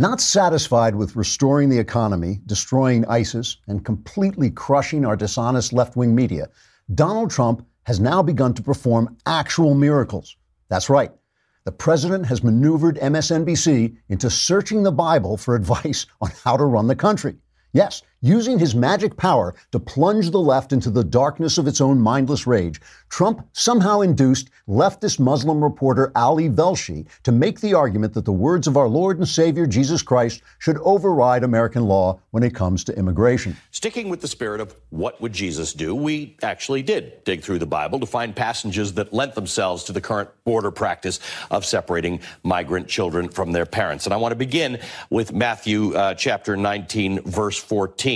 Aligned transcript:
Not 0.00 0.20
satisfied 0.20 0.94
with 0.94 1.16
restoring 1.16 1.70
the 1.70 1.78
economy, 1.80 2.40
destroying 2.46 3.04
ISIS, 3.06 3.56
and 3.66 3.84
completely 3.84 4.48
crushing 4.48 5.04
our 5.04 5.16
dishonest 5.16 5.72
left 5.72 5.96
wing 5.96 6.14
media, 6.14 6.50
Donald 6.94 7.32
Trump 7.32 7.66
has 7.82 7.98
now 7.98 8.22
begun 8.22 8.54
to 8.54 8.62
perform 8.62 9.16
actual 9.26 9.74
miracles. 9.74 10.36
That's 10.68 10.88
right. 10.88 11.10
The 11.64 11.72
president 11.72 12.26
has 12.26 12.44
maneuvered 12.44 12.98
MSNBC 12.98 13.96
into 14.08 14.30
searching 14.30 14.84
the 14.84 14.92
Bible 14.92 15.36
for 15.36 15.56
advice 15.56 16.06
on 16.20 16.30
how 16.44 16.56
to 16.56 16.64
run 16.64 16.86
the 16.86 16.94
country. 16.94 17.34
Yes, 17.72 18.02
using 18.20 18.58
his 18.58 18.74
magic 18.74 19.16
power 19.16 19.54
to 19.72 19.78
plunge 19.78 20.30
the 20.30 20.40
left 20.40 20.72
into 20.72 20.90
the 20.90 21.04
darkness 21.04 21.58
of 21.58 21.66
its 21.66 21.80
own 21.80 22.00
mindless 22.00 22.46
rage, 22.46 22.80
Trump 23.08 23.46
somehow 23.52 24.00
induced 24.00 24.50
leftist 24.68 25.18
Muslim 25.18 25.62
reporter 25.62 26.12
Ali 26.14 26.48
Velshi 26.48 27.06
to 27.22 27.32
make 27.32 27.60
the 27.60 27.74
argument 27.74 28.12
that 28.14 28.24
the 28.24 28.32
words 28.32 28.66
of 28.66 28.76
our 28.76 28.88
Lord 28.88 29.18
and 29.18 29.26
Savior 29.26 29.66
Jesus 29.66 30.02
Christ 30.02 30.42
should 30.58 30.78
override 30.78 31.42
American 31.42 31.86
law 31.86 32.20
when 32.30 32.42
it 32.42 32.54
comes 32.54 32.84
to 32.84 32.98
immigration. 32.98 33.56
Sticking 33.70 34.08
with 34.08 34.20
the 34.20 34.28
spirit 34.28 34.60
of 34.60 34.74
what 34.90 35.20
would 35.20 35.32
Jesus 35.32 35.72
do, 35.72 35.94
we 35.94 36.36
actually 36.42 36.82
did 36.82 37.24
dig 37.24 37.42
through 37.42 37.58
the 37.58 37.66
Bible 37.66 38.00
to 38.00 38.06
find 38.06 38.34
passages 38.34 38.94
that 38.94 39.12
lent 39.12 39.34
themselves 39.34 39.84
to 39.84 39.92
the 39.92 40.00
current 40.00 40.28
border 40.44 40.70
practice 40.70 41.20
of 41.50 41.64
separating 41.64 42.20
migrant 42.42 42.88
children 42.88 43.28
from 43.28 43.52
their 43.52 43.66
parents. 43.66 44.06
And 44.06 44.12
I 44.12 44.16
want 44.16 44.32
to 44.32 44.36
begin 44.36 44.80
with 45.08 45.32
Matthew 45.32 45.94
uh, 45.94 46.14
chapter 46.14 46.56
19, 46.56 47.22
verse 47.22 47.58
14. 47.58 48.07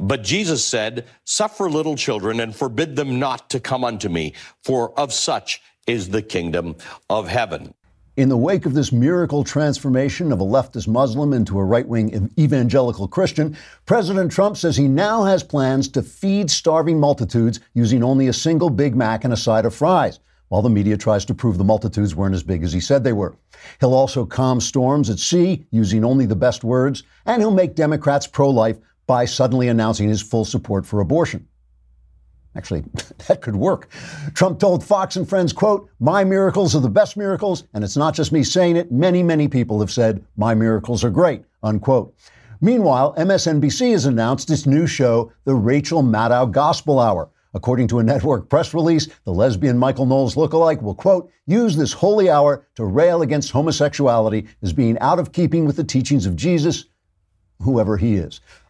But 0.00 0.22
Jesus 0.22 0.64
said, 0.64 1.04
Suffer 1.24 1.68
little 1.68 1.96
children 1.96 2.40
and 2.40 2.56
forbid 2.56 2.96
them 2.96 3.18
not 3.18 3.50
to 3.50 3.60
come 3.60 3.84
unto 3.84 4.08
me, 4.08 4.32
for 4.64 4.98
of 4.98 5.12
such 5.12 5.60
is 5.86 6.08
the 6.08 6.22
kingdom 6.22 6.76
of 7.10 7.28
heaven. 7.28 7.74
In 8.16 8.30
the 8.30 8.36
wake 8.36 8.64
of 8.64 8.72
this 8.72 8.92
miracle 8.92 9.44
transformation 9.44 10.32
of 10.32 10.40
a 10.40 10.44
leftist 10.44 10.88
Muslim 10.88 11.34
into 11.34 11.58
a 11.58 11.64
right 11.64 11.86
wing 11.86 12.30
evangelical 12.38 13.06
Christian, 13.06 13.54
President 13.84 14.32
Trump 14.32 14.56
says 14.56 14.74
he 14.74 14.88
now 14.88 15.24
has 15.24 15.42
plans 15.42 15.86
to 15.88 16.02
feed 16.02 16.50
starving 16.50 16.98
multitudes 16.98 17.60
using 17.74 18.02
only 18.02 18.28
a 18.28 18.32
single 18.32 18.70
Big 18.70 18.96
Mac 18.96 19.24
and 19.24 19.34
a 19.34 19.36
side 19.36 19.66
of 19.66 19.74
fries, 19.74 20.18
while 20.48 20.62
the 20.62 20.70
media 20.70 20.96
tries 20.96 21.26
to 21.26 21.34
prove 21.34 21.58
the 21.58 21.64
multitudes 21.64 22.14
weren't 22.14 22.34
as 22.34 22.42
big 22.42 22.62
as 22.62 22.72
he 22.72 22.80
said 22.80 23.04
they 23.04 23.12
were. 23.12 23.36
He'll 23.80 23.92
also 23.92 24.24
calm 24.24 24.62
storms 24.62 25.10
at 25.10 25.18
sea 25.18 25.66
using 25.70 26.02
only 26.02 26.24
the 26.24 26.34
best 26.34 26.64
words, 26.64 27.02
and 27.26 27.42
he'll 27.42 27.50
make 27.50 27.74
Democrats 27.74 28.26
pro 28.26 28.48
life 28.48 28.78
by 29.06 29.24
suddenly 29.24 29.68
announcing 29.68 30.08
his 30.08 30.22
full 30.22 30.44
support 30.44 30.84
for 30.86 31.00
abortion. 31.00 31.46
Actually, 32.56 32.84
that 33.28 33.40
could 33.42 33.56
work. 33.56 33.88
Trump 34.34 34.58
told 34.58 34.82
Fox 34.82 35.16
and 35.16 35.28
Friends, 35.28 35.52
quote, 35.52 35.88
my 36.00 36.24
miracles 36.24 36.74
are 36.74 36.80
the 36.80 36.88
best 36.88 37.16
miracles, 37.16 37.64
and 37.74 37.84
it's 37.84 37.96
not 37.96 38.14
just 38.14 38.32
me 38.32 38.42
saying 38.42 38.76
it. 38.76 38.90
Many, 38.90 39.22
many 39.22 39.46
people 39.46 39.80
have 39.80 39.90
said 39.90 40.24
my 40.36 40.54
miracles 40.54 41.04
are 41.04 41.10
great, 41.10 41.44
unquote. 41.62 42.14
Meanwhile, 42.60 43.14
MSNBC 43.18 43.92
has 43.92 44.06
announced 44.06 44.50
its 44.50 44.66
new 44.66 44.86
show, 44.86 45.30
The 45.44 45.54
Rachel 45.54 46.02
Maddow 46.02 46.50
Gospel 46.50 46.98
Hour. 46.98 47.28
According 47.52 47.88
to 47.88 48.00
a 48.00 48.02
network 48.02 48.50
press 48.50 48.74
release, 48.74 49.08
the 49.24 49.32
lesbian 49.32 49.78
Michael 49.78 50.04
Knowles 50.04 50.34
lookalike 50.34 50.82
will, 50.82 50.94
quote, 50.94 51.30
use 51.46 51.76
this 51.76 51.92
holy 51.92 52.28
hour 52.28 52.66
to 52.74 52.84
rail 52.84 53.22
against 53.22 53.50
homosexuality 53.50 54.46
as 54.62 54.74
being 54.74 54.98
out 54.98 55.18
of 55.18 55.32
keeping 55.32 55.64
with 55.64 55.76
the 55.76 55.84
teachings 55.84 56.26
of 56.26 56.36
Jesus, 56.36 56.86
whoever 57.62 57.96
he 57.96 58.16
is 58.16 58.40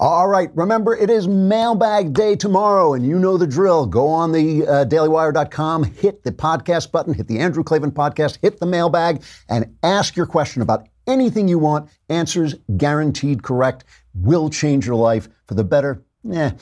All 0.00 0.28
right, 0.28 0.48
remember 0.54 0.94
it 0.94 1.10
is 1.10 1.26
mailbag 1.26 2.12
day 2.12 2.36
tomorrow, 2.36 2.94
and 2.94 3.04
you 3.04 3.18
know 3.18 3.36
the 3.36 3.48
drill. 3.48 3.84
Go 3.84 4.06
on 4.06 4.30
the 4.30 4.64
uh, 4.64 4.84
dailywire.com, 4.84 5.82
hit 5.82 6.22
the 6.22 6.30
podcast 6.30 6.92
button, 6.92 7.14
hit 7.14 7.26
the 7.26 7.40
Andrew 7.40 7.64
Klavan 7.64 7.90
podcast, 7.90 8.38
hit 8.40 8.60
the 8.60 8.66
mailbag, 8.66 9.24
and 9.48 9.74
ask 9.82 10.14
your 10.14 10.26
question 10.26 10.62
about 10.62 10.86
anything 11.08 11.48
you 11.48 11.58
want. 11.58 11.90
Answers 12.08 12.54
guaranteed 12.76 13.42
correct, 13.42 13.86
will 14.14 14.48
change 14.48 14.86
your 14.86 14.94
life 14.94 15.28
for 15.46 15.54
the 15.54 15.64
better. 15.64 16.04
Yeah. 16.22 16.52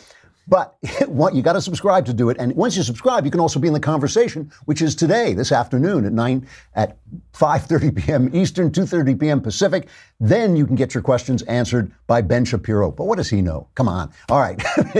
But 0.48 0.76
you 1.34 1.42
got 1.42 1.54
to 1.54 1.60
subscribe 1.60 2.06
to 2.06 2.14
do 2.14 2.30
it, 2.30 2.36
and 2.38 2.54
once 2.54 2.76
you 2.76 2.82
subscribe, 2.82 3.24
you 3.24 3.30
can 3.30 3.40
also 3.40 3.58
be 3.60 3.68
in 3.68 3.74
the 3.74 3.80
conversation, 3.80 4.50
which 4.64 4.80
is 4.80 4.94
today, 4.94 5.34
this 5.34 5.52
afternoon 5.52 6.06
at 6.06 6.12
nine 6.12 6.46
at 6.74 6.98
5:30 7.34 7.96
p.m. 7.96 8.30
Eastern, 8.34 8.70
2:30 8.70 9.20
p.m. 9.20 9.40
Pacific. 9.40 9.88
Then 10.18 10.56
you 10.56 10.66
can 10.66 10.76
get 10.76 10.94
your 10.94 11.02
questions 11.02 11.42
answered 11.42 11.92
by 12.06 12.22
Ben 12.22 12.44
Shapiro. 12.44 12.90
But 12.90 13.04
what 13.04 13.16
does 13.16 13.28
he 13.28 13.42
know? 13.42 13.68
Come 13.74 13.88
on. 13.88 14.10
All 14.30 14.40
right. 14.40 14.56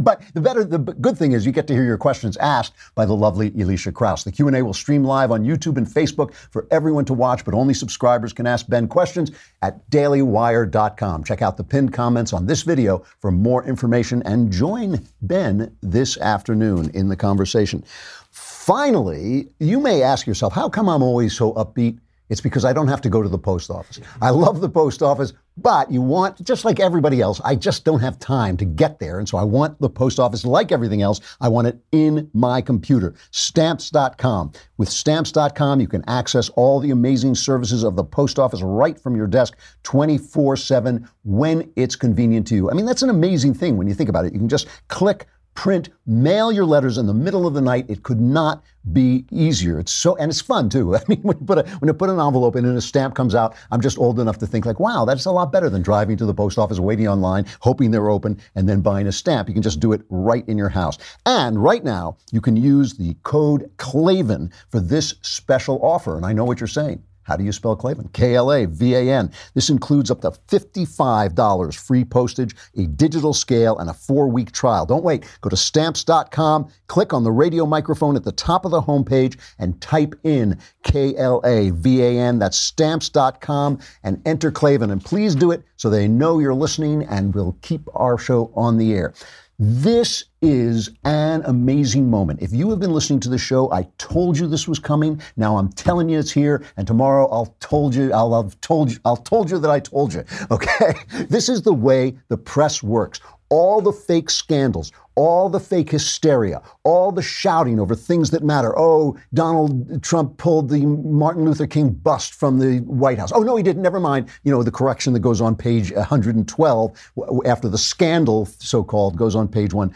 but 0.00 0.22
the 0.32 0.40
better, 0.40 0.64
the 0.64 0.78
good 0.78 1.18
thing 1.18 1.32
is 1.32 1.44
you 1.44 1.52
get 1.52 1.66
to 1.66 1.74
hear 1.74 1.84
your 1.84 1.98
questions 1.98 2.36
asked 2.38 2.72
by 2.94 3.04
the 3.04 3.14
lovely 3.14 3.52
Elisha 3.60 3.92
Krauss. 3.92 4.24
The 4.24 4.32
Q&A 4.32 4.62
will 4.62 4.72
stream 4.72 5.04
live 5.04 5.30
on 5.30 5.44
YouTube 5.44 5.76
and 5.76 5.86
Facebook 5.86 6.32
for 6.34 6.66
everyone 6.70 7.04
to 7.06 7.14
watch, 7.14 7.44
but 7.44 7.52
only 7.52 7.74
subscribers 7.74 8.32
can 8.32 8.46
ask 8.46 8.66
Ben 8.68 8.88
questions 8.88 9.32
at 9.60 9.88
dailywire.com. 9.90 11.24
Check 11.24 11.42
out 11.42 11.56
the 11.56 11.64
pinned 11.64 11.92
comments 11.92 12.32
on 12.32 12.46
this 12.46 12.62
video 12.62 13.04
for 13.20 13.30
more 13.30 13.64
information 13.64 14.22
and 14.22 14.50
join 14.50 15.06
Ben 15.22 15.76
this 15.82 16.16
afternoon 16.18 16.90
in 16.94 17.08
the 17.08 17.16
conversation. 17.16 17.84
Finally, 18.30 19.48
you 19.58 19.80
may 19.80 20.02
ask 20.02 20.26
yourself, 20.26 20.52
how 20.52 20.68
come 20.68 20.88
I'm 20.88 21.02
always 21.02 21.34
so 21.34 21.52
upbeat? 21.54 21.98
It's 22.28 22.40
because 22.40 22.64
I 22.64 22.72
don't 22.72 22.88
have 22.88 23.00
to 23.02 23.08
go 23.08 23.22
to 23.22 23.28
the 23.28 23.38
post 23.38 23.70
office. 23.70 24.00
I 24.20 24.30
love 24.30 24.60
the 24.60 24.68
post 24.68 25.02
office, 25.02 25.32
but 25.56 25.90
you 25.90 26.02
want, 26.02 26.42
just 26.44 26.64
like 26.64 26.78
everybody 26.78 27.20
else, 27.20 27.40
I 27.44 27.56
just 27.56 27.84
don't 27.84 28.00
have 28.00 28.18
time 28.18 28.56
to 28.58 28.64
get 28.64 28.98
there. 28.98 29.18
And 29.18 29.28
so 29.28 29.38
I 29.38 29.44
want 29.44 29.80
the 29.80 29.90
post 29.90 30.20
office, 30.20 30.44
like 30.44 30.70
everything 30.70 31.02
else, 31.02 31.20
I 31.40 31.48
want 31.48 31.68
it 31.68 31.80
in 31.90 32.30
my 32.32 32.60
computer. 32.60 33.14
Stamps.com. 33.30 34.52
With 34.76 34.88
Stamps.com, 34.88 35.80
you 35.80 35.88
can 35.88 36.04
access 36.06 36.48
all 36.50 36.80
the 36.80 36.90
amazing 36.90 37.34
services 37.34 37.82
of 37.82 37.96
the 37.96 38.04
post 38.04 38.38
office 38.38 38.62
right 38.62 38.98
from 39.00 39.16
your 39.16 39.26
desk 39.26 39.56
24 39.82 40.56
7 40.56 41.08
when 41.24 41.70
it's 41.76 41.96
convenient 41.96 42.46
to 42.48 42.54
you. 42.54 42.70
I 42.70 42.74
mean, 42.74 42.86
that's 42.86 43.02
an 43.02 43.10
amazing 43.10 43.54
thing 43.54 43.76
when 43.76 43.88
you 43.88 43.94
think 43.94 44.08
about 44.08 44.26
it. 44.26 44.32
You 44.32 44.38
can 44.38 44.48
just 44.48 44.68
click 44.88 45.26
print, 45.58 45.88
mail 46.06 46.52
your 46.52 46.64
letters 46.64 46.98
in 46.98 47.06
the 47.06 47.12
middle 47.12 47.44
of 47.44 47.52
the 47.52 47.60
night. 47.60 47.84
It 47.88 48.04
could 48.04 48.20
not 48.20 48.62
be 48.92 49.26
easier. 49.32 49.80
It's 49.80 49.90
so, 49.90 50.14
and 50.14 50.30
it's 50.30 50.40
fun 50.40 50.68
too. 50.68 50.94
I 50.96 51.00
mean, 51.08 51.18
when 51.22 51.36
you 51.36 51.44
put 51.44 51.58
a, 51.58 51.68
when 51.80 51.88
you 51.88 51.94
put 51.94 52.10
an 52.10 52.20
envelope 52.20 52.54
in 52.54 52.64
and 52.64 52.78
a 52.78 52.80
stamp 52.80 53.16
comes 53.16 53.34
out, 53.34 53.56
I'm 53.72 53.80
just 53.80 53.98
old 53.98 54.20
enough 54.20 54.38
to 54.38 54.46
think 54.46 54.66
like, 54.66 54.78
wow, 54.78 55.04
that's 55.04 55.24
a 55.24 55.32
lot 55.32 55.50
better 55.50 55.68
than 55.68 55.82
driving 55.82 56.16
to 56.18 56.26
the 56.26 56.32
post 56.32 56.58
office, 56.58 56.78
waiting 56.78 57.08
online, 57.08 57.44
hoping 57.58 57.90
they're 57.90 58.08
open, 58.08 58.40
and 58.54 58.68
then 58.68 58.82
buying 58.82 59.08
a 59.08 59.12
stamp. 59.12 59.48
You 59.48 59.54
can 59.54 59.64
just 59.64 59.80
do 59.80 59.92
it 59.92 60.02
right 60.10 60.48
in 60.48 60.56
your 60.56 60.68
house. 60.68 60.96
And 61.26 61.60
right 61.60 61.82
now, 61.82 62.18
you 62.30 62.40
can 62.40 62.54
use 62.54 62.94
the 62.94 63.16
code 63.24 63.68
Klavan 63.78 64.52
for 64.68 64.78
this 64.78 65.16
special 65.22 65.80
offer. 65.82 66.16
And 66.16 66.24
I 66.24 66.32
know 66.32 66.44
what 66.44 66.60
you're 66.60 66.68
saying. 66.68 67.02
How 67.28 67.36
do 67.36 67.44
you 67.44 67.52
spell 67.52 67.76
Klavan? 67.76 68.08
K 68.14 68.34
L 68.34 68.50
A 68.50 68.64
V 68.64 68.94
A 68.94 69.12
N. 69.12 69.30
This 69.54 69.68
includes 69.68 70.10
up 70.10 70.22
to 70.22 70.30
$55 70.30 71.74
free 71.78 72.04
postage, 72.04 72.56
a 72.76 72.86
digital 72.86 73.34
scale, 73.34 73.76
and 73.78 73.90
a 73.90 73.94
four 73.94 74.28
week 74.28 74.50
trial. 74.50 74.86
Don't 74.86 75.04
wait. 75.04 75.24
Go 75.42 75.50
to 75.50 75.56
stamps.com, 75.56 76.70
click 76.86 77.12
on 77.12 77.24
the 77.24 77.30
radio 77.30 77.66
microphone 77.66 78.16
at 78.16 78.24
the 78.24 78.32
top 78.32 78.64
of 78.64 78.70
the 78.70 78.80
homepage, 78.80 79.38
and 79.58 79.78
type 79.82 80.14
in 80.24 80.58
K 80.84 81.14
L 81.16 81.42
A 81.44 81.68
V 81.70 82.02
A 82.02 82.18
N. 82.18 82.38
That's 82.38 82.58
stamps.com 82.58 83.78
and 84.02 84.22
enter 84.26 84.50
Klavan. 84.50 84.90
And 84.90 85.04
please 85.04 85.34
do 85.34 85.50
it 85.50 85.62
so 85.76 85.90
they 85.90 86.08
know 86.08 86.38
you're 86.38 86.54
listening 86.54 87.04
and 87.04 87.34
we'll 87.34 87.58
keep 87.60 87.82
our 87.94 88.16
show 88.16 88.50
on 88.56 88.78
the 88.78 88.94
air. 88.94 89.12
This 89.60 90.22
is 90.40 90.88
an 91.02 91.42
amazing 91.44 92.08
moment. 92.08 92.40
If 92.40 92.52
you 92.52 92.70
have 92.70 92.78
been 92.78 92.92
listening 92.92 93.18
to 93.20 93.28
the 93.28 93.38
show, 93.38 93.72
I 93.72 93.88
told 93.98 94.38
you 94.38 94.46
this 94.46 94.68
was 94.68 94.78
coming. 94.78 95.20
Now 95.36 95.56
I'm 95.56 95.72
telling 95.72 96.08
you 96.08 96.20
it's 96.20 96.30
here, 96.30 96.62
and 96.76 96.86
tomorrow 96.86 97.26
I'll 97.26 97.56
told 97.58 97.92
you 97.92 98.12
I'll 98.12 98.40
have 98.40 98.60
told 98.60 98.92
you 98.92 98.98
I'll 99.04 99.16
told 99.16 99.50
you 99.50 99.58
that 99.58 99.68
I 99.68 99.80
told 99.80 100.14
you. 100.14 100.22
Okay, 100.52 100.94
this 101.28 101.48
is 101.48 101.62
the 101.62 101.72
way 101.72 102.16
the 102.28 102.36
press 102.36 102.84
works. 102.84 103.18
All 103.48 103.80
the 103.80 103.90
fake 103.90 104.30
scandals, 104.30 104.92
all 105.18 105.48
the 105.48 105.58
fake 105.58 105.90
hysteria, 105.90 106.62
all 106.84 107.10
the 107.10 107.22
shouting 107.22 107.80
over 107.80 107.96
things 107.96 108.30
that 108.30 108.44
matter. 108.44 108.78
Oh, 108.78 109.18
Donald 109.34 110.00
Trump 110.00 110.36
pulled 110.36 110.68
the 110.68 110.86
Martin 110.86 111.44
Luther 111.44 111.66
King 111.66 111.90
bust 111.90 112.34
from 112.34 112.60
the 112.60 112.78
White 112.82 113.18
House. 113.18 113.32
Oh, 113.34 113.42
no, 113.42 113.56
he 113.56 113.64
didn't. 113.64 113.82
Never 113.82 113.98
mind. 113.98 114.28
You 114.44 114.52
know, 114.52 114.62
the 114.62 114.70
correction 114.70 115.12
that 115.14 115.20
goes 115.20 115.40
on 115.40 115.56
page 115.56 115.90
112 115.90 117.12
after 117.44 117.68
the 117.68 117.78
scandal, 117.78 118.46
so 118.60 118.84
called, 118.84 119.16
goes 119.16 119.34
on 119.34 119.48
page 119.48 119.74
one. 119.74 119.92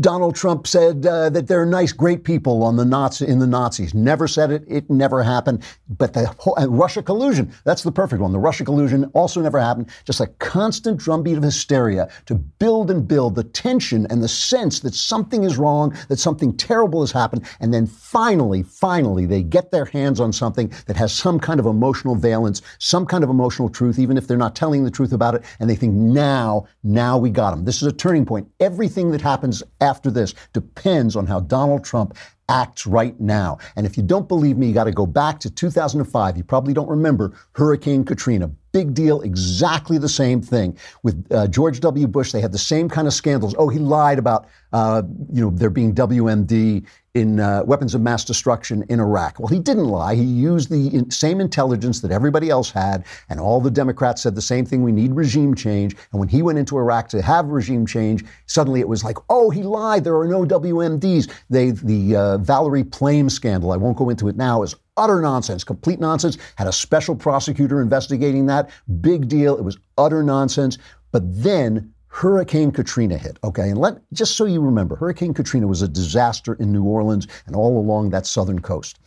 Donald 0.00 0.34
Trump 0.34 0.66
said 0.66 1.06
uh, 1.06 1.30
that 1.30 1.46
there 1.46 1.62
are 1.62 1.66
nice, 1.66 1.92
great 1.92 2.24
people 2.24 2.64
on 2.64 2.74
the 2.74 2.84
Nazi 2.84 3.28
in 3.28 3.38
the 3.38 3.46
Nazis. 3.46 3.94
Never 3.94 4.26
said 4.26 4.50
it. 4.50 4.64
It 4.66 4.90
never 4.90 5.22
happened. 5.22 5.62
But 5.88 6.14
the 6.14 6.26
whole, 6.38 6.56
Russia 6.68 7.00
collusion, 7.00 7.52
that's 7.62 7.84
the 7.84 7.92
perfect 7.92 8.20
one. 8.20 8.32
The 8.32 8.40
Russia 8.40 8.64
collusion 8.64 9.04
also 9.14 9.40
never 9.40 9.60
happened. 9.60 9.88
Just 10.04 10.20
a 10.20 10.26
constant 10.38 10.98
drumbeat 10.98 11.36
of 11.36 11.44
hysteria 11.44 12.08
to 12.26 12.34
build 12.34 12.90
and 12.90 13.06
build 13.06 13.36
the 13.36 13.44
tension 13.44 14.04
and 14.10 14.20
the 14.20 14.28
sense 14.28 14.80
that 14.80 14.94
something 14.94 15.44
is 15.44 15.58
wrong, 15.58 15.96
that 16.08 16.18
something 16.18 16.56
terrible 16.56 17.00
has 17.00 17.12
happened. 17.12 17.48
And 17.60 17.72
then 17.72 17.86
finally, 17.86 18.64
finally, 18.64 19.26
they 19.26 19.44
get 19.44 19.70
their 19.70 19.84
hands 19.84 20.18
on 20.18 20.32
something 20.32 20.72
that 20.86 20.96
has 20.96 21.12
some 21.12 21.38
kind 21.38 21.60
of 21.60 21.66
emotional 21.66 22.16
valence, 22.16 22.62
some 22.78 23.06
kind 23.06 23.22
of 23.22 23.30
emotional 23.30 23.68
truth, 23.68 24.00
even 24.00 24.16
if 24.16 24.26
they're 24.26 24.36
not 24.36 24.56
telling 24.56 24.82
the 24.82 24.90
truth 24.90 25.12
about 25.12 25.36
it. 25.36 25.44
And 25.60 25.70
they 25.70 25.76
think, 25.76 25.94
now, 25.94 26.66
now 26.82 27.16
we 27.16 27.30
got 27.30 27.52
them. 27.52 27.64
This 27.64 27.80
is 27.80 27.86
a 27.86 27.92
turning 27.92 28.26
point. 28.26 28.50
Everything 28.58 29.12
that 29.12 29.20
happens 29.20 29.62
after 29.80 30.10
this 30.10 30.34
depends 30.52 31.16
on 31.16 31.26
how 31.26 31.40
Donald 31.40 31.84
Trump 31.84 32.16
acts 32.48 32.86
right 32.86 33.18
now. 33.20 33.58
And 33.76 33.86
if 33.86 33.96
you 33.96 34.02
don't 34.02 34.28
believe 34.28 34.56
me, 34.56 34.68
you 34.68 34.74
got 34.74 34.84
to 34.84 34.92
go 34.92 35.06
back 35.06 35.38
to 35.40 35.50
2005. 35.50 36.36
You 36.36 36.44
probably 36.44 36.74
don't 36.74 36.88
remember 36.88 37.32
Hurricane 37.52 38.04
Katrina. 38.04 38.50
Big 38.72 38.94
deal, 38.94 39.20
exactly 39.22 39.98
the 39.98 40.08
same 40.08 40.42
thing. 40.42 40.76
With 41.02 41.26
uh, 41.30 41.46
George 41.48 41.80
W. 41.80 42.06
Bush, 42.06 42.32
they 42.32 42.40
had 42.40 42.52
the 42.52 42.58
same 42.58 42.88
kind 42.88 43.06
of 43.06 43.14
scandals. 43.14 43.54
Oh, 43.58 43.68
he 43.68 43.78
lied 43.78 44.18
about, 44.18 44.46
uh, 44.72 45.02
you 45.32 45.42
know, 45.42 45.50
there 45.50 45.70
being 45.70 45.94
WMD 45.94 46.84
in 47.14 47.40
uh, 47.40 47.62
weapons 47.64 47.94
of 47.94 48.00
mass 48.00 48.24
destruction 48.24 48.84
in 48.88 49.00
Iraq. 49.00 49.38
Well, 49.38 49.48
he 49.48 49.58
didn't 49.58 49.86
lie. 49.86 50.14
He 50.14 50.22
used 50.22 50.70
the 50.70 50.88
in- 50.94 51.10
same 51.10 51.40
intelligence 51.40 52.00
that 52.00 52.10
everybody 52.10 52.50
else 52.50 52.70
had, 52.70 53.04
and 53.28 53.40
all 53.40 53.60
the 53.60 53.70
Democrats 53.70 54.22
said 54.22 54.34
the 54.34 54.42
same 54.42 54.64
thing 54.64 54.82
we 54.82 54.92
need 54.92 55.14
regime 55.14 55.54
change. 55.54 55.96
And 56.12 56.20
when 56.20 56.28
he 56.28 56.42
went 56.42 56.58
into 56.58 56.76
Iraq 56.78 57.08
to 57.10 57.22
have 57.22 57.46
regime 57.46 57.86
change, 57.86 58.24
suddenly 58.46 58.80
it 58.80 58.88
was 58.88 59.02
like, 59.02 59.16
oh, 59.30 59.50
he 59.50 59.62
lied. 59.62 60.04
There 60.04 60.16
are 60.16 60.28
no 60.28 60.44
WMDs. 60.44 61.30
They, 61.50 61.70
the 61.70 62.16
uh, 62.16 62.38
Valerie 62.38 62.84
Plame 62.84 63.30
scandal, 63.30 63.72
I 63.72 63.76
won't 63.76 63.96
go 63.96 64.10
into 64.10 64.28
it 64.28 64.36
now, 64.36 64.62
is 64.62 64.76
utter 64.98 65.20
nonsense, 65.22 65.64
complete 65.64 66.00
nonsense. 66.00 66.36
Had 66.56 66.66
a 66.66 66.72
special 66.72 67.14
prosecutor 67.14 67.80
investigating 67.80 68.46
that. 68.46 68.70
Big 69.00 69.28
deal. 69.28 69.56
It 69.56 69.64
was 69.64 69.78
utter 69.96 70.22
nonsense. 70.22 70.76
But 71.12 71.22
then 71.42 71.92
Hurricane 72.08 72.72
Katrina 72.72 73.16
hit, 73.16 73.38
okay? 73.44 73.70
And 73.70 73.78
let 73.78 74.00
just 74.12 74.36
so 74.36 74.44
you 74.44 74.60
remember, 74.60 74.96
Hurricane 74.96 75.34
Katrina 75.34 75.66
was 75.66 75.82
a 75.82 75.88
disaster 75.88 76.54
in 76.54 76.72
New 76.72 76.82
Orleans 76.82 77.28
and 77.46 77.54
all 77.54 77.78
along 77.78 78.10
that 78.10 78.26
southern 78.26 78.60
coast. 78.60 78.98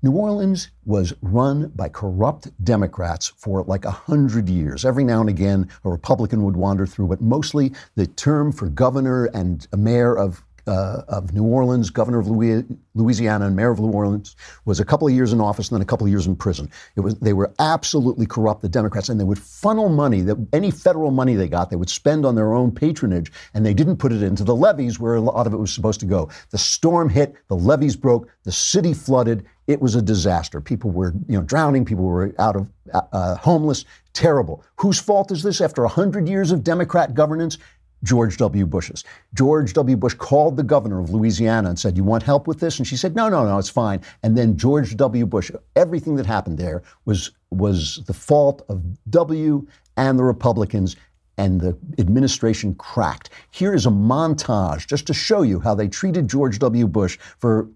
New 0.00 0.12
Orleans 0.12 0.70
was 0.84 1.12
run 1.22 1.72
by 1.74 1.88
corrupt 1.88 2.48
Democrats 2.64 3.32
for 3.36 3.64
like 3.64 3.84
a 3.84 3.90
hundred 3.90 4.48
years. 4.48 4.84
Every 4.84 5.02
now 5.02 5.20
and 5.20 5.28
again, 5.28 5.68
a 5.84 5.90
Republican 5.90 6.44
would 6.44 6.56
wander 6.56 6.86
through, 6.86 7.08
but 7.08 7.20
mostly 7.20 7.72
the 7.96 8.06
term 8.06 8.52
for 8.52 8.68
governor 8.68 9.24
and 9.34 9.66
mayor 9.76 10.16
of 10.16 10.44
uh, 10.68 11.02
of 11.08 11.32
New 11.32 11.44
Orleans, 11.44 11.90
governor 11.90 12.18
of 12.18 12.28
Louisiana, 12.28 13.46
and 13.46 13.56
mayor 13.56 13.70
of 13.70 13.80
New 13.80 13.90
Orleans, 13.90 14.36
was 14.66 14.78
a 14.78 14.84
couple 14.84 15.08
of 15.08 15.14
years 15.14 15.32
in 15.32 15.40
office 15.40 15.70
and 15.70 15.76
then 15.76 15.82
a 15.82 15.86
couple 15.86 16.06
of 16.06 16.10
years 16.10 16.26
in 16.26 16.36
prison. 16.36 16.70
It 16.94 17.00
was 17.00 17.14
they 17.16 17.32
were 17.32 17.52
absolutely 17.58 18.26
corrupt, 18.26 18.60
the 18.62 18.68
Democrats, 18.68 19.08
and 19.08 19.18
they 19.18 19.24
would 19.24 19.38
funnel 19.38 19.88
money 19.88 20.20
that 20.20 20.36
any 20.52 20.70
federal 20.70 21.10
money 21.10 21.34
they 21.34 21.48
got, 21.48 21.70
they 21.70 21.76
would 21.76 21.88
spend 21.90 22.26
on 22.26 22.34
their 22.34 22.52
own 22.52 22.70
patronage, 22.70 23.32
and 23.54 23.64
they 23.64 23.74
didn't 23.74 23.96
put 23.96 24.12
it 24.12 24.22
into 24.22 24.44
the 24.44 24.54
levees 24.54 25.00
where 25.00 25.14
a 25.14 25.20
lot 25.20 25.46
of 25.46 25.54
it 25.54 25.56
was 25.58 25.72
supposed 25.72 26.00
to 26.00 26.06
go. 26.06 26.28
The 26.50 26.58
storm 26.58 27.08
hit, 27.08 27.34
the 27.48 27.56
levees 27.56 27.96
broke, 27.96 28.28
the 28.44 28.52
city 28.52 28.92
flooded. 28.92 29.46
It 29.66 29.82
was 29.82 29.94
a 29.94 30.02
disaster. 30.02 30.60
People 30.62 30.90
were, 30.90 31.12
you 31.28 31.36
know, 31.36 31.42
drowning. 31.42 31.84
People 31.84 32.04
were 32.04 32.34
out 32.38 32.56
of 32.56 32.66
uh, 32.94 33.36
homeless. 33.36 33.84
Terrible. 34.14 34.64
Whose 34.76 34.98
fault 34.98 35.30
is 35.30 35.42
this? 35.42 35.60
After 35.60 35.86
hundred 35.86 36.26
years 36.26 36.52
of 36.52 36.64
Democrat 36.64 37.14
governance, 37.14 37.58
George 38.02 38.36
W. 38.36 38.66
Bush's. 38.66 39.04
George 39.34 39.72
W. 39.72 39.96
Bush 39.96 40.14
called 40.14 40.56
the 40.56 40.62
governor 40.62 41.00
of 41.00 41.10
Louisiana 41.10 41.68
and 41.68 41.78
said, 41.78 41.96
You 41.96 42.04
want 42.04 42.22
help 42.22 42.46
with 42.46 42.60
this? 42.60 42.78
And 42.78 42.86
she 42.86 42.96
said, 42.96 43.16
No, 43.16 43.28
no, 43.28 43.44
no, 43.44 43.58
it's 43.58 43.68
fine. 43.68 44.00
And 44.22 44.36
then 44.36 44.56
George 44.56 44.96
W. 44.96 45.26
Bush, 45.26 45.50
everything 45.76 46.16
that 46.16 46.26
happened 46.26 46.58
there 46.58 46.82
was, 47.04 47.32
was 47.50 48.02
the 48.06 48.12
fault 48.12 48.62
of 48.68 48.82
W 49.10 49.66
and 49.96 50.18
the 50.18 50.24
Republicans, 50.24 50.94
and 51.38 51.60
the 51.60 51.76
administration 51.98 52.74
cracked. 52.74 53.30
Here 53.52 53.72
is 53.72 53.86
a 53.86 53.90
montage 53.90 54.86
just 54.86 55.06
to 55.06 55.14
show 55.14 55.42
you 55.42 55.60
how 55.60 55.74
they 55.74 55.88
treated 55.88 56.28
George 56.28 56.58
W. 56.58 56.86
Bush 56.86 57.16
for, 57.38 57.68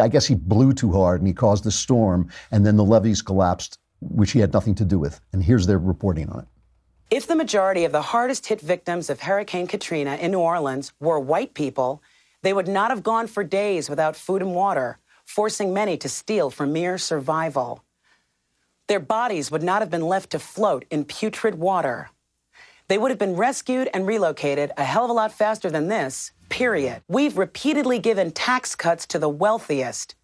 I 0.00 0.08
guess 0.08 0.26
he 0.26 0.34
blew 0.34 0.72
too 0.72 0.90
hard 0.90 1.20
and 1.20 1.28
he 1.28 1.34
caused 1.34 1.64
the 1.64 1.70
storm, 1.70 2.28
and 2.50 2.66
then 2.66 2.76
the 2.76 2.84
levees 2.84 3.22
collapsed, 3.22 3.78
which 4.00 4.32
he 4.32 4.40
had 4.40 4.52
nothing 4.52 4.74
to 4.76 4.84
do 4.84 4.98
with. 4.98 5.20
And 5.32 5.42
here's 5.42 5.66
their 5.66 5.78
reporting 5.78 6.28
on 6.30 6.40
it. 6.40 6.48
If 7.10 7.26
the 7.26 7.34
majority 7.34 7.84
of 7.84 7.90
the 7.90 8.02
hardest 8.02 8.46
hit 8.46 8.60
victims 8.60 9.10
of 9.10 9.22
Hurricane 9.22 9.66
Katrina 9.66 10.14
in 10.14 10.30
New 10.30 10.38
Orleans 10.38 10.92
were 11.00 11.18
white 11.18 11.54
people, 11.54 12.00
they 12.42 12.52
would 12.52 12.68
not 12.68 12.92
have 12.92 13.02
gone 13.02 13.26
for 13.26 13.42
days 13.42 13.90
without 13.90 14.14
food 14.14 14.42
and 14.42 14.54
water, 14.54 15.00
forcing 15.24 15.74
many 15.74 15.96
to 15.96 16.08
steal 16.08 16.50
for 16.50 16.66
mere 16.66 16.98
survival. 16.98 17.82
Their 18.86 19.00
bodies 19.00 19.50
would 19.50 19.64
not 19.64 19.82
have 19.82 19.90
been 19.90 20.06
left 20.06 20.30
to 20.30 20.38
float 20.38 20.84
in 20.88 21.04
putrid 21.04 21.56
water. 21.56 22.10
They 22.86 22.96
would 22.96 23.10
have 23.10 23.18
been 23.18 23.34
rescued 23.34 23.90
and 23.92 24.06
relocated 24.06 24.70
a 24.76 24.84
hell 24.84 25.02
of 25.02 25.10
a 25.10 25.12
lot 25.12 25.32
faster 25.32 25.68
than 25.68 25.88
this, 25.88 26.30
period. 26.48 27.02
We've 27.08 27.36
repeatedly 27.36 27.98
given 27.98 28.30
tax 28.30 28.76
cuts 28.76 29.04
to 29.08 29.18
the 29.18 29.28
wealthiest 29.28 30.14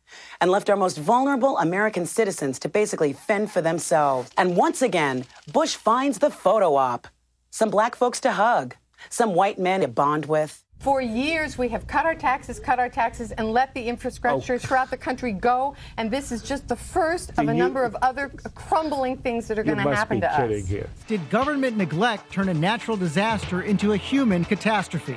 and 0.41 0.51
left 0.51 0.71
our 0.71 0.77
most 0.77 0.99
vulnerable 0.99 1.59
American 1.59 2.07
citizens 2.07 2.59
to 2.61 2.69
basically 2.69 3.13
fend 3.13 3.51
for 3.51 3.61
themselves. 3.61 4.31
And 4.37 4.57
once 4.57 4.83
again, 4.83 5.25
Bush 5.53 5.75
finds 5.75 6.19
the 6.19 6.31
photo 6.31 6.77
op. 6.77 7.09
Some 7.51 7.71
black 7.71 7.97
folks 7.97 8.21
to 8.21 8.33
hug, 8.33 8.77
some 9.09 9.35
white 9.35 9.59
men 9.59 9.81
to 9.81 9.89
bond 9.89 10.27
with. 10.27 10.63
For 10.81 11.01
years, 11.01 11.57
we 11.57 11.69
have 11.71 11.87
cut 11.87 12.05
our 12.05 12.15
taxes, 12.15 12.61
cut 12.61 12.79
our 12.79 12.91
taxes, 12.91 13.33
and 13.33 13.51
let 13.51 13.73
the 13.75 13.83
infrastructure 13.83 14.55
oh. 14.55 14.59
throughout 14.59 14.91
the 14.91 14.97
country 14.97 15.33
go. 15.33 15.75
And 15.97 16.11
this 16.11 16.31
is 16.31 16.43
just 16.43 16.69
the 16.69 16.77
first 16.77 17.31
of 17.39 17.49
a 17.49 17.53
you, 17.53 17.55
number 17.55 17.83
of 17.83 17.97
other 18.03 18.29
crumbling 18.55 19.17
things 19.17 19.49
that 19.49 19.59
are 19.59 19.65
going 19.65 19.79
to 19.79 19.95
happen 19.95 20.21
to 20.21 20.31
us. 20.31 20.69
Here. 20.69 20.89
Did 21.09 21.29
government 21.31 21.77
neglect 21.77 22.31
turn 22.31 22.51
a 22.51 22.55
natural 22.55 22.97
disaster 22.97 23.63
into 23.63 23.93
a 23.93 23.97
human 23.97 24.45
catastrophe? 24.45 25.17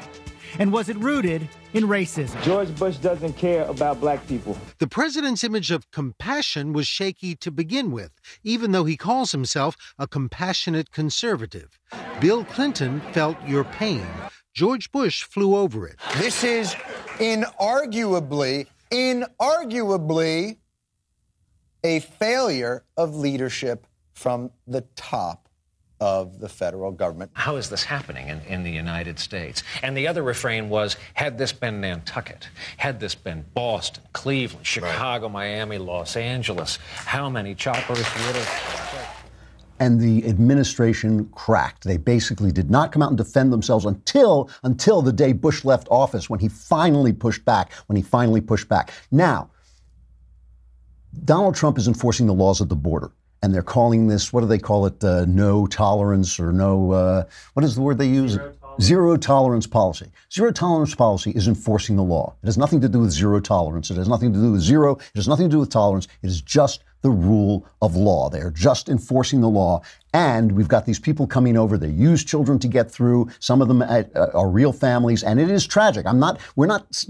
And 0.57 0.71
was 0.71 0.89
it 0.89 0.97
rooted 0.97 1.47
in 1.73 1.83
racism? 1.85 2.41
George 2.43 2.73
Bush 2.75 2.97
doesn't 2.97 3.33
care 3.33 3.65
about 3.65 3.99
black 3.99 4.25
people. 4.27 4.57
The 4.79 4.87
president's 4.87 5.43
image 5.43 5.71
of 5.71 5.91
compassion 5.91 6.73
was 6.73 6.87
shaky 6.87 7.35
to 7.35 7.51
begin 7.51 7.91
with, 7.91 8.11
even 8.43 8.71
though 8.71 8.85
he 8.85 8.97
calls 8.97 9.31
himself 9.31 9.75
a 9.97 10.07
compassionate 10.07 10.91
conservative. 10.91 11.77
Bill 12.19 12.43
Clinton 12.45 13.01
felt 13.11 13.37
your 13.45 13.65
pain. 13.65 14.07
George 14.53 14.91
Bush 14.91 15.23
flew 15.23 15.55
over 15.55 15.87
it. 15.87 15.97
This 16.17 16.43
is 16.43 16.73
inarguably, 17.19 18.67
inarguably 18.91 20.57
a 21.83 21.99
failure 21.99 22.83
of 22.97 23.15
leadership 23.15 23.85
from 24.13 24.51
the 24.67 24.81
top 24.95 25.48
of 25.99 26.39
the 26.39 26.49
federal 26.49 26.91
government. 26.91 27.31
How 27.33 27.57
is 27.57 27.69
this 27.69 27.83
happening 27.83 28.29
in, 28.29 28.41
in 28.41 28.63
the 28.63 28.71
United 28.71 29.19
States? 29.19 29.63
And 29.83 29.95
the 29.95 30.07
other 30.07 30.23
refrain 30.23 30.69
was 30.69 30.97
had 31.13 31.37
this 31.37 31.51
been 31.51 31.81
Nantucket, 31.81 32.47
had 32.77 32.99
this 32.99 33.15
been 33.15 33.45
Boston, 33.53 34.03
Cleveland, 34.13 34.65
Chicago, 34.65 35.27
right. 35.27 35.33
Miami, 35.33 35.77
Los 35.77 36.15
Angeles, 36.15 36.79
how 36.93 37.29
many 37.29 37.55
choppers 37.55 37.97
would 37.97 38.35
have. 38.35 39.15
And 39.81 39.97
the 39.97 40.27
administration 40.27 41.29
cracked. 41.29 41.85
They 41.85 41.95
basically 41.95 42.51
did 42.51 42.69
not 42.69 42.91
come 42.91 43.01
out 43.01 43.07
and 43.07 43.17
defend 43.17 43.53
themselves 43.53 43.85
until 43.85 44.49
until 44.63 45.01
the 45.01 45.13
day 45.13 45.31
Bush 45.31 45.63
left 45.63 45.87
office, 45.89 46.29
when 46.29 46.41
he 46.41 46.49
finally 46.49 47.13
pushed 47.13 47.45
back. 47.45 47.71
When 47.85 47.95
he 47.95 48.01
finally 48.01 48.41
pushed 48.41 48.67
back. 48.67 48.91
Now, 49.09 49.49
Donald 51.23 51.55
Trump 51.55 51.77
is 51.77 51.87
enforcing 51.87 52.27
the 52.27 52.33
laws 52.33 52.61
at 52.61 52.67
the 52.67 52.75
border 52.75 53.11
and 53.41 53.53
they're 53.53 53.63
calling 53.63 54.07
this 54.07 54.33
what 54.33 54.41
do 54.41 54.47
they 54.47 54.59
call 54.59 54.85
it 54.85 55.03
uh, 55.03 55.25
no 55.25 55.67
tolerance 55.67 56.39
or 56.39 56.51
no 56.51 56.91
uh, 56.91 57.23
what 57.53 57.63
is 57.63 57.75
the 57.75 57.81
word 57.81 57.97
they 57.97 58.07
use? 58.07 58.33
Zero 58.33 58.53
tolerance. 58.61 58.85
zero 58.85 59.17
tolerance 59.17 59.67
policy. 59.67 60.11
Zero 60.33 60.51
tolerance 60.51 60.95
policy 60.95 61.31
is 61.31 61.47
enforcing 61.47 61.95
the 61.95 62.03
law. 62.03 62.35
It 62.43 62.45
has 62.47 62.57
nothing 62.57 62.81
to 62.81 62.89
do 62.89 62.99
with 62.99 63.11
zero 63.11 63.39
tolerance. 63.39 63.89
It 63.91 63.97
has 63.97 64.09
nothing 64.09 64.33
to 64.33 64.39
do 64.39 64.51
with 64.51 64.61
zero. 64.61 64.95
It 64.95 65.15
has 65.15 65.27
nothing 65.27 65.49
to 65.49 65.55
do 65.55 65.59
with 65.59 65.69
tolerance. 65.69 66.07
It 66.21 66.27
is 66.27 66.41
just 66.41 66.83
the 67.01 67.09
rule 67.09 67.65
of 67.81 67.95
law. 67.95 68.29
They 68.29 68.41
are 68.41 68.51
just 68.51 68.89
enforcing 68.89 69.41
the 69.41 69.49
law. 69.49 69.81
And 70.13 70.51
we've 70.53 70.67
got 70.67 70.85
these 70.85 70.99
people 70.99 71.27
coming 71.27 71.55
over. 71.55 71.77
They 71.77 71.89
use 71.89 72.23
children 72.23 72.59
to 72.59 72.67
get 72.67 72.89
through. 72.89 73.29
Some 73.39 73.61
of 73.61 73.67
them 73.67 73.81
uh, 73.81 74.03
are 74.33 74.49
real 74.49 74.73
families, 74.73 75.23
and 75.23 75.39
it 75.39 75.51
is 75.51 75.67
tragic. 75.67 76.05
I'm 76.05 76.19
not. 76.19 76.39
We're 76.55 76.65
not 76.65 77.03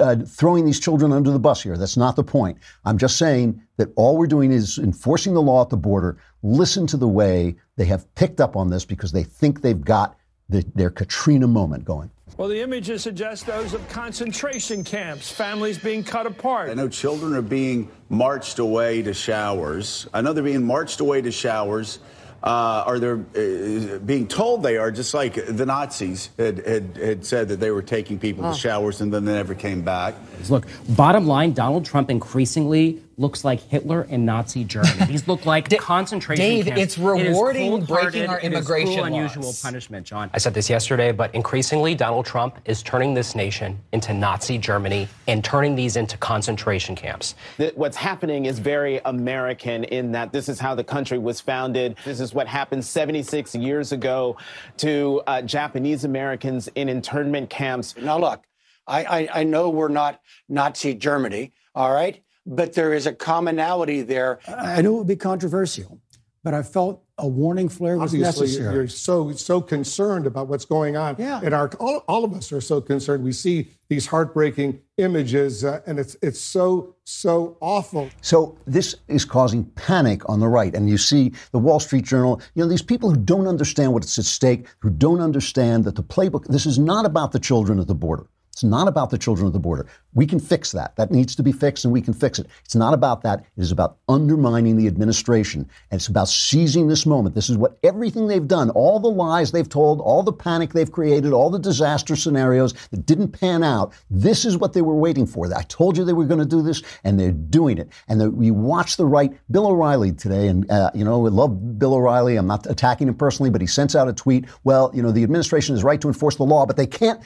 uh, 0.00 0.16
throwing 0.26 0.64
these 0.64 0.80
children 0.80 1.12
under 1.12 1.30
the 1.30 1.38
bus 1.38 1.62
here. 1.62 1.76
That's 1.76 1.96
not 1.96 2.16
the 2.16 2.24
point. 2.24 2.58
I'm 2.84 2.98
just 2.98 3.18
saying 3.18 3.60
that 3.76 3.90
all 3.96 4.16
we're 4.16 4.26
doing 4.26 4.50
is 4.50 4.78
enforcing 4.78 5.34
the 5.34 5.42
law 5.42 5.62
at 5.62 5.68
the 5.68 5.76
border. 5.76 6.18
Listen 6.42 6.86
to 6.86 6.96
the 6.96 7.08
way 7.08 7.56
they 7.76 7.84
have 7.84 8.12
picked 8.14 8.40
up 8.40 8.56
on 8.56 8.70
this 8.70 8.84
because 8.84 9.12
they 9.12 9.24
think 9.24 9.60
they've 9.60 9.84
got 9.84 10.16
the, 10.48 10.64
their 10.74 10.90
Katrina 10.90 11.46
moment 11.46 11.84
going. 11.84 12.10
Well, 12.36 12.48
the 12.48 12.60
images 12.60 13.02
suggest 13.02 13.46
those 13.46 13.74
of 13.74 13.88
concentration 13.88 14.84
camps, 14.84 15.30
families 15.30 15.78
being 15.78 16.04
cut 16.04 16.26
apart. 16.26 16.70
I 16.70 16.74
know 16.74 16.88
children 16.88 17.34
are 17.34 17.42
being 17.42 17.90
marched 18.08 18.58
away 18.58 19.02
to 19.02 19.12
showers. 19.12 20.06
I 20.14 20.20
know 20.20 20.32
they're 20.32 20.44
being 20.44 20.64
marched 20.64 21.00
away 21.00 21.20
to 21.22 21.32
showers 21.32 21.98
uh, 22.42 22.84
or 22.86 22.98
they're 22.98 23.24
uh, 23.34 23.98
being 23.98 24.28
told 24.28 24.62
they 24.62 24.76
are, 24.76 24.90
just 24.90 25.14
like 25.14 25.34
the 25.46 25.66
Nazis 25.66 26.30
had, 26.38 26.64
had, 26.66 26.96
had 26.96 27.26
said 27.26 27.48
that 27.48 27.60
they 27.60 27.70
were 27.70 27.82
taking 27.82 28.18
people 28.18 28.44
oh. 28.44 28.52
to 28.52 28.58
showers 28.58 29.00
and 29.00 29.12
then 29.12 29.24
they 29.24 29.32
never 29.32 29.54
came 29.54 29.82
back. 29.82 30.14
Look, 30.48 30.66
bottom 30.90 31.26
line, 31.26 31.52
Donald 31.52 31.84
Trump 31.84 32.10
increasingly 32.10 33.02
looks 33.18 33.44
like 33.44 33.60
Hitler 33.60 34.06
and 34.08 34.24
Nazi 34.24 34.64
Germany. 34.64 35.06
These 35.06 35.26
look 35.26 35.44
like 35.44 35.68
concentration 35.78 36.44
Dave, 36.44 36.66
camps. 36.66 36.80
it's 36.80 36.98
rewarding 36.98 37.82
it 37.82 37.86
breaking 37.86 38.28
our 38.28 38.40
immigration 38.40 38.88
it 38.88 38.92
is 38.92 38.96
cruel, 38.96 39.04
unusual 39.04 39.52
punishment, 39.62 40.06
John. 40.06 40.30
I 40.32 40.38
said 40.38 40.54
this 40.54 40.70
yesterday, 40.70 41.12
but 41.12 41.34
increasingly, 41.34 41.94
Donald 41.94 42.26
Trump 42.26 42.58
is 42.64 42.82
turning 42.82 43.14
this 43.14 43.34
nation 43.34 43.78
into 43.92 44.14
Nazi 44.14 44.56
Germany 44.58 45.08
and 45.26 45.44
turning 45.44 45.74
these 45.74 45.96
into 45.96 46.16
concentration 46.18 46.94
camps. 46.94 47.34
What's 47.74 47.96
happening 47.96 48.46
is 48.46 48.58
very 48.58 49.00
American 49.04 49.84
in 49.84 50.12
that 50.12 50.32
this 50.32 50.48
is 50.48 50.60
how 50.60 50.74
the 50.74 50.84
country 50.84 51.18
was 51.18 51.40
founded. 51.40 51.96
This 52.04 52.20
is 52.20 52.32
what 52.32 52.46
happened 52.46 52.84
76 52.84 53.54
years 53.56 53.92
ago 53.92 54.36
to 54.78 55.22
uh, 55.26 55.42
Japanese 55.42 56.04
Americans 56.04 56.68
in 56.76 56.88
internment 56.88 57.50
camps. 57.50 57.96
Now, 57.96 58.18
look, 58.18 58.44
I, 58.86 59.04
I, 59.04 59.28
I 59.40 59.44
know 59.44 59.68
we're 59.68 59.88
not 59.88 60.20
Nazi 60.48 60.94
Germany, 60.94 61.52
all 61.74 61.92
right? 61.92 62.22
But 62.48 62.72
there 62.72 62.92
is 62.92 63.06
a 63.06 63.12
commonality 63.12 64.02
there. 64.02 64.40
I 64.48 64.82
knew 64.82 64.94
it 64.94 64.98
would 64.98 65.06
be 65.06 65.16
controversial, 65.16 66.00
but 66.42 66.54
I 66.54 66.62
felt 66.62 67.04
a 67.18 67.26
warning 67.26 67.68
flare 67.68 67.98
was 67.98 68.14
Obviously, 68.14 68.46
necessary. 68.46 68.74
You're 68.74 68.88
so 68.88 69.32
so 69.32 69.60
concerned 69.60 70.26
about 70.26 70.48
what's 70.48 70.64
going 70.64 70.96
on, 70.96 71.16
yeah. 71.18 71.40
and 71.42 71.52
our 71.52 71.68
all, 71.78 72.04
all 72.08 72.24
of 72.24 72.32
us 72.32 72.52
are 72.52 72.60
so 72.60 72.80
concerned. 72.80 73.24
We 73.24 73.32
see 73.32 73.68
these 73.88 74.06
heartbreaking 74.06 74.80
images, 74.96 75.64
uh, 75.64 75.80
and 75.86 75.98
it's 75.98 76.16
it's 76.22 76.40
so 76.40 76.94
so 77.04 77.58
awful. 77.60 78.08
So 78.22 78.56
this 78.66 78.94
is 79.08 79.24
causing 79.24 79.64
panic 79.64 80.28
on 80.28 80.40
the 80.40 80.48
right, 80.48 80.74
and 80.74 80.88
you 80.88 80.96
see 80.96 81.32
the 81.50 81.58
Wall 81.58 81.80
Street 81.80 82.04
Journal. 82.04 82.40
You 82.54 82.62
know 82.62 82.68
these 82.68 82.82
people 82.82 83.10
who 83.10 83.16
don't 83.16 83.48
understand 83.48 83.92
what's 83.92 84.18
at 84.18 84.24
stake, 84.24 84.66
who 84.78 84.90
don't 84.90 85.20
understand 85.20 85.84
that 85.84 85.96
the 85.96 86.04
playbook. 86.04 86.46
This 86.46 86.66
is 86.66 86.78
not 86.78 87.04
about 87.04 87.32
the 87.32 87.40
children 87.40 87.80
at 87.80 87.88
the 87.88 87.94
border. 87.94 88.28
It's 88.58 88.64
not 88.64 88.88
about 88.88 89.10
the 89.10 89.18
children 89.18 89.46
of 89.46 89.52
the 89.52 89.60
border. 89.60 89.86
We 90.14 90.26
can 90.26 90.40
fix 90.40 90.72
that. 90.72 90.96
That 90.96 91.12
needs 91.12 91.36
to 91.36 91.44
be 91.44 91.52
fixed 91.52 91.84
and 91.84 91.92
we 91.92 92.00
can 92.00 92.12
fix 92.12 92.40
it. 92.40 92.48
It's 92.64 92.74
not 92.74 92.92
about 92.92 93.22
that. 93.22 93.44
It 93.56 93.60
is 93.60 93.70
about 93.70 93.98
undermining 94.08 94.76
the 94.76 94.88
administration. 94.88 95.60
And 95.92 96.00
it's 96.00 96.08
about 96.08 96.26
seizing 96.26 96.88
this 96.88 97.06
moment. 97.06 97.36
This 97.36 97.48
is 97.48 97.56
what 97.56 97.78
everything 97.84 98.26
they've 98.26 98.48
done, 98.48 98.70
all 98.70 98.98
the 98.98 99.06
lies 99.06 99.52
they've 99.52 99.68
told, 99.68 100.00
all 100.00 100.24
the 100.24 100.32
panic 100.32 100.72
they've 100.72 100.90
created, 100.90 101.32
all 101.32 101.50
the 101.50 101.58
disaster 101.60 102.16
scenarios 102.16 102.72
that 102.90 103.06
didn't 103.06 103.28
pan 103.28 103.62
out. 103.62 103.92
This 104.10 104.44
is 104.44 104.56
what 104.56 104.72
they 104.72 104.82
were 104.82 104.96
waiting 104.96 105.24
for. 105.24 105.54
I 105.54 105.62
told 105.62 105.96
you 105.96 106.04
they 106.04 106.12
were 106.12 106.24
going 106.24 106.40
to 106.40 106.44
do 106.44 106.60
this 106.60 106.82
and 107.04 107.20
they're 107.20 107.30
doing 107.30 107.78
it. 107.78 107.88
And 108.08 108.36
we 108.36 108.50
watch 108.50 108.96
the 108.96 109.06
right, 109.06 109.30
Bill 109.52 109.68
O'Reilly 109.68 110.10
today, 110.10 110.48
and, 110.48 110.68
uh, 110.68 110.90
you 110.94 111.04
know, 111.04 111.20
we 111.20 111.30
love 111.30 111.78
Bill 111.78 111.94
O'Reilly. 111.94 112.34
I'm 112.34 112.48
not 112.48 112.66
attacking 112.68 113.06
him 113.06 113.14
personally, 113.14 113.50
but 113.50 113.60
he 113.60 113.68
sends 113.68 113.94
out 113.94 114.08
a 114.08 114.12
tweet. 114.12 114.46
Well, 114.64 114.90
you 114.92 115.00
know, 115.00 115.12
the 115.12 115.22
administration 115.22 115.76
is 115.76 115.84
right 115.84 116.00
to 116.00 116.08
enforce 116.08 116.34
the 116.34 116.42
law, 116.42 116.66
but 116.66 116.76
they 116.76 116.88
can't 116.88 117.20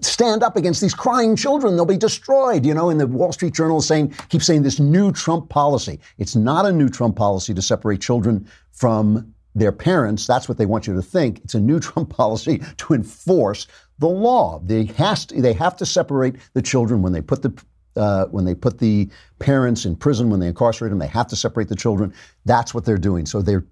stand 0.00 0.42
up 0.42 0.56
against 0.56 0.80
these 0.80 0.94
crying 0.94 1.36
children. 1.36 1.76
They'll 1.76 1.84
be 1.84 1.96
destroyed. 1.96 2.64
You 2.64 2.74
know, 2.74 2.90
and 2.90 3.00
the 3.00 3.06
Wall 3.06 3.32
Street 3.32 3.54
Journal 3.54 3.78
is 3.78 3.86
saying, 3.86 4.14
keep 4.28 4.42
saying 4.42 4.62
this 4.62 4.78
new 4.80 5.12
Trump 5.12 5.48
policy. 5.48 6.00
It's 6.18 6.36
not 6.36 6.66
a 6.66 6.72
new 6.72 6.88
Trump 6.88 7.16
policy 7.16 7.54
to 7.54 7.62
separate 7.62 8.00
children 8.00 8.48
from 8.72 9.34
their 9.54 9.72
parents. 9.72 10.26
That's 10.26 10.48
what 10.48 10.58
they 10.58 10.66
want 10.66 10.86
you 10.86 10.94
to 10.94 11.02
think. 11.02 11.40
It's 11.44 11.54
a 11.54 11.60
new 11.60 11.80
Trump 11.88 12.10
policy 12.10 12.62
to 12.78 12.94
enforce 12.94 13.66
the 13.98 14.08
law. 14.08 14.60
They 14.64 14.84
has 14.84 15.26
to, 15.26 15.40
they 15.40 15.52
have 15.54 15.76
to 15.76 15.86
separate 15.86 16.36
the 16.54 16.62
children 16.62 17.02
when 17.02 17.12
they 17.12 17.20
put 17.20 17.42
the 17.42 17.52
uh, 17.96 18.26
when 18.26 18.44
they 18.44 18.54
put 18.54 18.78
the 18.78 19.08
parents 19.40 19.84
in 19.84 19.96
prison, 19.96 20.30
when 20.30 20.38
they 20.38 20.46
incarcerate 20.46 20.90
them, 20.90 21.00
they 21.00 21.08
have 21.08 21.26
to 21.26 21.34
separate 21.34 21.68
the 21.68 21.74
children. 21.74 22.14
That's 22.44 22.72
what 22.72 22.84
they're 22.84 22.96
doing. 22.96 23.26
So 23.26 23.42
they're 23.42 23.64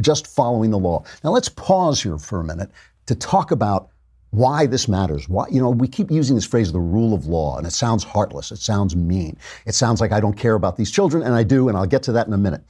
just 0.00 0.28
following 0.28 0.70
the 0.70 0.78
law. 0.78 1.02
Now 1.24 1.30
let's 1.30 1.48
pause 1.48 2.00
here 2.00 2.18
for 2.18 2.38
a 2.38 2.44
minute 2.44 2.70
to 3.06 3.16
talk 3.16 3.50
about 3.50 3.90
why 4.34 4.66
this 4.66 4.88
matters. 4.88 5.28
Why, 5.28 5.46
you 5.50 5.60
know, 5.60 5.70
we 5.70 5.86
keep 5.86 6.10
using 6.10 6.34
this 6.34 6.44
phrase, 6.44 6.72
the 6.72 6.80
rule 6.80 7.14
of 7.14 7.26
law, 7.26 7.56
and 7.56 7.66
it 7.66 7.72
sounds 7.72 8.02
heartless. 8.02 8.50
It 8.50 8.58
sounds 8.58 8.96
mean. 8.96 9.36
It 9.66 9.74
sounds 9.74 10.00
like 10.00 10.12
I 10.12 10.20
don't 10.20 10.36
care 10.36 10.54
about 10.54 10.76
these 10.76 10.90
children, 10.90 11.22
and 11.22 11.34
I 11.34 11.44
do, 11.44 11.68
and 11.68 11.78
I'll 11.78 11.86
get 11.86 12.02
to 12.04 12.12
that 12.12 12.26
in 12.26 12.32
a 12.32 12.38
minute. 12.38 12.62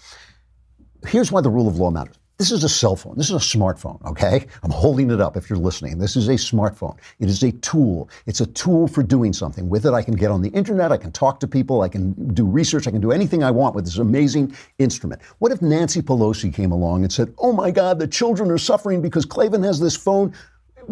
Here's 1.06 1.32
why 1.32 1.40
the 1.40 1.50
rule 1.50 1.66
of 1.66 1.76
law 1.76 1.90
matters. 1.90 2.18
This 2.36 2.50
is 2.50 2.64
a 2.64 2.68
cell 2.68 2.96
phone. 2.96 3.16
This 3.16 3.30
is 3.30 3.36
a 3.36 3.56
smartphone, 3.56 4.04
okay? 4.04 4.44
I'm 4.64 4.70
holding 4.70 5.08
it 5.10 5.20
up 5.20 5.36
if 5.36 5.48
you're 5.48 5.58
listening. 5.58 5.98
This 5.98 6.16
is 6.16 6.26
a 6.26 6.32
smartphone. 6.32 6.98
It 7.20 7.28
is 7.28 7.44
a 7.44 7.52
tool. 7.52 8.10
It's 8.26 8.40
a 8.40 8.46
tool 8.46 8.88
for 8.88 9.04
doing 9.04 9.32
something. 9.32 9.68
With 9.68 9.86
it, 9.86 9.92
I 9.92 10.02
can 10.02 10.16
get 10.16 10.32
on 10.32 10.42
the 10.42 10.48
internet, 10.48 10.90
I 10.90 10.96
can 10.96 11.12
talk 11.12 11.38
to 11.40 11.46
people, 11.46 11.82
I 11.82 11.88
can 11.88 12.12
do 12.34 12.44
research, 12.44 12.88
I 12.88 12.90
can 12.90 13.00
do 13.00 13.12
anything 13.12 13.44
I 13.44 13.52
want 13.52 13.76
with 13.76 13.84
this 13.84 13.98
amazing 13.98 14.54
instrument. 14.78 15.22
What 15.38 15.52
if 15.52 15.62
Nancy 15.62 16.02
Pelosi 16.02 16.52
came 16.52 16.72
along 16.72 17.04
and 17.04 17.12
said, 17.12 17.32
Oh 17.38 17.52
my 17.52 17.70
God, 17.70 18.00
the 18.00 18.08
children 18.08 18.50
are 18.50 18.58
suffering 18.58 19.00
because 19.00 19.24
Klavan 19.24 19.62
has 19.62 19.78
this 19.78 19.96
phone? 19.96 20.34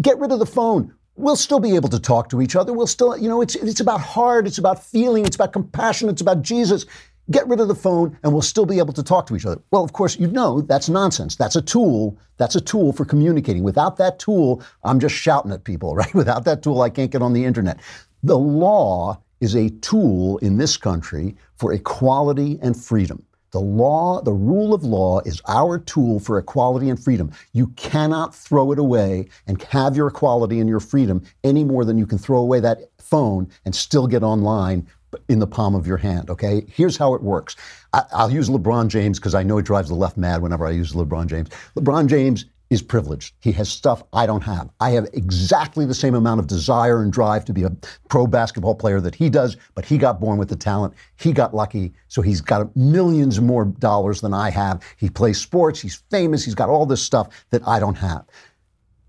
Get 0.01 0.19
rid 0.19 0.33
of 0.33 0.39
the 0.39 0.47
phone. 0.47 0.95
We'll 1.17 1.37
still 1.37 1.61
be 1.61 1.75
able 1.75 1.91
to 1.91 2.01
talk 2.01 2.29
to 2.31 2.41
each 2.41 2.57
other. 2.57 2.73
We'll 2.73 2.87
still, 2.87 3.17
you 3.17 3.29
know, 3.29 3.43
it's, 3.43 3.55
it's 3.55 3.81
about 3.81 4.01
heart, 4.01 4.47
it's 4.47 4.59
about 4.59 4.83
feeling, 4.83 5.27
it's 5.27 5.37
about 5.37 5.53
compassion, 5.53 6.09
it's 6.09 6.23
about 6.23 6.43
Jesus. 6.43 6.87
Get 7.31 7.47
rid 7.47 7.61
of 7.61 7.69
the 7.69 7.75
phone 7.75 8.19
and 8.23 8.33
we'll 8.33 8.43
still 8.43 8.67
be 8.67 8.79
able 8.79 8.95
to 8.95 9.03
talk 9.03 9.27
to 9.27 9.37
each 9.37 9.47
other. 9.47 9.61
Well, 9.71 9.85
of 9.85 9.93
course, 9.93 10.19
you 10.19 10.27
know 10.27 10.63
that's 10.63 10.89
nonsense. 10.89 11.37
That's 11.37 11.55
a 11.55 11.63
tool. 11.63 12.19
That's 12.39 12.57
a 12.57 12.61
tool 12.61 12.93
for 12.93 13.05
communicating. 13.05 13.63
Without 13.63 13.97
that 13.99 14.19
tool, 14.19 14.63
I'm 14.85 14.99
just 14.99 15.15
shouting 15.15 15.53
at 15.53 15.65
people, 15.65 15.95
right? 15.97 16.13
Without 16.15 16.45
that 16.45 16.63
tool, 16.63 16.81
I 16.83 16.91
can't 16.91 17.11
get 17.11 17.23
on 17.23 17.33
the 17.33 17.45
internet. 17.45 17.79
The 18.23 18.39
law 18.39 19.21
is 19.41 19.55
a 19.55 19.71
tool 19.81 20.39
in 20.39 20.57
this 20.57 20.77
country 20.77 21.37
for 21.57 21.73
equality 21.73 22.59
and 22.63 22.77
freedom. 22.77 23.25
The 23.53 23.61
law, 23.61 24.23
the 24.23 24.33
rule 24.33 24.73
of 24.75 24.83
law 24.83 25.21
is 25.21 25.41
our 25.47 25.79
tool 25.79 26.19
for 26.21 26.39
equality 26.39 26.89
and 26.89 27.03
freedom. 27.03 27.31
You 27.53 27.69
cannot 27.69 28.35
throw 28.35 28.73
it 28.73 28.79
away 28.79 29.29
and 29.47 29.63
have 29.65 29.95
your 29.95 30.09
equality 30.09 30.59
and 30.59 30.69
your 30.69 30.81
freedom 30.81 31.23
any 31.45 31.63
more 31.63 31.85
than 31.85 31.99
you 31.99 32.07
can 32.07 32.19
throw 32.19 32.41
away 32.41 32.61
that 32.61 32.91
phone 32.99 33.49
and 33.67 33.75
still 33.75 34.07
get 34.07 34.23
online 34.23 34.87
in 35.29 35.39
the 35.39 35.47
palm 35.47 35.75
of 35.75 35.87
your 35.87 35.99
hand, 35.99 36.31
okay? 36.31 36.65
Here's 36.69 36.97
how 36.97 37.15
it 37.15 37.23
works. 37.23 37.55
I, 37.93 38.25
will 38.25 38.31
use 38.31 38.49
LeBron 38.49 38.89
James 38.89 39.19
because 39.19 39.35
I 39.35 39.43
know 39.43 39.59
it 39.59 39.67
drives 39.67 39.89
the 39.89 39.95
left 39.95 40.17
mad 40.17 40.41
whenever 40.41 40.67
I 40.67 40.71
use 40.71 40.93
LeBron 40.93 41.27
James. 41.27 41.51
LeBron 41.77 42.07
James 42.07 42.47
is 42.73 42.81
privileged. 42.81 43.35
He 43.41 43.53
has 43.53 43.69
stuff 43.69 44.03
I 44.15 44.25
don't 44.25 44.43
have. 44.43 44.71
I 44.81 44.91
have 44.91 45.07
exactly 45.13 45.85
the 45.85 45.95
same 45.95 46.15
amount 46.15 46.41
of 46.41 46.47
desire 46.47 47.03
and 47.03 47.13
drive 47.13 47.45
to 47.45 47.53
be 47.53 47.65
a 47.65 47.73
pro 48.09 48.27
basketball 48.27 48.75
player 48.75 48.99
that 49.01 49.15
he 49.15 49.29
does, 49.29 49.59
but 49.75 49.85
he 49.85 49.99
got 49.99 50.21
born 50.21 50.39
with 50.39 50.49
the 50.49 50.57
talent. 50.57 50.95
He 51.17 51.33
got 51.33 51.55
lucky, 51.55 51.93
so 52.09 52.23
he's 52.23 52.41
got 52.41 52.75
millions 52.75 53.43
more 53.43 53.67
dollars 53.67 54.23
than 54.23 54.33
I 54.33 54.49
have. 54.49 54.83
He 54.97 55.11
plays 55.11 55.39
sports, 55.39 55.81
he's 55.81 56.03
famous, 56.11 56.45
he's 56.45 56.55
got 56.55 56.71
all 56.71 56.87
this 56.87 57.03
stuff 57.03 57.29
that 57.51 57.67
I 57.69 57.79
don't 57.79 57.99
have. 57.99 58.25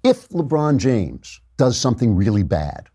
If 0.04 0.28
LeBron 0.30 0.78
James 0.78 1.40
does 1.56 1.78
something 1.78 2.16
really 2.16 2.44
bad, 2.44 2.90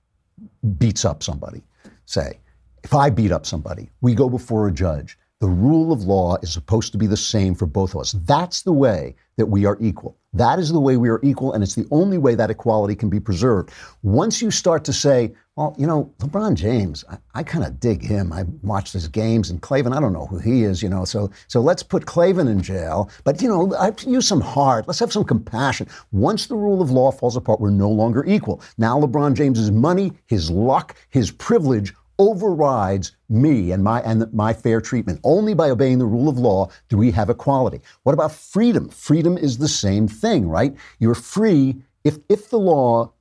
beats 0.77 1.07
up 1.07 1.23
somebody, 1.23 1.63
say, 2.05 2.41
if 2.85 2.93
I 2.95 3.09
beat 3.09 3.33
up 3.33 3.47
somebody, 3.47 3.89
we 4.03 4.15
go 4.15 4.29
before 4.29 4.69
a 4.69 4.73
judge. 4.73 5.17
The 5.41 5.49
rule 5.49 5.93
of 5.93 6.03
law 6.03 6.37
is 6.43 6.53
supposed 6.53 6.93
to 6.93 6.99
be 6.99 7.07
the 7.07 7.17
same 7.17 7.55
for 7.55 7.65
both 7.65 7.95
of 7.95 8.01
us. 8.03 8.13
That's 8.13 8.63
the 8.63 8.73
way 8.73 9.15
that 9.39 9.47
we 9.47 9.65
are 9.65 9.79
equal. 9.81 10.18
That 10.35 10.59
is 10.59 10.71
the 10.71 10.81
way 10.81 10.99
we 10.99 11.09
are 11.09 11.21
equal, 11.23 11.55
and 11.55 11.63
it's 11.63 11.75
the 11.75 11.87
only 11.91 12.19
way 12.19 12.35
that 12.35 12.51
equality 12.51 12.95
can 12.95 13.09
be 13.09 13.19
preserved. 13.19 13.71
Once 14.03 14.43
you 14.43 14.51
start 14.51 14.85
to 14.85 14.93
say, 14.93 15.33
well, 15.57 15.75
you 15.79 15.87
know, 15.87 16.13
LeBron 16.19 16.55
James, 16.55 17.03
I, 17.11 17.17
I 17.35 17.43
kind 17.43 17.65
of 17.65 17.81
dig 17.81 18.03
him. 18.03 18.31
I 18.33 18.45
watched 18.63 18.93
his 18.93 19.09
games, 19.09 19.49
and 19.49 19.63
Klavan, 19.63 19.95
I 19.95 20.01
don't 20.01 20.13
know 20.13 20.27
who 20.27 20.39
he 20.39 20.65
is, 20.65 20.83
you 20.83 20.89
know, 20.91 21.07
so 21.07 21.31
so 21.49 21.61
let's 21.61 21.83
put 21.83 22.05
Klavan 22.05 22.47
in 22.47 22.63
jail. 22.63 23.11
But 23.25 23.41
you 23.41 23.49
know, 23.49 23.75
I 23.77 23.93
use 24.07 24.29
some 24.29 24.43
heart. 24.43 24.87
Let's 24.87 25.01
have 25.01 25.13
some 25.13 25.25
compassion. 25.25 25.89
Once 26.13 26.47
the 26.47 26.57
rule 26.57 26.83
of 26.83 26.91
law 26.91 27.11
falls 27.11 27.37
apart, 27.37 27.61
we're 27.61 27.71
no 27.71 27.91
longer 27.91 28.25
equal. 28.27 28.61
Now 28.77 29.01
LeBron 29.01 29.35
James's 29.35 29.71
money, 29.71 30.13
his 30.27 30.51
luck, 30.51 30.95
his 31.09 31.31
privilege 31.31 31.95
overrides 32.19 33.13
me 33.29 33.73
and 33.73 33.83
my 33.85 34.01
and 34.03 34.33
my 34.33 34.53
fair 34.53 34.81
treatment. 34.81 35.21
Only 35.25 35.55
by 35.55 35.71
obeying 35.71 35.99
the 35.99 36.07
rule 36.07 36.29
of 36.29 36.39
law 36.39 36.71
do 36.89 36.97
we 36.97 37.11
have 37.13 37.31
equality. 37.31 37.81
What 38.03 38.13
about 38.13 38.33
freedom? 38.33 38.89
Freedom 38.89 39.39
is 39.39 39.59
the 39.59 39.69
same 39.69 40.09
thing, 40.09 40.49
right? 40.49 40.75
You're 40.99 41.15
free 41.15 41.83
if 42.05 42.19
if 42.29 42.51
the 42.51 42.59
law 42.59 43.13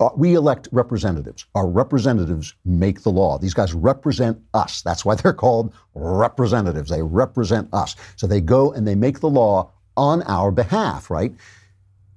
uh, 0.00 0.10
we 0.16 0.34
elect 0.34 0.68
representatives. 0.72 1.46
Our 1.54 1.68
representatives 1.68 2.54
make 2.64 3.02
the 3.02 3.10
law. 3.10 3.38
These 3.38 3.54
guys 3.54 3.72
represent 3.74 4.40
us. 4.52 4.82
That's 4.82 5.04
why 5.04 5.14
they're 5.14 5.32
called 5.32 5.72
representatives. 5.94 6.90
They 6.90 7.02
represent 7.02 7.68
us. 7.72 7.96
So 8.16 8.26
they 8.26 8.40
go 8.40 8.72
and 8.72 8.86
they 8.86 8.96
make 8.96 9.20
the 9.20 9.30
law 9.30 9.70
on 9.96 10.22
our 10.24 10.50
behalf, 10.50 11.10
right? 11.10 11.32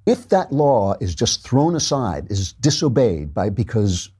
If 0.06 0.28
that 0.30 0.52
law 0.52 0.94
is 1.00 1.14
just 1.14 1.46
thrown 1.46 1.76
aside, 1.76 2.30
is 2.30 2.52
disobeyed 2.54 3.32
by 3.32 3.50
because 3.50 4.10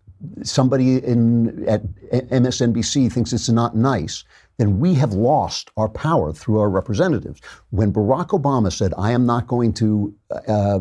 somebody 0.43 0.99
in 0.99 1.69
at 1.69 1.83
MSNBC 2.31 3.13
thinks 3.13 3.33
it's 3.33 3.49
not 3.49 3.77
nice, 3.77 4.25
then 4.57 4.81
we 4.81 4.95
have 4.95 5.13
lost 5.13 5.71
our 5.77 5.89
power 5.89 6.33
through 6.33 6.59
our 6.59 6.69
representatives. 6.69 7.41
When 7.71 7.93
Barack 7.93 8.29
Obama 8.29 8.73
said, 8.73 8.93
"I 8.99 9.13
am 9.13 9.27
not 9.27 9.47
going 9.47 9.73
to." 9.75 10.15
Uh, 10.47 10.81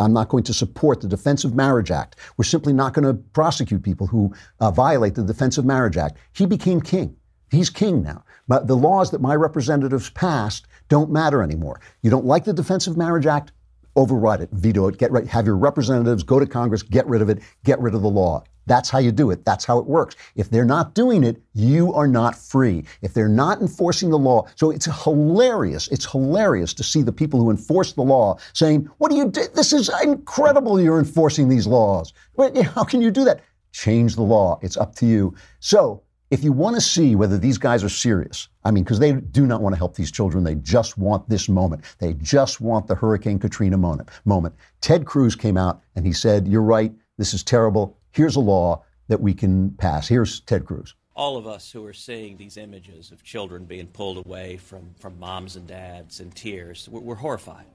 I'm 0.00 0.12
not 0.12 0.30
going 0.30 0.42
to 0.44 0.54
support 0.54 1.00
the 1.00 1.06
Defense 1.06 1.44
of 1.44 1.54
Marriage 1.54 1.92
Act. 1.92 2.16
We're 2.36 2.44
simply 2.44 2.72
not 2.72 2.92
going 2.92 3.04
to 3.04 3.14
prosecute 3.14 3.84
people 3.84 4.08
who 4.08 4.34
uh, 4.58 4.72
violate 4.72 5.14
the 5.14 5.22
Defense 5.22 5.58
of 5.58 5.64
Marriage 5.64 5.96
Act. 5.96 6.18
He 6.32 6.44
became 6.44 6.80
king. 6.80 7.16
He's 7.52 7.70
king 7.70 8.02
now. 8.02 8.24
But 8.48 8.66
the 8.66 8.74
laws 8.74 9.12
that 9.12 9.20
my 9.20 9.36
representatives 9.36 10.10
passed 10.10 10.66
don't 10.88 11.12
matter 11.12 11.40
anymore. 11.40 11.80
You 12.02 12.10
don't 12.10 12.24
like 12.24 12.44
the 12.44 12.52
Defense 12.52 12.88
of 12.88 12.96
Marriage 12.96 13.26
Act? 13.26 13.52
Override 13.94 14.40
it, 14.40 14.50
veto 14.52 14.88
it, 14.88 14.96
get 14.98 15.12
right, 15.12 15.26
have 15.26 15.46
your 15.46 15.56
representatives 15.56 16.22
go 16.22 16.38
to 16.40 16.46
Congress, 16.46 16.82
get 16.82 17.06
rid 17.06 17.20
of 17.20 17.28
it, 17.28 17.40
get 17.64 17.78
rid 17.80 17.94
of 17.94 18.02
the 18.02 18.08
law. 18.08 18.42
That's 18.66 18.88
how 18.88 19.00
you 19.00 19.10
do 19.10 19.30
it. 19.32 19.44
That's 19.44 19.64
how 19.64 19.78
it 19.78 19.86
works. 19.86 20.14
If 20.36 20.48
they're 20.48 20.64
not 20.64 20.94
doing 20.94 21.24
it, 21.24 21.42
you 21.52 21.92
are 21.94 22.06
not 22.06 22.36
free. 22.36 22.84
If 23.02 23.12
they're 23.12 23.28
not 23.28 23.60
enforcing 23.60 24.10
the 24.10 24.18
law, 24.18 24.46
so 24.54 24.70
it's 24.70 24.86
hilarious. 25.02 25.88
It's 25.88 26.10
hilarious 26.10 26.72
to 26.74 26.84
see 26.84 27.02
the 27.02 27.12
people 27.12 27.40
who 27.40 27.50
enforce 27.50 27.92
the 27.92 28.02
law 28.02 28.38
saying, 28.52 28.88
"What 28.98 29.10
do 29.10 29.16
you 29.16 29.28
do? 29.28 29.46
This 29.54 29.72
is 29.72 29.90
incredible. 30.02 30.80
You're 30.80 31.00
enforcing 31.00 31.48
these 31.48 31.66
laws. 31.66 32.12
How 32.38 32.84
can 32.84 33.02
you 33.02 33.10
do 33.10 33.24
that? 33.24 33.40
Change 33.72 34.14
the 34.14 34.22
law. 34.22 34.58
It's 34.62 34.76
up 34.76 34.94
to 34.96 35.06
you." 35.06 35.34
So. 35.58 36.01
If 36.32 36.42
you 36.42 36.50
want 36.50 36.76
to 36.76 36.80
see 36.80 37.14
whether 37.14 37.36
these 37.36 37.58
guys 37.58 37.84
are 37.84 37.90
serious, 37.90 38.48
I 38.64 38.70
mean, 38.70 38.84
because 38.84 38.98
they 38.98 39.12
do 39.12 39.46
not 39.46 39.60
want 39.60 39.74
to 39.74 39.76
help 39.76 39.94
these 39.96 40.10
children, 40.10 40.44
they 40.44 40.54
just 40.54 40.96
want 40.96 41.28
this 41.28 41.46
moment. 41.46 41.84
They 41.98 42.14
just 42.14 42.60
want 42.60 42.86
the 42.86 42.94
Hurricane 42.94 43.38
Katrina 43.38 43.76
moment. 43.76 44.08
moment. 44.24 44.54
Ted 44.80 45.04
Cruz 45.04 45.36
came 45.36 45.58
out 45.58 45.82
and 45.94 46.06
he 46.06 46.12
said, 46.12 46.48
You're 46.48 46.62
right. 46.62 46.92
This 47.18 47.34
is 47.34 47.44
terrible 47.44 47.98
here's 48.12 48.36
a 48.36 48.40
law 48.40 48.84
that 49.08 49.20
we 49.20 49.34
can 49.34 49.72
pass. 49.72 50.08
Here's 50.08 50.40
Ted 50.40 50.64
Cruz. 50.64 50.94
All 51.14 51.36
of 51.36 51.46
us 51.46 51.70
who 51.70 51.84
are 51.84 51.92
seeing 51.92 52.36
these 52.36 52.56
images 52.56 53.10
of 53.10 53.22
children 53.22 53.64
being 53.64 53.88
pulled 53.88 54.24
away 54.24 54.56
from, 54.56 54.94
from 54.98 55.18
moms 55.18 55.56
and 55.56 55.66
dads 55.66 56.20
in 56.20 56.30
tears, 56.30 56.88
we're, 56.90 57.00
we're 57.00 57.14
horrified. 57.16 57.66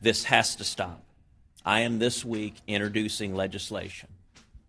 This 0.00 0.24
has 0.24 0.56
to 0.56 0.64
stop. 0.64 1.02
I 1.64 1.80
am 1.80 1.98
this 1.98 2.24
week 2.24 2.54
introducing 2.66 3.34
legislation, 3.34 4.08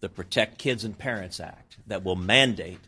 the 0.02 0.10
Protect 0.10 0.58
Kids 0.58 0.84
and 0.84 0.98
Parents 0.98 1.40
Act, 1.40 1.78
that 1.88 2.04
will 2.04 2.18
mandate 2.18 2.80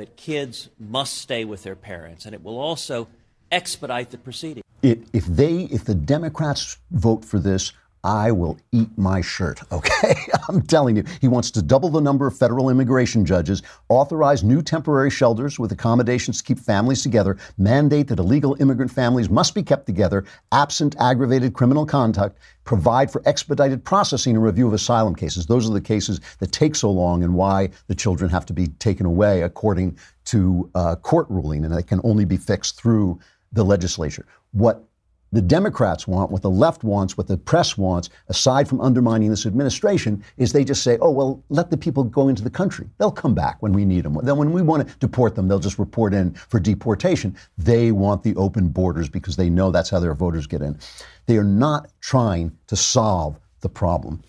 that 0.00 0.16
kids 0.16 0.70
must 0.78 1.18
stay 1.18 1.44
with 1.44 1.62
their 1.62 1.76
parents, 1.76 2.24
and 2.24 2.34
it 2.34 2.42
will 2.42 2.58
also 2.58 3.06
expedite 3.52 4.10
the 4.10 4.16
proceeding. 4.18 4.62
If 4.82 5.26
they, 5.26 5.64
if 5.64 5.84
the 5.84 5.94
Democrats 5.94 6.78
vote 6.90 7.22
for 7.22 7.38
this, 7.38 7.72
I 8.02 8.32
will 8.32 8.58
eat 8.72 8.88
my 8.96 9.20
shirt, 9.20 9.60
okay? 9.72 10.14
I'm 10.48 10.62
telling 10.62 10.96
you. 10.96 11.04
He 11.20 11.28
wants 11.28 11.50
to 11.52 11.62
double 11.62 11.88
the 11.88 12.00
number 12.00 12.26
of 12.26 12.36
federal 12.36 12.70
immigration 12.70 13.24
judges, 13.24 13.62
authorize 13.88 14.42
new 14.42 14.62
temporary 14.62 15.10
shelters 15.10 15.58
with 15.58 15.72
accommodations 15.72 16.38
to 16.38 16.44
keep 16.44 16.58
families 16.58 17.02
together, 17.02 17.36
mandate 17.58 18.08
that 18.08 18.18
illegal 18.18 18.56
immigrant 18.60 18.90
families 18.90 19.28
must 19.28 19.54
be 19.54 19.62
kept 19.62 19.86
together, 19.86 20.24
absent 20.52 20.96
aggravated 20.98 21.54
criminal 21.54 21.84
conduct, 21.84 22.38
provide 22.64 23.10
for 23.10 23.22
expedited 23.26 23.84
processing 23.84 24.36
and 24.36 24.44
review 24.44 24.66
of 24.66 24.72
asylum 24.72 25.14
cases. 25.14 25.46
Those 25.46 25.68
are 25.68 25.72
the 25.72 25.80
cases 25.80 26.20
that 26.38 26.52
take 26.52 26.74
so 26.74 26.90
long 26.90 27.22
and 27.22 27.34
why 27.34 27.70
the 27.88 27.94
children 27.94 28.30
have 28.30 28.46
to 28.46 28.52
be 28.52 28.68
taken 28.78 29.06
away 29.06 29.42
according 29.42 29.98
to 30.26 30.70
uh, 30.74 30.96
court 30.96 31.26
ruling, 31.28 31.64
and 31.64 31.74
it 31.74 31.86
can 31.86 32.00
only 32.04 32.24
be 32.24 32.36
fixed 32.36 32.80
through 32.80 33.18
the 33.52 33.64
legislature. 33.64 34.26
What 34.52 34.84
the 35.32 35.40
Democrats 35.40 36.08
want, 36.08 36.30
what 36.30 36.42
the 36.42 36.50
left 36.50 36.82
wants, 36.82 37.16
what 37.16 37.28
the 37.28 37.36
press 37.36 37.78
wants, 37.78 38.10
aside 38.28 38.68
from 38.68 38.80
undermining 38.80 39.30
this 39.30 39.46
administration, 39.46 40.24
is 40.38 40.52
they 40.52 40.64
just 40.64 40.82
say, 40.82 40.98
oh, 41.00 41.10
well, 41.10 41.42
let 41.50 41.70
the 41.70 41.76
people 41.76 42.02
go 42.02 42.28
into 42.28 42.42
the 42.42 42.50
country. 42.50 42.88
They'll 42.98 43.12
come 43.12 43.34
back 43.34 43.62
when 43.62 43.72
we 43.72 43.84
need 43.84 44.04
them. 44.04 44.18
Then 44.22 44.36
when 44.36 44.52
we 44.52 44.62
want 44.62 44.88
to 44.88 44.94
deport 44.96 45.36
them, 45.36 45.46
they'll 45.46 45.60
just 45.60 45.78
report 45.78 46.14
in 46.14 46.32
for 46.34 46.58
deportation. 46.58 47.36
They 47.58 47.92
want 47.92 48.22
the 48.24 48.34
open 48.36 48.68
borders 48.68 49.08
because 49.08 49.36
they 49.36 49.50
know 49.50 49.70
that's 49.70 49.90
how 49.90 50.00
their 50.00 50.14
voters 50.14 50.46
get 50.46 50.62
in. 50.62 50.78
They 51.26 51.36
are 51.36 51.44
not 51.44 51.90
trying 52.00 52.56
to 52.66 52.76
solve 52.76 53.38
the 53.60 53.68
problem. 53.68 54.22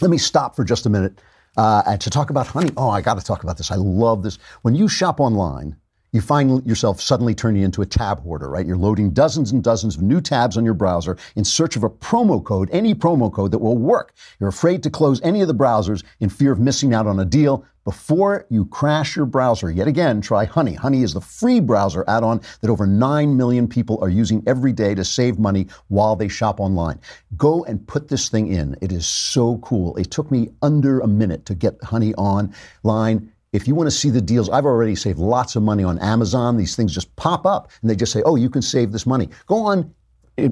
Let 0.00 0.10
me 0.10 0.18
stop 0.18 0.54
for 0.54 0.64
just 0.64 0.86
a 0.86 0.90
minute 0.90 1.20
uh, 1.56 1.96
to 1.96 2.10
talk 2.10 2.30
about 2.30 2.46
honey. 2.46 2.70
Oh, 2.76 2.90
I 2.90 3.00
got 3.00 3.18
to 3.18 3.24
talk 3.24 3.42
about 3.42 3.56
this. 3.56 3.70
I 3.70 3.76
love 3.76 4.22
this. 4.22 4.38
When 4.62 4.74
you 4.74 4.88
shop 4.88 5.18
online, 5.18 5.76
you 6.12 6.20
find 6.20 6.66
yourself 6.66 7.00
suddenly 7.00 7.34
turning 7.34 7.62
into 7.62 7.82
a 7.82 7.86
tab 7.86 8.20
hoarder, 8.20 8.48
right? 8.48 8.66
You're 8.66 8.76
loading 8.76 9.10
dozens 9.10 9.52
and 9.52 9.62
dozens 9.62 9.96
of 9.96 10.02
new 10.02 10.20
tabs 10.20 10.56
on 10.56 10.64
your 10.64 10.74
browser 10.74 11.16
in 11.36 11.44
search 11.44 11.76
of 11.76 11.84
a 11.84 11.90
promo 11.90 12.42
code, 12.42 12.68
any 12.72 12.94
promo 12.94 13.32
code 13.32 13.52
that 13.52 13.58
will 13.58 13.78
work. 13.78 14.14
You're 14.38 14.48
afraid 14.48 14.82
to 14.82 14.90
close 14.90 15.20
any 15.22 15.40
of 15.40 15.48
the 15.48 15.54
browsers 15.54 16.02
in 16.20 16.28
fear 16.28 16.52
of 16.52 16.58
missing 16.58 16.94
out 16.94 17.06
on 17.06 17.20
a 17.20 17.24
deal. 17.24 17.64
Before 17.84 18.44
you 18.50 18.66
crash 18.66 19.16
your 19.16 19.24
browser, 19.24 19.70
yet 19.70 19.88
again, 19.88 20.20
try 20.20 20.44
Honey. 20.44 20.74
Honey 20.74 21.02
is 21.02 21.14
the 21.14 21.20
free 21.20 21.60
browser 21.60 22.04
add 22.08 22.22
on 22.22 22.42
that 22.60 22.68
over 22.68 22.86
9 22.86 23.36
million 23.36 23.66
people 23.66 23.98
are 24.02 24.10
using 24.10 24.42
every 24.46 24.72
day 24.72 24.94
to 24.94 25.04
save 25.04 25.38
money 25.38 25.66
while 25.88 26.14
they 26.14 26.28
shop 26.28 26.60
online. 26.60 27.00
Go 27.36 27.64
and 27.64 27.86
put 27.88 28.08
this 28.08 28.28
thing 28.28 28.48
in. 28.48 28.76
It 28.82 28.92
is 28.92 29.06
so 29.06 29.58
cool. 29.58 29.96
It 29.96 30.10
took 30.10 30.30
me 30.30 30.50
under 30.60 31.00
a 31.00 31.08
minute 31.08 31.46
to 31.46 31.54
get 31.54 31.82
Honey 31.82 32.14
online 32.14 33.32
if 33.52 33.66
you 33.66 33.74
want 33.74 33.88
to 33.88 33.90
see 33.90 34.10
the 34.10 34.20
deals, 34.20 34.48
I've 34.48 34.66
already 34.66 34.94
saved 34.94 35.18
lots 35.18 35.56
of 35.56 35.62
money 35.62 35.82
on 35.82 35.98
Amazon. 35.98 36.56
These 36.56 36.76
things 36.76 36.94
just 36.94 37.16
pop 37.16 37.44
up 37.46 37.72
and 37.80 37.90
they 37.90 37.96
just 37.96 38.12
say, 38.12 38.22
oh, 38.24 38.36
you 38.36 38.48
can 38.48 38.62
save 38.62 38.92
this 38.92 39.06
money. 39.06 39.28
Go 39.46 39.56
on, 39.56 39.92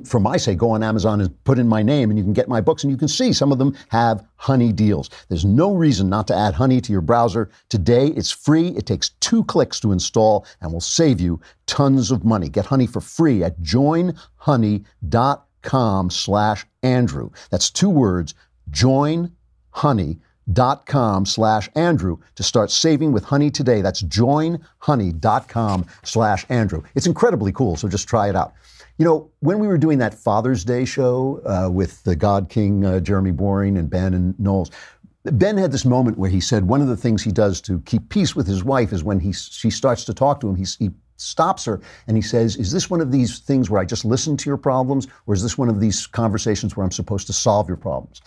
for 0.04 0.18
my 0.18 0.37
sake, 0.37 0.58
go 0.58 0.70
on 0.70 0.82
Amazon 0.82 1.20
and 1.20 1.44
put 1.44 1.61
in 1.61 1.68
my 1.68 1.80
name 1.82 2.11
and 2.11 2.18
you 2.18 2.24
can 2.24 2.32
get 2.32 2.48
my 2.48 2.61
books 2.61 2.82
and 2.82 2.90
you 2.90 2.96
can 2.96 3.06
see 3.06 3.32
some 3.32 3.52
of 3.52 3.58
them 3.58 3.76
have 3.88 4.26
honey 4.37 4.72
deals. 4.72 5.11
There's 5.28 5.44
no 5.44 5.74
reason 5.74 6.08
not 6.08 6.26
to 6.28 6.37
add 6.37 6.54
honey 6.54 6.80
to 6.80 6.92
your 6.92 7.00
browser. 7.00 7.50
Today, 7.68 8.08
it's 8.08 8.32
free. 8.32 8.70
It 8.70 8.87
takes 8.87 9.11
two 9.20 9.44
clicks 9.44 9.78
to 9.80 9.92
install 9.92 10.44
and 10.61 10.72
will 10.72 10.80
save 10.80 11.20
you 11.20 11.40
tons 11.66 12.11
of 12.11 12.24
money. 12.24 12.48
Get 12.48 12.66
honey 12.66 12.88
for 12.88 13.00
free 13.00 13.44
at 13.44 13.61
joinhoney.com 13.61 16.11
slash 16.11 16.66
Andrew. 16.82 17.30
That's 17.50 17.70
two 17.70 17.90
words, 17.90 18.34
joinhoney.com 18.70 20.20
dot 20.52 20.87
com 20.87 21.26
slash 21.26 21.68
Andrew 21.74 22.18
to 22.37 22.42
start 22.42 22.70
saving 22.70 23.12
with 23.12 23.24
honey 23.24 23.50
today. 23.50 23.82
That's 23.82 24.02
joinhoney.com 24.02 25.87
slash 26.04 26.46
Andrew. 26.48 26.82
It's 26.94 27.06
incredibly 27.06 27.52
cool, 27.52 27.76
so 27.76 27.88
just 27.88 28.08
try 28.08 28.28
it 28.28 28.37
out. 28.37 28.54
You 28.98 29.04
know, 29.04 29.30
when 29.40 29.61
we 29.61 29.68
were 29.68 29.78
doing 29.78 29.98
that 29.98 30.14
Father's 30.14 30.64
Day 30.64 30.84
show 30.84 31.40
uh, 31.46 31.70
with 31.70 32.02
the 32.02 32.16
God 32.16 32.48
King 32.48 32.84
uh, 32.84 33.00
Jeremy 33.00 33.30
Boring 33.30 33.76
and 33.76 33.88
Ben 33.88 34.12
and 34.14 34.38
Knowles, 34.40 34.70
Ben 35.24 35.56
had 35.56 35.72
this 35.72 35.84
moment 35.84 36.18
where 36.18 36.30
he 36.30 36.40
said 36.40 36.64
one 36.64 36.80
of 36.80 36.88
the 36.88 36.96
things 36.96 37.22
he 37.22 37.32
does 37.32 37.61
to 37.62 37.80
keep 37.80 38.08
peace 38.08 38.34
with 38.34 38.46
his 38.46 38.64
wife 38.64 38.92
is 38.92 39.04
when 39.04 39.20
he 39.20 39.32
she 39.32 39.70
starts 39.70 40.04
to 40.04 40.14
talk 40.14 40.40
to 40.40 40.48
him, 40.48 40.56
he, 40.56 40.64
he 40.78 40.90
stops 41.16 41.64
her 41.64 41.80
and 42.06 42.16
he 42.16 42.22
says, 42.22 42.56
Is 42.56 42.72
this 42.72 42.88
one 42.88 43.00
of 43.00 43.12
these 43.12 43.40
things 43.40 43.68
where 43.68 43.80
I 43.80 43.84
just 43.84 44.04
listen 44.04 44.37
to 44.38 44.50
your 44.50 44.56
problems, 44.56 45.06
or 45.26 45.34
is 45.34 45.42
this 45.42 45.58
one 45.58 45.68
of 45.68 45.80
these 45.80 46.06
conversations 46.06 46.76
where 46.76 46.84
I'm 46.84 46.92
supposed 46.92 47.26
to 47.26 47.32
solve 47.32 47.68
your 47.68 47.76
problems? 47.76 48.22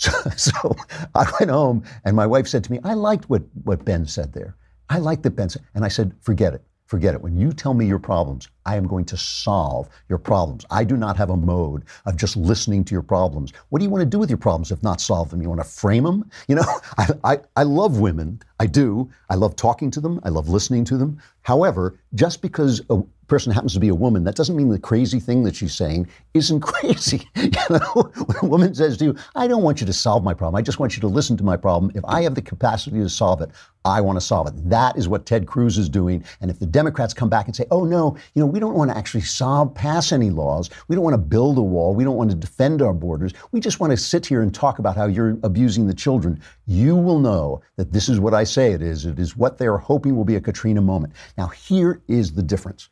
So, 0.00 0.12
so 0.36 0.76
I 1.14 1.30
went 1.38 1.50
home 1.50 1.84
and 2.04 2.16
my 2.16 2.26
wife 2.26 2.48
said 2.48 2.64
to 2.64 2.72
me, 2.72 2.80
I 2.84 2.94
liked 2.94 3.28
what, 3.28 3.42
what 3.64 3.84
Ben 3.84 4.06
said 4.06 4.32
there. 4.32 4.56
I 4.88 4.98
liked 4.98 5.22
that 5.24 5.32
Ben 5.32 5.50
said. 5.50 5.62
And 5.74 5.84
I 5.84 5.88
said, 5.88 6.14
Forget 6.22 6.54
it. 6.54 6.62
Forget 6.86 7.14
it. 7.14 7.22
When 7.22 7.36
you 7.36 7.52
tell 7.52 7.74
me 7.74 7.86
your 7.86 7.98
problems, 7.98 8.48
I 8.66 8.76
am 8.76 8.86
going 8.86 9.04
to 9.06 9.16
solve 9.16 9.88
your 10.08 10.18
problems. 10.18 10.64
I 10.70 10.84
do 10.84 10.96
not 10.96 11.16
have 11.16 11.30
a 11.30 11.36
mode 11.36 11.84
of 12.06 12.16
just 12.16 12.36
listening 12.36 12.84
to 12.84 12.94
your 12.94 13.02
problems. 13.02 13.52
What 13.68 13.78
do 13.78 13.84
you 13.84 13.90
want 13.90 14.02
to 14.02 14.06
do 14.06 14.18
with 14.18 14.30
your 14.30 14.38
problems 14.38 14.70
if 14.70 14.82
not 14.82 15.00
solve 15.00 15.30
them? 15.30 15.42
You 15.42 15.48
want 15.48 15.60
to 15.60 15.68
frame 15.68 16.04
them? 16.04 16.30
You 16.48 16.56
know, 16.56 16.64
I, 16.98 17.08
I, 17.24 17.38
I 17.56 17.62
love 17.62 18.00
women. 18.00 18.40
I 18.58 18.66
do. 18.66 19.10
I 19.30 19.36
love 19.36 19.56
talking 19.56 19.90
to 19.92 20.00
them. 20.00 20.20
I 20.22 20.28
love 20.28 20.48
listening 20.48 20.84
to 20.86 20.96
them. 20.96 21.18
However, 21.42 21.98
just 22.14 22.42
because 22.42 22.82
a 22.90 23.02
person 23.26 23.52
happens 23.52 23.72
to 23.72 23.80
be 23.80 23.88
a 23.88 23.94
woman, 23.94 24.24
that 24.24 24.34
doesn't 24.34 24.56
mean 24.56 24.68
the 24.68 24.78
crazy 24.78 25.20
thing 25.20 25.44
that 25.44 25.56
she's 25.56 25.72
saying 25.72 26.06
isn't 26.34 26.60
crazy. 26.72 27.26
you 27.36 27.50
know, 27.70 28.12
when 28.26 28.36
a 28.42 28.46
woman 28.46 28.74
says 28.74 28.98
to 28.98 29.06
you, 29.06 29.16
I 29.34 29.46
don't 29.46 29.62
want 29.62 29.80
you 29.80 29.86
to 29.86 29.92
solve 29.92 30.22
my 30.22 30.34
problem. 30.34 30.58
I 30.58 30.62
just 30.62 30.78
want 30.78 30.96
you 30.96 31.00
to 31.00 31.06
listen 31.06 31.36
to 31.38 31.44
my 31.44 31.56
problem. 31.56 31.92
If 31.94 32.04
I 32.04 32.22
have 32.22 32.34
the 32.34 32.42
capacity 32.42 32.98
to 32.98 33.08
solve 33.08 33.40
it, 33.40 33.50
I 33.84 34.02
want 34.02 34.16
to 34.16 34.20
solve 34.20 34.46
it. 34.48 34.68
That 34.68 34.98
is 34.98 35.08
what 35.08 35.24
Ted 35.24 35.46
Cruz 35.46 35.78
is 35.78 35.88
doing. 35.88 36.22
And 36.42 36.50
if 36.50 36.58
the 36.58 36.66
Democrats 36.66 37.14
come 37.14 37.30
back 37.30 37.46
and 37.46 37.56
say, 37.56 37.64
oh, 37.70 37.84
no, 37.84 38.16
you 38.34 38.40
know, 38.40 38.46
we 38.50 38.60
don't 38.60 38.74
want 38.74 38.90
to 38.90 38.96
actually 38.96 39.22
solve, 39.22 39.74
pass 39.74 40.12
any 40.12 40.30
laws. 40.30 40.70
We 40.88 40.96
don't 40.96 41.04
want 41.04 41.14
to 41.14 41.18
build 41.18 41.58
a 41.58 41.62
wall. 41.62 41.94
We 41.94 42.04
don't 42.04 42.16
want 42.16 42.30
to 42.30 42.36
defend 42.36 42.82
our 42.82 42.92
borders. 42.92 43.32
We 43.52 43.60
just 43.60 43.80
want 43.80 43.90
to 43.92 43.96
sit 43.96 44.26
here 44.26 44.42
and 44.42 44.54
talk 44.54 44.78
about 44.78 44.96
how 44.96 45.06
you're 45.06 45.38
abusing 45.42 45.86
the 45.86 45.94
children. 45.94 46.40
You 46.66 46.96
will 46.96 47.18
know 47.18 47.62
that 47.76 47.92
this 47.92 48.08
is 48.08 48.20
what 48.20 48.34
I 48.34 48.44
say 48.44 48.72
it 48.72 48.82
is. 48.82 49.06
It 49.06 49.18
is 49.18 49.36
what 49.36 49.58
they 49.58 49.66
are 49.66 49.78
hoping 49.78 50.16
will 50.16 50.24
be 50.24 50.36
a 50.36 50.40
Katrina 50.40 50.80
moment. 50.80 51.12
Now, 51.38 51.48
here 51.48 52.02
is 52.08 52.32
the 52.32 52.42
difference. 52.42 52.88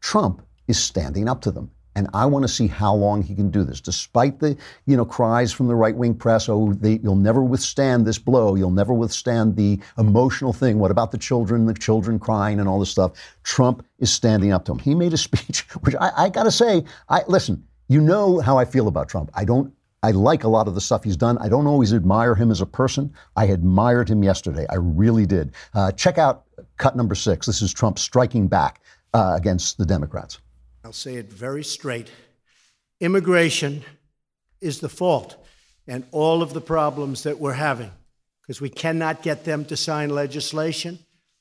Trump 0.00 0.42
is 0.66 0.78
standing 0.78 1.28
up 1.28 1.40
to 1.42 1.50
them. 1.50 1.70
And 1.98 2.06
I 2.14 2.26
want 2.26 2.44
to 2.44 2.48
see 2.48 2.68
how 2.68 2.94
long 2.94 3.24
he 3.24 3.34
can 3.34 3.50
do 3.50 3.64
this, 3.64 3.80
despite 3.80 4.38
the 4.38 4.56
you 4.86 4.96
know 4.96 5.04
cries 5.04 5.52
from 5.52 5.66
the 5.66 5.74
right 5.74 5.96
wing 5.96 6.14
press. 6.14 6.48
Oh, 6.48 6.72
they, 6.74 7.00
you'll 7.02 7.16
never 7.16 7.42
withstand 7.42 8.06
this 8.06 8.18
blow. 8.18 8.54
You'll 8.54 8.70
never 8.70 8.94
withstand 8.94 9.56
the 9.56 9.80
emotional 9.98 10.52
thing. 10.52 10.78
What 10.78 10.92
about 10.92 11.10
the 11.10 11.18
children? 11.18 11.66
The 11.66 11.74
children 11.74 12.20
crying 12.20 12.60
and 12.60 12.68
all 12.68 12.78
this 12.78 12.88
stuff. 12.88 13.14
Trump 13.42 13.84
is 13.98 14.12
standing 14.12 14.52
up 14.52 14.64
to 14.66 14.72
him. 14.72 14.78
He 14.78 14.94
made 14.94 15.12
a 15.12 15.16
speech, 15.28 15.62
which 15.80 15.96
I, 15.96 16.12
I 16.16 16.28
got 16.28 16.44
to 16.44 16.52
say, 16.52 16.84
I 17.08 17.22
listen. 17.26 17.64
You 17.88 18.00
know 18.00 18.38
how 18.38 18.58
I 18.58 18.64
feel 18.64 18.86
about 18.86 19.08
Trump. 19.08 19.32
I 19.34 19.44
don't 19.44 19.72
I 20.04 20.12
like 20.12 20.44
a 20.44 20.48
lot 20.48 20.68
of 20.68 20.76
the 20.76 20.80
stuff 20.80 21.02
he's 21.02 21.16
done. 21.16 21.36
I 21.38 21.48
don't 21.48 21.66
always 21.66 21.92
admire 21.92 22.36
him 22.36 22.52
as 22.52 22.60
a 22.60 22.66
person. 22.66 23.12
I 23.34 23.46
admired 23.46 24.08
him 24.08 24.22
yesterday. 24.22 24.66
I 24.70 24.76
really 24.76 25.26
did. 25.26 25.50
Uh, 25.74 25.90
check 25.90 26.16
out 26.16 26.44
cut 26.76 26.94
number 26.94 27.16
six. 27.16 27.44
This 27.44 27.60
is 27.60 27.74
Trump 27.74 27.98
striking 27.98 28.46
back 28.46 28.82
uh, 29.14 29.34
against 29.36 29.78
the 29.78 29.84
Democrats. 29.84 30.38
I'll 30.84 30.92
say 30.92 31.16
it 31.16 31.32
very 31.32 31.64
straight. 31.64 32.10
Immigration 33.00 33.84
is 34.60 34.80
the 34.80 34.88
fault 34.88 35.36
and 35.86 36.04
all 36.12 36.42
of 36.42 36.52
the 36.52 36.60
problems 36.60 37.22
that 37.22 37.38
we're 37.38 37.52
having 37.52 37.90
because 38.42 38.60
we 38.60 38.70
cannot 38.70 39.22
get 39.22 39.44
them 39.44 39.64
to 39.66 39.76
sign 39.76 40.10
legislation. 40.10 40.98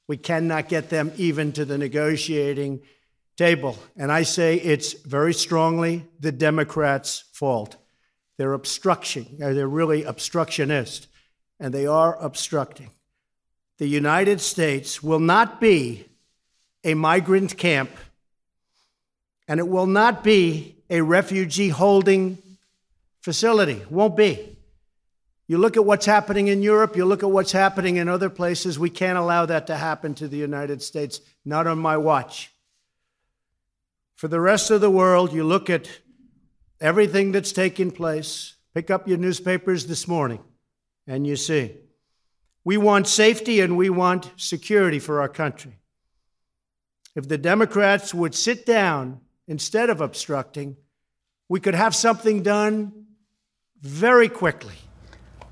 We 0.07 0.17
cannot 0.17 0.69
get 0.69 0.89
them 0.89 1.11
even 1.17 1.51
to 1.53 1.65
the 1.65 1.77
negotiating 1.77 2.81
table. 3.37 3.77
And 3.95 4.11
I 4.11 4.23
say 4.23 4.55
it's 4.55 4.93
very 4.93 5.33
strongly 5.33 6.05
the 6.19 6.31
Democrats' 6.31 7.23
fault. 7.33 7.77
They're 8.37 8.53
obstruction, 8.53 9.39
uh, 9.41 9.53
they're 9.53 9.67
really 9.67 10.03
obstructionist, 10.03 11.07
and 11.59 11.73
they 11.73 11.87
are 11.87 12.21
obstructing. 12.21 12.91
The 13.77 13.87
United 13.87 14.41
States 14.41 15.01
will 15.01 15.19
not 15.19 15.61
be 15.61 16.07
a 16.83 16.93
migrant 16.93 17.57
camp, 17.57 17.91
and 19.47 19.59
it 19.59 19.67
will 19.67 19.87
not 19.87 20.23
be 20.23 20.75
a 20.89 21.01
refugee 21.01 21.69
holding 21.69 22.37
facility. 23.21 23.83
Won't 23.89 24.17
be. 24.17 24.57
You 25.47 25.57
look 25.57 25.77
at 25.77 25.85
what's 25.85 26.05
happening 26.05 26.47
in 26.49 26.61
Europe, 26.61 26.97
you 26.97 27.05
look 27.05 27.23
at 27.23 27.31
what's 27.31 27.53
happening 27.53 27.95
in 27.95 28.09
other 28.09 28.29
places. 28.29 28.77
We 28.77 28.89
can't 28.89 29.17
allow 29.17 29.45
that 29.45 29.67
to 29.67 29.77
happen 29.77 30.13
to 30.15 30.27
the 30.27 30.37
United 30.37 30.81
States, 30.81 31.21
not 31.45 31.67
on 31.67 31.79
my 31.79 31.95
watch. 31.95 32.51
For 34.15 34.27
the 34.27 34.41
rest 34.41 34.71
of 34.71 34.81
the 34.81 34.89
world, 34.89 35.31
you 35.31 35.45
look 35.45 35.69
at 35.69 35.87
everything 36.81 37.31
that's 37.31 37.53
taking 37.53 37.91
place. 37.91 38.55
Pick 38.73 38.91
up 38.91 39.07
your 39.07 39.17
newspapers 39.17 39.85
this 39.85 40.07
morning 40.07 40.39
and 41.07 41.25
you 41.25 41.37
see. 41.37 41.75
We 42.65 42.77
want 42.77 43.07
safety 43.07 43.61
and 43.61 43.77
we 43.77 43.89
want 43.89 44.31
security 44.35 44.99
for 44.99 45.21
our 45.21 45.29
country. 45.29 45.79
If 47.15 47.27
the 47.27 47.37
Democrats 47.37 48.13
would 48.13 48.35
sit 48.35 48.65
down 48.65 49.21
instead 49.47 49.89
of 49.89 50.01
obstructing, 50.01 50.77
we 51.49 51.59
could 51.59 51.75
have 51.75 51.95
something 51.95 52.43
done 52.43 53.05
very 53.81 54.29
quickly. 54.29 54.75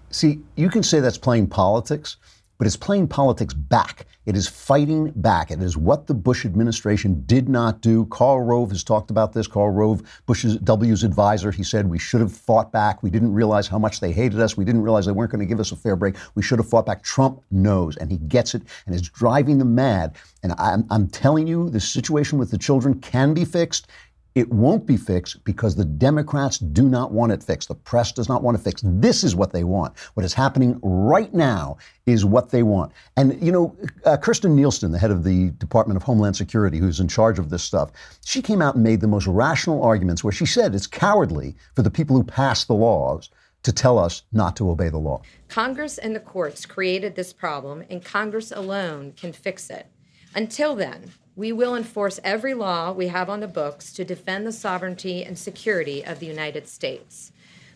See, 0.09 0.39
you 0.55 0.69
can 0.69 0.83
say 0.83 0.99
that's 0.99 1.17
playing 1.17 1.47
politics, 1.47 2.17
but 2.57 2.67
it's 2.67 2.77
playing 2.77 3.07
politics 3.07 3.53
back. 3.53 4.05
It 4.25 4.35
is 4.35 4.47
fighting 4.47 5.11
back. 5.15 5.51
It 5.51 5.61
is 5.61 5.77
what 5.77 6.07
the 6.07 6.13
Bush 6.13 6.45
administration 6.45 7.23
did 7.25 7.47
not 7.47 7.81
do. 7.81 8.05
Karl 8.05 8.41
Rove 8.41 8.71
has 8.71 8.83
talked 8.83 9.11
about 9.11 9.33
this. 9.33 9.45
Karl 9.47 9.69
Rove, 9.69 10.01
Bush's 10.25 10.57
W's 10.57 11.03
advisor, 11.03 11.51
he 11.51 11.63
said 11.63 11.89
we 11.89 11.99
should 11.99 12.21
have 12.21 12.33
fought 12.33 12.71
back. 12.71 13.03
We 13.03 13.09
didn't 13.09 13.33
realize 13.33 13.67
how 13.67 13.77
much 13.77 13.99
they 13.99 14.11
hated 14.11 14.39
us. 14.39 14.57
We 14.57 14.65
didn't 14.65 14.81
realize 14.81 15.05
they 15.05 15.11
weren't 15.11 15.31
going 15.31 15.39
to 15.39 15.45
give 15.45 15.59
us 15.59 15.71
a 15.71 15.75
fair 15.75 15.95
break. 15.95 16.15
We 16.33 16.41
should 16.41 16.59
have 16.59 16.69
fought 16.69 16.85
back. 16.85 17.03
Trump 17.03 17.41
knows, 17.51 17.97
and 17.97 18.11
he 18.11 18.17
gets 18.17 18.55
it, 18.55 18.63
and 18.85 18.95
it's 18.95 19.09
driving 19.09 19.59
them 19.59 19.75
mad. 19.75 20.15
And 20.41 20.53
I'm, 20.57 20.85
I'm 20.89 21.07
telling 21.07 21.47
you, 21.47 21.69
the 21.69 21.79
situation 21.79 22.39
with 22.39 22.51
the 22.51 22.57
children 22.57 22.99
can 22.99 23.33
be 23.33 23.45
fixed. 23.45 23.87
It 24.35 24.51
won't 24.51 24.85
be 24.85 24.97
fixed 24.97 25.41
because 25.45 25.77
the 25.77 25.85
Democrats 25.85 26.57
do 26.57 26.89
not 26.89 27.13
want 27.13 27.31
it 27.31 27.41
fixed. 27.41 27.69
The 27.69 27.75
press 27.75 28.11
does 28.11 28.27
not 28.27 28.43
want 28.43 28.57
it 28.57 28.61
fixed. 28.61 28.83
This 28.85 29.23
is 29.23 29.33
what 29.33 29.53
they 29.53 29.63
want. 29.63 29.97
What 30.15 30.25
is 30.25 30.33
happening 30.33 30.77
right 30.83 31.33
now 31.33 31.77
is 32.05 32.25
what 32.25 32.49
they 32.49 32.61
want. 32.61 32.91
And, 33.15 33.41
you 33.41 33.51
know, 33.51 33.73
uh, 34.03 34.17
Kirstjen 34.17 34.51
Nielsen, 34.51 34.91
the 34.91 34.99
head 34.99 35.09
of 35.09 35.23
the 35.23 35.51
Department 35.51 35.95
of 35.95 36.03
Homeland 36.03 36.35
Security, 36.35 36.77
who's 36.77 36.99
in 36.99 37.07
charge 37.07 37.39
of 37.39 37.49
this 37.49 37.63
stuff, 37.63 37.91
she 38.25 38.41
came 38.41 38.61
out 38.61 38.75
and 38.75 38.83
made 38.83 38.99
the 38.99 39.07
most 39.07 39.25
rational 39.25 39.81
arguments 39.81 40.21
where 40.21 40.33
she 40.33 40.45
said 40.45 40.75
it's 40.75 40.85
cowardly 40.85 41.55
for 41.73 41.81
the 41.81 41.89
people 41.89 42.17
who 42.17 42.23
pass 42.23 42.65
the 42.65 42.73
laws 42.73 43.29
to 43.63 43.71
tell 43.71 43.97
us 43.97 44.23
not 44.33 44.57
to 44.57 44.69
obey 44.69 44.89
the 44.89 44.97
law. 44.97 45.21
Congress 45.47 45.97
and 45.97 46.13
the 46.13 46.19
courts 46.19 46.65
created 46.65 47.15
this 47.15 47.31
problem, 47.31 47.83
and 47.89 48.03
Congress 48.03 48.51
alone 48.51 49.13
can 49.13 49.31
fix 49.31 49.69
it. 49.69 49.87
Until 50.35 50.75
then, 50.75 51.13
we 51.35 51.51
will 51.51 51.75
enforce 51.75 52.19
every 52.23 52.53
law 52.53 52.91
we 52.91 53.07
have 53.07 53.29
on 53.29 53.41
the 53.41 53.47
books 53.47 53.91
to 53.93 54.05
defend 54.05 54.47
the 54.47 54.51
sovereignty 54.51 55.23
and 55.23 55.37
security 55.37 56.03
of 56.03 56.19
the 56.19 56.25
United 56.25 56.67
States. 56.67 57.31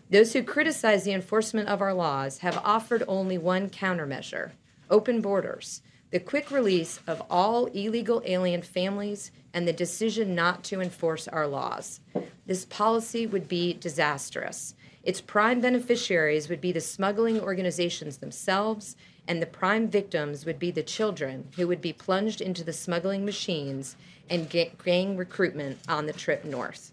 Those 0.08 0.32
who 0.32 0.42
criticize 0.42 1.04
the 1.04 1.12
enforcement 1.12 1.68
of 1.68 1.80
our 1.80 1.94
laws 1.94 2.38
have 2.38 2.58
offered 2.64 3.04
only 3.06 3.38
one 3.38 3.68
countermeasure 3.68 4.52
open 4.90 5.20
borders, 5.20 5.82
the 6.10 6.18
quick 6.18 6.50
release 6.50 6.98
of 7.06 7.22
all 7.30 7.66
illegal 7.66 8.20
alien 8.26 8.60
families, 8.60 9.30
and 9.54 9.68
the 9.68 9.72
decision 9.72 10.34
not 10.34 10.64
to 10.64 10.80
enforce 10.80 11.28
our 11.28 11.46
laws. 11.46 12.00
This 12.44 12.64
policy 12.64 13.24
would 13.26 13.46
be 13.46 13.74
disastrous. 13.74 14.74
Its 15.04 15.20
prime 15.20 15.60
beneficiaries 15.60 16.48
would 16.48 16.60
be 16.60 16.72
the 16.72 16.80
smuggling 16.80 17.40
organizations 17.40 18.18
themselves 18.18 18.96
and 19.30 19.40
the 19.40 19.46
prime 19.46 19.86
victims 19.86 20.44
would 20.44 20.58
be 20.58 20.72
the 20.72 20.82
children 20.82 21.46
who 21.54 21.68
would 21.68 21.80
be 21.80 21.92
plunged 21.92 22.40
into 22.40 22.64
the 22.64 22.72
smuggling 22.72 23.24
machines 23.24 23.94
and 24.28 24.50
gang 24.50 25.16
recruitment 25.16 25.78
on 25.88 26.06
the 26.06 26.12
trip 26.12 26.44
north. 26.44 26.90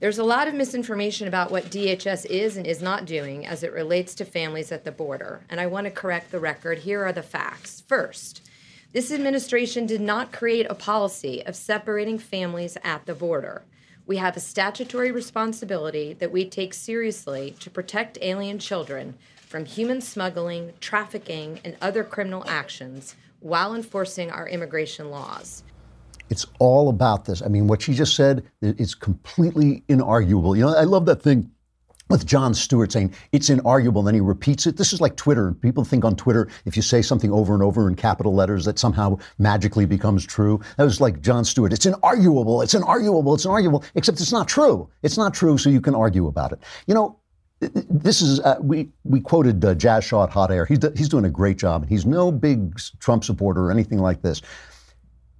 There's 0.00 0.16
a 0.16 0.24
lot 0.24 0.48
of 0.48 0.54
misinformation 0.54 1.28
about 1.28 1.50
what 1.50 1.66
DHS 1.66 2.24
is 2.24 2.56
and 2.56 2.66
is 2.66 2.80
not 2.80 3.04
doing 3.04 3.44
as 3.46 3.62
it 3.62 3.74
relates 3.74 4.14
to 4.14 4.24
families 4.24 4.72
at 4.72 4.84
the 4.84 4.90
border, 4.90 5.42
and 5.50 5.60
I 5.60 5.66
want 5.66 5.84
to 5.84 5.90
correct 5.90 6.30
the 6.30 6.40
record. 6.40 6.78
Here 6.78 7.04
are 7.04 7.12
the 7.12 7.22
facts. 7.22 7.82
First, 7.86 8.40
this 8.94 9.12
administration 9.12 9.84
did 9.84 10.00
not 10.00 10.32
create 10.32 10.66
a 10.70 10.74
policy 10.74 11.44
of 11.44 11.56
separating 11.56 12.16
families 12.16 12.78
at 12.82 13.04
the 13.04 13.14
border. 13.14 13.64
We 14.06 14.16
have 14.16 14.34
a 14.34 14.40
statutory 14.40 15.12
responsibility 15.12 16.14
that 16.14 16.32
we 16.32 16.46
take 16.46 16.72
seriously 16.72 17.54
to 17.60 17.68
protect 17.68 18.16
alien 18.22 18.58
children 18.58 19.18
from 19.52 19.66
human 19.66 20.00
smuggling, 20.00 20.72
trafficking, 20.80 21.60
and 21.62 21.76
other 21.82 22.02
criminal 22.02 22.42
actions 22.48 23.16
while 23.40 23.74
enforcing 23.74 24.30
our 24.30 24.48
immigration 24.48 25.10
laws. 25.10 25.62
It's 26.30 26.46
all 26.58 26.88
about 26.88 27.26
this. 27.26 27.42
I 27.42 27.48
mean, 27.48 27.66
what 27.66 27.82
she 27.82 27.92
just 27.92 28.16
said 28.16 28.44
is 28.62 28.94
completely 28.94 29.84
inarguable. 29.90 30.56
You 30.56 30.62
know, 30.62 30.74
I 30.74 30.84
love 30.84 31.04
that 31.04 31.20
thing 31.20 31.50
with 32.08 32.24
Jon 32.24 32.54
Stewart 32.54 32.92
saying 32.92 33.12
it's 33.32 33.50
inarguable, 33.50 33.98
and 33.98 34.06
then 34.06 34.14
he 34.14 34.20
repeats 34.22 34.66
it. 34.66 34.78
This 34.78 34.94
is 34.94 35.02
like 35.02 35.16
Twitter. 35.16 35.52
People 35.52 35.84
think 35.84 36.02
on 36.06 36.16
Twitter, 36.16 36.48
if 36.64 36.74
you 36.74 36.80
say 36.80 37.02
something 37.02 37.30
over 37.30 37.52
and 37.52 37.62
over 37.62 37.86
in 37.90 37.94
capital 37.94 38.34
letters, 38.34 38.64
that 38.64 38.78
somehow 38.78 39.18
magically 39.38 39.84
becomes 39.84 40.24
true. 40.24 40.62
That 40.78 40.84
was 40.84 40.98
like 40.98 41.20
Jon 41.20 41.44
Stewart. 41.44 41.74
It's 41.74 41.84
inarguable. 41.84 42.64
It's 42.64 42.74
inarguable. 42.74 43.34
It's 43.34 43.44
inarguable. 43.44 43.84
Except 43.96 44.18
it's 44.18 44.32
not 44.32 44.48
true. 44.48 44.88
It's 45.02 45.18
not 45.18 45.34
true, 45.34 45.58
so 45.58 45.68
you 45.68 45.82
can 45.82 45.94
argue 45.94 46.26
about 46.26 46.52
it. 46.52 46.60
You 46.86 46.94
know, 46.94 47.18
this 47.72 48.20
is 48.20 48.40
uh, 48.40 48.56
we 48.60 48.90
we 49.04 49.20
quoted 49.20 49.64
uh, 49.64 49.74
Jazz 49.74 50.04
Shaw 50.04 50.24
at 50.24 50.30
Hot 50.30 50.50
Air. 50.50 50.66
He's 50.66 50.78
he's 50.96 51.08
doing 51.08 51.24
a 51.24 51.30
great 51.30 51.58
job, 51.58 51.82
and 51.82 51.90
he's 51.90 52.04
no 52.04 52.32
big 52.32 52.78
Trump 52.98 53.24
supporter 53.24 53.64
or 53.66 53.70
anything 53.70 53.98
like 53.98 54.22
this. 54.22 54.42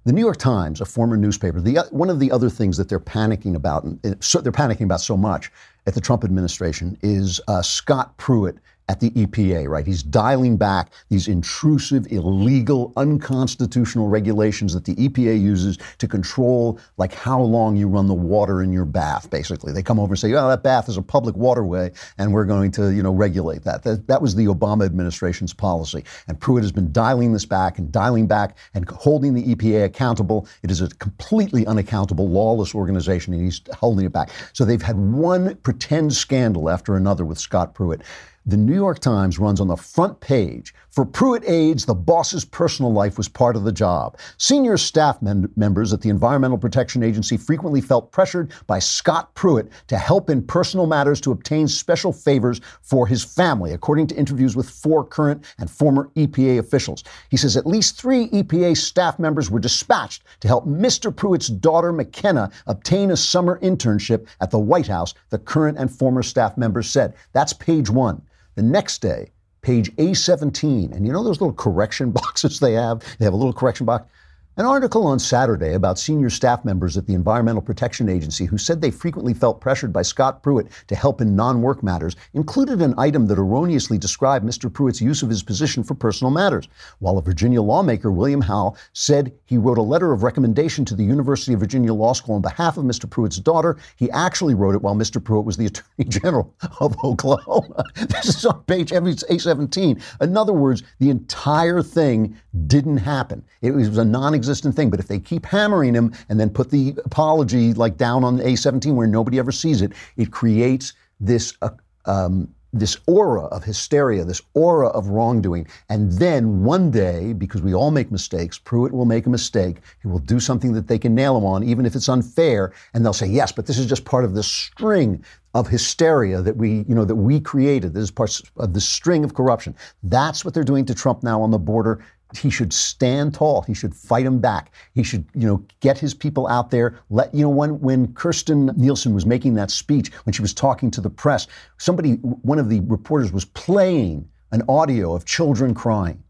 The 0.05 0.11
New 0.11 0.21
York 0.21 0.37
Times, 0.37 0.81
a 0.81 0.85
former 0.85 1.15
newspaper, 1.15 1.61
the, 1.61 1.79
one 1.91 2.09
of 2.09 2.19
the 2.19 2.29
other 2.29 2.49
things 2.49 2.75
that 2.75 2.89
they're 2.89 2.99
panicking 2.99 3.55
about, 3.55 3.85
and 3.85 4.17
so, 4.21 4.41
they're 4.41 4.51
panicking 4.51 4.83
about 4.83 4.99
so 4.99 5.15
much 5.15 5.49
at 5.87 5.93
the 5.93 6.01
Trump 6.01 6.25
administration, 6.25 6.97
is 7.01 7.39
uh, 7.47 7.61
Scott 7.61 8.17
Pruitt 8.17 8.57
at 8.89 8.99
the 8.99 9.11
EPA, 9.11 9.67
right? 9.69 9.85
He's 9.85 10.03
dialing 10.03 10.57
back 10.57 10.91
these 11.09 11.27
intrusive, 11.27 12.05
illegal, 12.11 12.91
unconstitutional 12.97 14.09
regulations 14.09 14.73
that 14.73 14.83
the 14.83 14.95
EPA 14.95 15.39
uses 15.41 15.77
to 15.99 16.07
control, 16.07 16.79
like 16.97 17.13
how 17.13 17.41
long 17.41 17.77
you 17.77 17.87
run 17.87 18.07
the 18.07 18.13
water 18.13 18.61
in 18.61 18.73
your 18.73 18.85
bath, 18.85 19.29
basically. 19.29 19.71
They 19.71 19.83
come 19.83 19.99
over 19.99 20.13
and 20.13 20.19
say, 20.19 20.33
oh, 20.33 20.49
that 20.49 20.63
bath 20.63 20.89
is 20.89 20.97
a 20.97 21.01
public 21.01 21.35
waterway, 21.35 21.91
and 22.17 22.33
we're 22.33 22.45
going 22.45 22.71
to, 22.71 22.93
you 22.93 23.01
know, 23.01 23.13
regulate 23.13 23.63
that. 23.63 23.83
That, 23.83 24.07
that 24.07 24.21
was 24.21 24.35
the 24.35 24.45
Obama 24.47 24.85
administration's 24.85 25.53
policy. 25.53 26.03
And 26.27 26.39
Pruitt 26.39 26.63
has 26.63 26.71
been 26.71 26.91
dialing 26.91 27.31
this 27.31 27.45
back 27.45 27.77
and 27.77 27.89
dialing 27.91 28.27
back 28.27 28.57
and 28.73 28.87
holding 28.89 29.33
the 29.33 29.55
EPA 29.55 29.85
accountable. 29.85 30.47
It 30.61 30.71
is 30.71 30.81
a 30.81 30.89
completely 30.89 31.65
unaccountable, 31.67 32.29
lawless 32.29 32.75
organization, 32.75 33.33
and 33.33 33.43
he's 33.43 33.61
holding 33.73 34.05
it 34.05 34.11
back. 34.11 34.29
So 34.51 34.65
they've 34.65 34.81
had 34.81 34.97
one 34.97 35.55
pretend 35.57 36.13
scandal 36.13 36.69
after 36.69 36.97
another 36.97 37.23
with 37.23 37.37
Scott 37.37 37.73
Pruitt. 37.73 38.01
The 38.45 38.57
New 38.57 38.75
York 38.75 38.99
Times 38.99 39.39
runs 39.39 39.61
on 39.61 39.69
the 39.69 39.77
front 39.77 40.19
page 40.19 40.73
for 40.93 41.05
Pruitt 41.05 41.43
aides, 41.47 41.87
the 41.87 41.95
boss's 41.95 42.45
personal 42.45 42.93
life 42.93 43.17
was 43.17 43.27
part 43.27 43.55
of 43.55 43.63
the 43.63 43.71
job. 43.71 44.15
Senior 44.37 44.77
staff 44.77 45.19
mem- 45.23 45.51
members 45.55 45.91
at 45.91 46.01
the 46.01 46.09
Environmental 46.09 46.59
Protection 46.59 47.01
Agency 47.01 47.35
frequently 47.35 47.81
felt 47.81 48.11
pressured 48.11 48.51
by 48.67 48.77
Scott 48.77 49.33
Pruitt 49.33 49.69
to 49.87 49.97
help 49.97 50.29
in 50.29 50.45
personal 50.45 50.85
matters 50.85 51.19
to 51.21 51.31
obtain 51.31 51.67
special 51.67 52.13
favors 52.13 52.61
for 52.83 53.07
his 53.07 53.23
family, 53.23 53.71
according 53.71 54.05
to 54.05 54.15
interviews 54.15 54.55
with 54.55 54.69
four 54.69 55.03
current 55.03 55.43
and 55.57 55.71
former 55.71 56.11
EPA 56.15 56.59
officials. 56.59 57.03
He 57.31 57.37
says 57.37 57.57
at 57.57 57.65
least 57.65 57.99
three 57.99 58.29
EPA 58.29 58.77
staff 58.77 59.17
members 59.17 59.49
were 59.49 59.59
dispatched 59.59 60.21
to 60.41 60.47
help 60.47 60.67
Mr. 60.67 61.15
Pruitt's 61.15 61.47
daughter, 61.47 61.91
McKenna, 61.91 62.51
obtain 62.67 63.09
a 63.09 63.17
summer 63.17 63.57
internship 63.61 64.27
at 64.41 64.51
the 64.51 64.59
White 64.59 64.85
House, 64.85 65.15
the 65.31 65.39
current 65.39 65.79
and 65.79 65.91
former 65.91 66.21
staff 66.21 66.55
members 66.55 66.87
said. 66.87 67.15
That's 67.31 67.53
page 67.53 67.89
one. 67.89 68.21
The 68.55 68.63
next 68.63 69.01
day, 69.01 69.31
page 69.61 69.95
A17, 69.95 70.95
and 70.95 71.05
you 71.05 71.13
know 71.13 71.23
those 71.23 71.41
little 71.41 71.53
correction 71.53 72.11
boxes 72.21 72.59
they 72.59 72.73
have? 72.73 72.99
They 73.17 73.25
have 73.25 73.33
a 73.33 73.37
little 73.37 73.53
correction 73.53 73.85
box. 73.85 74.09
An 74.55 74.67
article 74.67 75.07
on 75.07 75.17
Saturday 75.17 75.73
about 75.73 75.97
senior 75.97 76.29
staff 76.29 76.63
members 76.63 76.95
at 76.95 77.07
the 77.07 77.15
Environmental 77.15 77.63
Protection 77.63 78.07
Agency 78.07 78.45
who 78.45 78.59
said 78.59 78.81
they 78.81 78.91
frequently 78.91 79.33
felt 79.33 79.59
pressured 79.59 79.91
by 79.91 80.03
Scott 80.03 80.43
Pruitt 80.43 80.67
to 80.89 80.95
help 80.95 81.21
in 81.21 81.35
non 81.35 81.63
work 81.63 81.81
matters 81.81 82.15
included 82.35 82.79
an 82.79 82.93
item 82.95 83.25
that 83.25 83.39
erroneously 83.39 83.97
described 83.97 84.45
Mr. 84.45 84.71
Pruitt's 84.71 85.01
use 85.01 85.23
of 85.23 85.29
his 85.29 85.41
position 85.41 85.83
for 85.83 85.95
personal 85.95 86.29
matters. 86.29 86.67
While 86.99 87.17
a 87.17 87.23
Virginia 87.23 87.63
lawmaker, 87.63 88.11
William 88.11 88.41
Howell, 88.41 88.77
said 88.93 89.33
he 89.45 89.57
wrote 89.57 89.79
a 89.79 89.81
letter 89.81 90.13
of 90.13 90.21
recommendation 90.21 90.85
to 90.85 90.95
the 90.95 91.03
University 91.03 91.53
of 91.53 91.59
Virginia 91.59 91.91
Law 91.91 92.13
School 92.13 92.35
on 92.35 92.43
behalf 92.43 92.77
of 92.77 92.85
Mr. 92.85 93.09
Pruitt's 93.09 93.37
daughter, 93.37 93.77
he 93.95 94.11
actually 94.11 94.53
wrote 94.53 94.75
it 94.75 94.83
while 94.83 94.93
Mr. 94.93 95.23
Pruitt 95.23 95.45
was 95.45 95.57
the 95.57 95.65
Attorney 95.65 95.87
General 96.07 96.53
of 96.79 96.95
Oklahoma. 97.03 97.85
this 97.95 98.29
is 98.29 98.45
on 98.45 98.61
page 98.65 98.91
A17. 98.91 99.99
In 100.21 100.37
other 100.37 100.53
words, 100.53 100.83
the 100.99 101.09
entire 101.09 101.81
thing 101.81 102.37
didn't 102.67 102.97
happen. 102.97 103.43
It 103.63 103.71
was 103.71 103.97
a 103.97 104.05
non 104.05 104.42
existent 104.43 104.75
thing. 104.75 104.89
But 104.89 104.99
if 104.99 105.07
they 105.07 105.19
keep 105.19 105.45
hammering 105.45 105.93
him 105.93 106.13
and 106.29 106.39
then 106.39 106.49
put 106.49 106.69
the 106.69 106.93
apology 107.05 107.73
like 107.73 107.97
down 107.97 108.23
on 108.23 108.39
A17 108.39 108.93
where 108.95 109.07
nobody 109.07 109.39
ever 109.39 109.51
sees 109.51 109.81
it, 109.81 109.93
it 110.17 110.31
creates 110.31 110.93
this. 111.19 111.53
Uh, 111.61 111.69
um, 112.05 112.53
this 112.73 112.97
aura 113.05 113.43
of 113.45 113.63
hysteria, 113.63 114.25
this 114.25 114.41
aura 114.55 114.87
of 114.89 115.07
wrongdoing. 115.07 115.67
And 115.89 116.11
then 116.13 116.63
one 116.63 116.89
day, 116.89 117.33
because 117.33 117.61
we 117.61 117.73
all 117.73 117.91
make 117.91 118.11
mistakes, 118.11 118.57
Pruitt 118.57 118.91
will 118.91 119.05
make 119.05 119.27
a 119.27 119.29
mistake. 119.29 119.77
He 120.01 120.07
will 120.07 120.19
do 120.19 120.39
something 120.39 120.73
that 120.73 120.87
they 120.87 120.97
can 120.97 121.13
nail 121.13 121.37
him 121.37 121.45
on, 121.45 121.63
even 121.63 121.85
if 121.85 121.95
it's 121.95 122.09
unfair. 122.09 122.73
And 122.93 123.05
they'll 123.05 123.13
say, 123.13 123.27
yes, 123.27 123.51
but 123.51 123.67
this 123.67 123.77
is 123.77 123.85
just 123.85 124.05
part 124.05 124.25
of 124.25 124.33
the 124.33 124.43
string 124.43 125.23
of 125.53 125.67
hysteria 125.67 126.41
that 126.41 126.57
we, 126.57 126.83
you 126.87 126.95
know, 126.95 127.05
that 127.05 127.15
we 127.15 127.39
created. 127.39 127.93
This 127.93 128.05
is 128.05 128.11
part 128.11 128.41
of 128.57 128.73
the 128.73 128.81
string 128.81 129.23
of 129.23 129.35
corruption. 129.35 129.75
That's 130.01 130.43
what 130.43 130.55
they're 130.55 130.63
doing 130.63 130.85
to 130.85 130.95
Trump 130.95 131.21
now 131.21 131.43
on 131.43 131.51
the 131.51 131.59
border 131.59 132.03
he 132.37 132.49
should 132.49 132.73
stand 132.73 133.33
tall. 133.33 133.61
He 133.61 133.73
should 133.73 133.95
fight 133.95 134.25
him 134.25 134.39
back. 134.39 134.71
He 134.93 135.03
should, 135.03 135.25
you 135.33 135.47
know, 135.47 135.63
get 135.79 135.97
his 135.97 136.13
people 136.13 136.47
out 136.47 136.71
there. 136.71 136.99
Let 137.09 137.33
you 137.33 137.43
know 137.43 137.49
when 137.49 137.79
when 137.79 138.07
Kirstjen 138.09 138.75
Nielsen 138.77 139.13
was 139.13 139.25
making 139.25 139.55
that 139.55 139.71
speech, 139.71 140.11
when 140.25 140.33
she 140.33 140.41
was 140.41 140.53
talking 140.53 140.91
to 140.91 141.01
the 141.01 141.09
press, 141.09 141.47
somebody, 141.77 142.13
one 142.13 142.59
of 142.59 142.69
the 142.69 142.81
reporters 142.81 143.31
was 143.31 143.45
playing 143.45 144.27
an 144.51 144.61
audio 144.67 145.15
of 145.15 145.25
children 145.25 145.73
crying. 145.73 146.23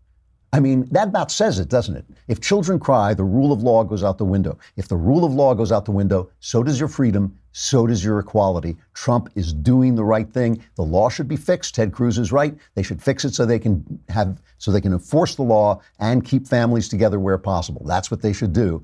I 0.54 0.60
mean, 0.60 0.88
that 0.92 1.08
about 1.08 1.32
says 1.32 1.58
it, 1.58 1.68
doesn't 1.68 1.96
it? 1.96 2.06
If 2.28 2.40
children 2.40 2.80
cry, 2.80 3.16
the 3.16 3.24
rule 3.24 3.52
of 3.52 3.64
law 3.64 3.84
goes 3.84 4.04
out 4.04 4.20
the 4.20 4.26
window. 4.26 4.60
If 4.78 4.88
the 4.88 4.96
rule 4.96 5.26
of 5.26 5.34
law 5.34 5.56
goes 5.56 5.72
out 5.72 5.86
the 5.86 5.92
window, 5.92 6.30
so 6.40 6.62
does 6.62 6.80
your 6.80 6.90
freedom, 6.90 7.38
so 7.54 7.88
does 7.88 8.04
your 8.04 8.20
equality. 8.20 8.76
Trump 8.94 9.30
is 9.36 9.54
doing 9.54 9.96
the 9.96 10.04
right 10.04 10.30
thing. 10.30 10.62
The 10.76 10.84
law 10.84 11.08
should 11.08 11.28
be 11.28 11.38
fixed. 11.38 11.76
Ted 11.76 11.94
Cruz 11.94 12.18
is 12.18 12.32
right. 12.32 12.56
They 12.76 12.84
should 12.84 13.02
fix 13.02 13.24
it 13.24 13.34
so 13.34 13.46
they 13.46 13.60
can 13.60 14.00
have 14.10 14.42
so 14.58 14.72
they 14.72 14.82
can 14.82 14.92
enforce 14.92 15.36
the 15.36 15.44
law 15.44 15.80
and 16.00 16.26
keep 16.26 16.48
families 16.48 16.90
together 16.90 17.20
where 17.20 17.38
possible. 17.38 17.84
That's 17.86 18.12
what 18.12 18.22
they 18.22 18.34
should 18.34 18.54
do. 18.54 18.84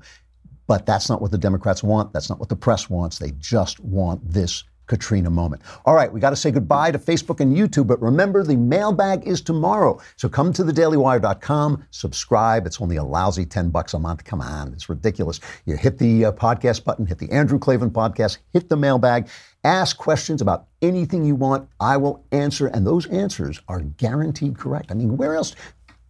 But 0.66 0.86
that's 0.86 1.08
not 1.08 1.20
what 1.20 1.32
the 1.32 1.38
Democrats 1.38 1.82
want. 1.82 2.12
That's 2.12 2.30
not 2.30 2.38
what 2.38 2.48
the 2.48 2.56
press 2.56 2.88
wants. 2.88 3.18
They 3.18 3.32
just 3.32 3.80
want 3.80 4.20
this 4.30 4.62
Katrina 4.90 5.30
moment. 5.30 5.62
All 5.86 5.94
right, 5.94 6.12
we 6.12 6.18
got 6.18 6.30
to 6.30 6.36
say 6.36 6.50
goodbye 6.50 6.90
to 6.90 6.98
Facebook 6.98 7.38
and 7.38 7.56
YouTube, 7.56 7.86
but 7.86 8.02
remember 8.02 8.42
the 8.42 8.56
mailbag 8.56 9.24
is 9.24 9.40
tomorrow. 9.40 10.00
So 10.16 10.28
come 10.28 10.52
to 10.54 10.64
thedailywire.com, 10.64 11.84
subscribe. 11.92 12.66
It's 12.66 12.80
only 12.80 12.96
a 12.96 13.04
lousy 13.04 13.46
10 13.46 13.70
bucks 13.70 13.94
a 13.94 14.00
month. 14.00 14.24
Come 14.24 14.40
on, 14.40 14.72
it's 14.72 14.88
ridiculous. 14.88 15.38
You 15.64 15.76
hit 15.76 15.98
the 15.98 16.24
uh, 16.24 16.32
podcast 16.32 16.82
button, 16.82 17.06
hit 17.06 17.18
the 17.18 17.30
Andrew 17.30 17.60
Klavan 17.60 17.90
podcast, 17.90 18.38
hit 18.52 18.68
the 18.68 18.76
mailbag, 18.76 19.28
ask 19.62 19.96
questions 19.96 20.42
about 20.42 20.66
anything 20.82 21.24
you 21.24 21.36
want. 21.36 21.68
I 21.78 21.96
will 21.96 22.24
answer, 22.32 22.66
and 22.66 22.84
those 22.84 23.06
answers 23.06 23.60
are 23.68 23.82
guaranteed 23.82 24.58
correct. 24.58 24.90
I 24.90 24.94
mean, 24.94 25.16
where 25.16 25.36
else? 25.36 25.54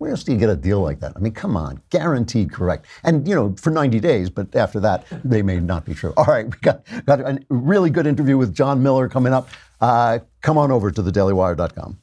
Where 0.01 0.13
else 0.13 0.25
do 0.25 0.33
you 0.33 0.39
get 0.39 0.49
a 0.49 0.57
deal 0.57 0.81
like 0.81 1.01
that? 1.01 1.13
I 1.15 1.19
mean, 1.19 1.35
come 1.35 1.59
on, 1.59 1.83
guaranteed 1.91 2.51
correct. 2.51 2.87
And, 3.05 3.29
you 3.29 3.35
know, 3.35 3.55
for 3.59 3.69
90 3.69 4.01
days, 4.01 4.31
but 4.31 4.57
after 4.57 4.81
that, 4.81 5.05
they 5.23 5.43
may 5.43 5.61
not 5.61 5.85
be 5.85 5.93
true. 5.93 6.15
All 6.17 6.25
right, 6.25 6.47
we 6.47 6.59
got, 6.63 6.87
got 7.05 7.21
a 7.21 7.39
really 7.51 7.91
good 7.91 8.07
interview 8.07 8.39
with 8.39 8.55
John 8.55 8.83
Miller 8.83 9.11
coming 9.11 9.35
up. 9.35 9.51
Uh, 9.79 10.21
come 10.41 10.57
on 10.57 10.73
over 10.73 10.91
to 10.91 11.03
thedailywire.com. 11.03 11.99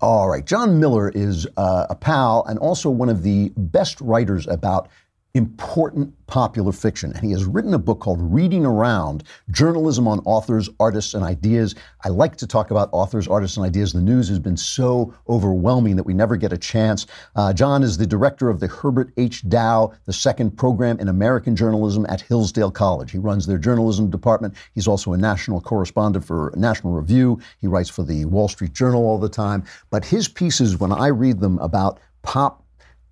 All 0.00 0.28
right, 0.28 0.44
John 0.44 0.80
Miller 0.80 1.10
is 1.14 1.46
uh, 1.56 1.86
a 1.88 1.94
pal 1.94 2.44
and 2.48 2.58
also 2.58 2.90
one 2.90 3.08
of 3.08 3.22
the 3.22 3.52
best 3.56 4.00
writers 4.00 4.48
about 4.48 4.88
important 5.34 6.14
popular 6.28 6.70
fiction. 6.70 7.12
And 7.12 7.24
he 7.24 7.32
has 7.32 7.44
written 7.44 7.74
a 7.74 7.78
book 7.78 7.98
called 7.98 8.18
Reading 8.20 8.64
Around 8.64 9.24
Journalism 9.50 10.06
on 10.06 10.20
Authors, 10.20 10.70
Artists, 10.78 11.12
and 11.12 11.24
Ideas. 11.24 11.74
I 12.04 12.08
like 12.08 12.36
to 12.36 12.46
talk 12.46 12.70
about 12.70 12.88
authors, 12.92 13.26
artists, 13.26 13.56
and 13.56 13.66
ideas. 13.66 13.92
The 13.92 14.00
news 14.00 14.28
has 14.28 14.38
been 14.38 14.56
so 14.56 15.12
overwhelming 15.28 15.96
that 15.96 16.04
we 16.04 16.14
never 16.14 16.36
get 16.36 16.52
a 16.52 16.58
chance. 16.58 17.06
Uh, 17.34 17.52
John 17.52 17.82
is 17.82 17.98
the 17.98 18.06
director 18.06 18.48
of 18.48 18.60
the 18.60 18.68
Herbert 18.68 19.12
H. 19.16 19.46
Dow, 19.48 19.92
the 20.06 20.12
second 20.12 20.56
program 20.56 21.00
in 21.00 21.08
American 21.08 21.56
journalism 21.56 22.06
at 22.08 22.20
Hillsdale 22.20 22.70
College. 22.70 23.10
He 23.10 23.18
runs 23.18 23.44
their 23.44 23.58
journalism 23.58 24.10
department. 24.10 24.54
He's 24.72 24.86
also 24.86 25.14
a 25.14 25.18
national 25.18 25.60
correspondent 25.60 26.24
for 26.24 26.52
National 26.56 26.92
Review. 26.92 27.40
He 27.60 27.66
writes 27.66 27.90
for 27.90 28.04
the 28.04 28.24
Wall 28.26 28.48
Street 28.48 28.72
Journal 28.72 29.04
all 29.04 29.18
the 29.18 29.28
time. 29.28 29.64
But 29.90 30.04
his 30.04 30.28
pieces, 30.28 30.78
when 30.78 30.92
I 30.92 31.08
read 31.08 31.40
them 31.40 31.58
about 31.58 31.98
pop 32.22 32.63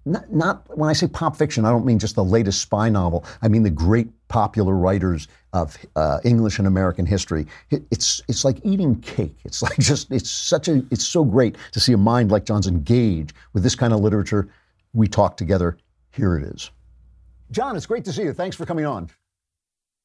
not, 0.04 0.32
not, 0.32 0.78
when 0.78 0.90
I 0.90 0.92
say 0.92 1.06
pop 1.06 1.36
fiction, 1.36 1.64
I 1.64 1.70
don't 1.70 1.86
mean 1.86 1.98
just 1.98 2.16
the 2.16 2.24
latest 2.24 2.60
spy 2.60 2.88
novel. 2.88 3.24
I 3.40 3.48
mean 3.48 3.62
the 3.62 3.70
great 3.70 4.08
popular 4.28 4.74
writers 4.74 5.28
of 5.52 5.76
uh, 5.96 6.18
English 6.24 6.58
and 6.58 6.66
American 6.66 7.06
history. 7.06 7.46
It, 7.70 7.82
it's 7.90 8.20
it's 8.28 8.44
like 8.44 8.58
eating 8.64 9.00
cake. 9.00 9.36
It's 9.44 9.62
like 9.62 9.78
just 9.78 10.10
it's 10.10 10.30
such 10.30 10.68
a 10.68 10.82
it's 10.90 11.06
so 11.06 11.24
great 11.24 11.56
to 11.72 11.80
see 11.80 11.92
a 11.92 11.98
mind 11.98 12.30
like 12.30 12.44
John's 12.44 12.66
engage 12.66 13.30
with 13.52 13.62
this 13.62 13.74
kind 13.74 13.92
of 13.92 14.00
literature. 14.00 14.48
We 14.92 15.06
talk 15.06 15.36
together. 15.36 15.76
Here 16.10 16.36
it 16.36 16.44
is. 16.44 16.70
John, 17.50 17.76
it's 17.76 17.86
great 17.86 18.04
to 18.06 18.12
see 18.12 18.22
you. 18.22 18.32
Thanks 18.32 18.56
for 18.56 18.66
coming 18.66 18.86
on. 18.86 19.08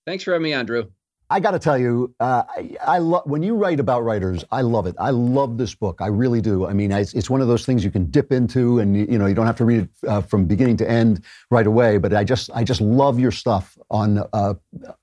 Thanks 0.06 0.24
for 0.24 0.34
having 0.34 0.44
me, 0.44 0.54
Andrew. 0.54 0.90
I 1.30 1.42
got 1.42 1.52
to 1.52 1.60
tell 1.60 1.78
you, 1.78 2.16
uh, 2.22 2.44
I, 2.48 2.78
I 2.82 2.98
love 3.00 3.24
when 3.26 3.44
you 3.44 3.56
write 3.56 3.82
about 3.82 4.06
writers. 4.06 4.46
I 4.50 4.62
love 4.62 4.88
it. 4.88 4.96
I 4.98 5.10
love 5.10 5.58
this 5.58 5.76
book. 5.76 5.98
I 6.00 6.08
really 6.08 6.40
do. 6.40 6.66
I 6.66 6.72
mean, 6.72 6.90
it's, 6.92 7.14
it's 7.14 7.30
one 7.30 7.42
of 7.42 7.50
those 7.50 7.66
things 7.66 7.84
you 7.84 7.92
can 7.92 8.06
dip 8.10 8.32
into, 8.32 8.80
and 8.80 8.96
you, 8.96 9.08
you 9.10 9.18
know, 9.18 9.26
you 9.26 9.34
don't 9.34 9.46
have 9.46 9.58
to 9.58 9.66
read 9.66 9.82
it 9.82 9.90
uh, 10.08 10.22
from 10.22 10.46
beginning 10.46 10.78
to 10.78 10.90
end 10.90 11.26
right 11.52 11.68
away. 11.68 11.98
But 11.98 12.14
I 12.14 12.24
just, 12.24 12.50
I 12.54 12.64
just 12.64 12.80
love 12.80 13.20
your 13.20 13.32
stuff 13.32 13.78
on, 13.92 14.24
uh, 14.32 14.54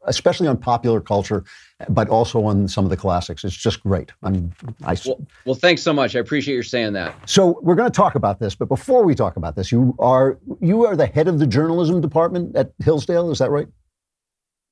especially 0.04 0.48
on 0.48 0.56
popular 0.56 1.02
culture, 1.02 1.44
but 1.90 2.08
also 2.08 2.42
on 2.44 2.68
some 2.68 2.84
of 2.84 2.90
the 2.90 2.96
classics. 2.96 3.44
It's 3.44 3.54
just 3.54 3.82
great. 3.82 4.10
I'm, 4.22 4.50
I, 4.82 4.96
well, 5.04 5.20
well, 5.44 5.54
thanks 5.54 5.82
so 5.82 5.92
much. 5.92 6.16
I 6.16 6.20
appreciate 6.20 6.54
your 6.54 6.62
saying 6.62 6.94
that. 6.94 7.14
So 7.28 7.60
we're 7.60 7.74
going 7.74 7.90
to 7.90 7.94
talk 7.94 8.14
about 8.14 8.38
this, 8.38 8.54
but 8.54 8.68
before 8.68 9.04
we 9.04 9.14
talk 9.14 9.36
about 9.36 9.56
this, 9.56 9.70
you 9.70 9.94
are 9.98 10.38
you 10.60 10.86
are 10.86 10.96
the 10.96 11.06
head 11.06 11.28
of 11.28 11.38
the 11.38 11.46
journalism 11.46 12.00
department 12.00 12.56
at 12.56 12.72
Hillsdale. 12.82 13.30
Is 13.30 13.40
that 13.40 13.50
right? 13.50 13.68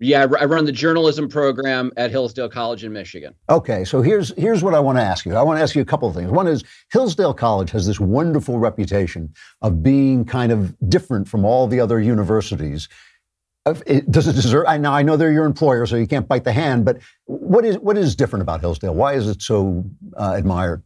Yeah, 0.03 0.27
I 0.41 0.47
run 0.47 0.65
the 0.65 0.73
journalism 0.73 1.29
program 1.29 1.93
at 1.97 2.11
Hillsdale 2.11 2.49
College 2.49 2.83
in 2.83 2.93
Michigan. 2.93 3.35
Okay, 3.49 3.85
so 3.85 4.03
here's 4.03 4.35
here's 4.37 4.61
what 4.61 4.75
I 4.75 4.81
want 4.81 4.99
to 4.99 5.03
ask 5.03 5.25
you. 5.25 5.37
I 5.37 5.43
want 5.43 5.59
to 5.59 5.63
ask 5.63 5.77
you 5.77 5.83
a 5.83 5.85
couple 5.85 6.09
of 6.09 6.15
things. 6.17 6.29
One 6.29 6.49
is 6.49 6.65
Hillsdale 6.91 7.33
College 7.33 7.71
has 7.71 7.87
this 7.87 8.01
wonderful 8.01 8.59
reputation 8.59 9.33
of 9.61 9.81
being 9.81 10.25
kind 10.25 10.51
of 10.51 10.75
different 10.89 11.29
from 11.29 11.45
all 11.45 11.69
the 11.69 11.79
other 11.79 12.01
universities. 12.01 12.89
Does 13.65 14.27
it 14.27 14.35
deserve? 14.35 14.65
I 14.67 14.77
now 14.77 14.93
I 14.93 15.03
know 15.03 15.17
they're 15.17 15.31
your 15.31 15.45
employer, 15.45 15.87
so 15.87 15.95
you 15.95 16.09
can't 16.09 16.27
bite 16.27 16.43
the 16.43 16.53
hand. 16.53 16.85
But 16.85 16.99
what 17.27 17.65
is 17.65 17.79
what 17.79 17.97
is 17.97 18.17
different 18.17 18.43
about 18.43 18.61
Hillsdale? 18.61 18.97
Why 18.97 19.15
is 19.15 19.29
it 19.29 19.41
so 19.41 19.85
uh, 20.17 20.35
admired? 20.37 20.83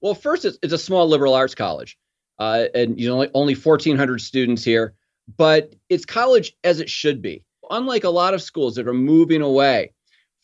Well, 0.00 0.14
first, 0.14 0.44
it's, 0.44 0.58
it's, 0.62 0.72
a 0.72 0.78
small 0.78 1.08
liberal 1.08 1.34
arts 1.34 1.56
college, 1.56 1.98
uh, 2.38 2.66
and 2.72 3.00
you 3.00 3.08
know 3.08 3.14
only, 3.14 3.30
only 3.34 3.54
1,400 3.54 4.20
students 4.20 4.62
here, 4.62 4.94
but 5.36 5.74
it's 5.88 6.06
college 6.06 6.56
as 6.62 6.78
it 6.78 6.88
should 6.88 7.20
be 7.20 7.42
unlike 7.70 8.04
a 8.04 8.10
lot 8.10 8.34
of 8.34 8.42
schools 8.42 8.74
that 8.74 8.86
are 8.86 8.94
moving 8.94 9.42
away 9.42 9.92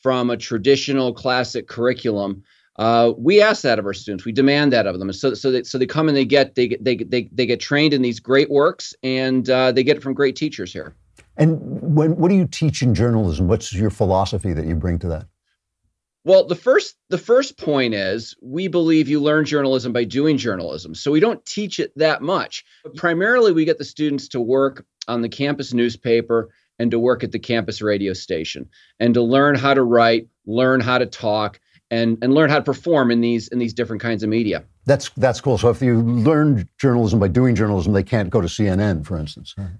from 0.02 0.30
a 0.30 0.36
traditional 0.36 1.12
classic 1.12 1.68
curriculum, 1.68 2.42
uh, 2.78 3.12
we 3.16 3.40
ask 3.42 3.62
that 3.62 3.78
of 3.78 3.86
our 3.86 3.94
students. 3.94 4.24
We 4.24 4.32
demand 4.32 4.72
that 4.72 4.86
of 4.86 4.98
them. 4.98 5.12
So, 5.12 5.34
so, 5.34 5.50
they, 5.50 5.62
so 5.62 5.78
they 5.78 5.86
come 5.86 6.08
and 6.08 6.16
they 6.16 6.24
get 6.24 6.54
they 6.54 6.68
get 6.68 6.84
they, 6.84 6.96
they, 6.96 7.28
they 7.32 7.46
get 7.46 7.60
trained 7.60 7.94
in 7.94 8.02
these 8.02 8.20
great 8.20 8.50
works, 8.50 8.94
and 9.02 9.48
uh, 9.48 9.72
they 9.72 9.82
get 9.82 9.96
it 9.96 10.02
from 10.02 10.14
great 10.14 10.36
teachers 10.36 10.72
here. 10.72 10.94
And 11.38 11.58
when, 11.94 12.16
what 12.16 12.28
do 12.28 12.34
you 12.34 12.46
teach 12.46 12.82
in 12.82 12.94
journalism? 12.94 13.48
What's 13.48 13.72
your 13.72 13.90
philosophy 13.90 14.52
that 14.52 14.66
you 14.66 14.74
bring 14.74 14.98
to 15.00 15.08
that? 15.08 15.26
Well, 16.24 16.44
the 16.46 16.56
first 16.56 16.96
the 17.08 17.18
first 17.18 17.56
point 17.56 17.94
is 17.94 18.34
we 18.42 18.68
believe 18.68 19.08
you 19.08 19.20
learn 19.20 19.44
journalism 19.44 19.92
by 19.92 20.04
doing 20.04 20.36
journalism. 20.36 20.94
So 20.94 21.12
we 21.12 21.20
don't 21.20 21.44
teach 21.46 21.78
it 21.78 21.92
that 21.96 22.20
much. 22.20 22.64
But 22.82 22.96
primarily, 22.96 23.52
we 23.52 23.64
get 23.64 23.78
the 23.78 23.84
students 23.84 24.28
to 24.28 24.40
work 24.40 24.84
on 25.08 25.22
the 25.22 25.28
campus 25.28 25.72
newspaper 25.72 26.50
and 26.78 26.90
to 26.90 26.98
work 26.98 27.24
at 27.24 27.32
the 27.32 27.38
campus 27.38 27.80
radio 27.80 28.12
station 28.12 28.68
and 29.00 29.14
to 29.14 29.22
learn 29.22 29.54
how 29.54 29.74
to 29.74 29.82
write, 29.82 30.28
learn 30.46 30.80
how 30.80 30.98
to 30.98 31.06
talk, 31.06 31.60
and 31.90 32.18
and 32.22 32.34
learn 32.34 32.50
how 32.50 32.56
to 32.56 32.64
perform 32.64 33.10
in 33.10 33.20
these 33.20 33.48
in 33.48 33.58
these 33.58 33.72
different 33.72 34.02
kinds 34.02 34.22
of 34.22 34.28
media. 34.28 34.64
That's 34.86 35.10
that's 35.16 35.40
cool. 35.40 35.58
So 35.58 35.70
if 35.70 35.82
you 35.82 36.00
learn 36.00 36.68
journalism 36.78 37.18
by 37.20 37.28
doing 37.28 37.54
journalism, 37.54 37.92
they 37.92 38.02
can't 38.02 38.30
go 38.30 38.40
to 38.40 38.48
CNN, 38.48 39.04
for 39.06 39.16
instance. 39.16 39.54
Exactly. 39.56 39.78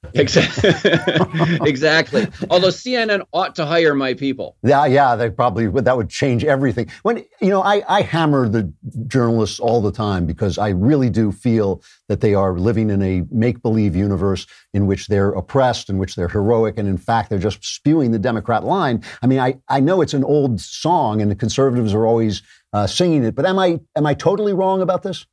exactly. 0.14 2.28
Although 2.50 2.68
CNN 2.68 3.22
ought 3.32 3.56
to 3.56 3.66
hire 3.66 3.94
my 3.94 4.14
people. 4.14 4.56
Yeah, 4.62 4.86
yeah, 4.86 5.16
they 5.16 5.28
probably 5.28 5.66
would. 5.66 5.84
That 5.84 5.96
would 5.96 6.08
change 6.08 6.44
everything. 6.44 6.88
When 7.02 7.24
you 7.40 7.50
know, 7.50 7.62
I, 7.62 7.82
I 7.88 8.02
hammer 8.02 8.48
the 8.48 8.72
journalists 9.08 9.58
all 9.58 9.80
the 9.80 9.90
time 9.90 10.24
because 10.24 10.56
I 10.56 10.68
really 10.68 11.10
do 11.10 11.32
feel 11.32 11.82
that 12.08 12.20
they 12.20 12.34
are 12.34 12.58
living 12.58 12.90
in 12.90 13.02
a 13.02 13.24
make-believe 13.30 13.96
universe 13.96 14.46
in 14.72 14.86
which 14.86 15.08
they're 15.08 15.30
oppressed, 15.30 15.90
in 15.90 15.98
which 15.98 16.14
they're 16.14 16.28
heroic, 16.28 16.78
and 16.78 16.88
in 16.88 16.96
fact, 16.96 17.28
they're 17.28 17.38
just 17.38 17.64
spewing 17.64 18.12
the 18.12 18.20
Democrat 18.20 18.64
line. 18.64 19.02
I 19.20 19.26
mean, 19.26 19.40
I, 19.40 19.56
I 19.68 19.80
know 19.80 20.00
it's 20.00 20.14
an 20.14 20.24
old 20.24 20.60
song, 20.60 21.20
and 21.20 21.28
the 21.28 21.36
conservatives 21.36 21.92
are 21.92 22.06
always 22.06 22.42
uh, 22.72 22.86
singing 22.86 23.24
it, 23.24 23.34
but 23.34 23.46
am 23.46 23.58
I 23.58 23.80
am 23.96 24.06
I 24.06 24.14
totally 24.14 24.52
wrong 24.52 24.80
about 24.80 25.02
this? 25.02 25.26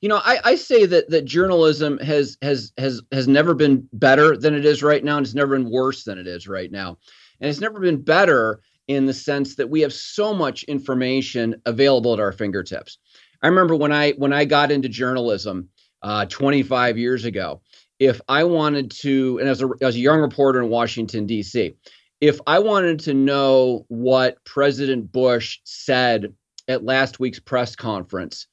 You 0.00 0.08
know, 0.08 0.20
I, 0.24 0.38
I 0.44 0.54
say 0.54 0.86
that 0.86 1.10
that 1.10 1.24
journalism 1.24 1.98
has 1.98 2.38
has 2.42 2.72
has 2.78 3.02
has 3.10 3.26
never 3.26 3.54
been 3.54 3.88
better 3.92 4.36
than 4.36 4.54
it 4.54 4.64
is 4.64 4.82
right 4.82 5.02
now, 5.02 5.16
and 5.16 5.26
it's 5.26 5.34
never 5.34 5.56
been 5.56 5.70
worse 5.70 6.04
than 6.04 6.18
it 6.18 6.26
is 6.26 6.46
right 6.46 6.70
now, 6.70 6.98
and 7.40 7.50
it's 7.50 7.60
never 7.60 7.80
been 7.80 8.02
better 8.02 8.60
in 8.86 9.06
the 9.06 9.14
sense 9.14 9.54
that 9.56 9.68
we 9.68 9.80
have 9.80 9.92
so 9.92 10.32
much 10.32 10.64
information 10.64 11.60
available 11.66 12.14
at 12.14 12.20
our 12.20 12.32
fingertips. 12.32 12.98
I 13.42 13.48
remember 13.48 13.76
when 13.76 13.92
I 13.92 14.12
when 14.12 14.32
I 14.32 14.44
got 14.44 14.70
into 14.70 14.88
journalism 14.88 15.68
uh, 16.02 16.26
25 16.26 16.96
years 16.96 17.24
ago, 17.24 17.60
if 17.98 18.20
I 18.28 18.44
wanted 18.44 18.90
to, 19.02 19.38
and 19.40 19.48
as 19.48 19.62
a 19.62 19.68
as 19.80 19.96
a 19.96 20.00
young 20.00 20.20
reporter 20.20 20.62
in 20.62 20.70
Washington 20.70 21.26
D.C., 21.26 21.74
if 22.20 22.40
I 22.46 22.58
wanted 22.58 23.00
to 23.00 23.14
know 23.14 23.84
what 23.88 24.44
President 24.44 25.12
Bush 25.12 25.60
said 25.64 26.32
at 26.68 26.84
last 26.84 27.20
week's 27.20 27.40
press 27.40 27.76
conference 27.76 28.46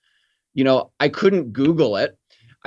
you 0.56 0.64
know, 0.64 0.90
I 1.00 1.10
couldn't 1.10 1.54
Google 1.54 1.98
it. 1.98 2.18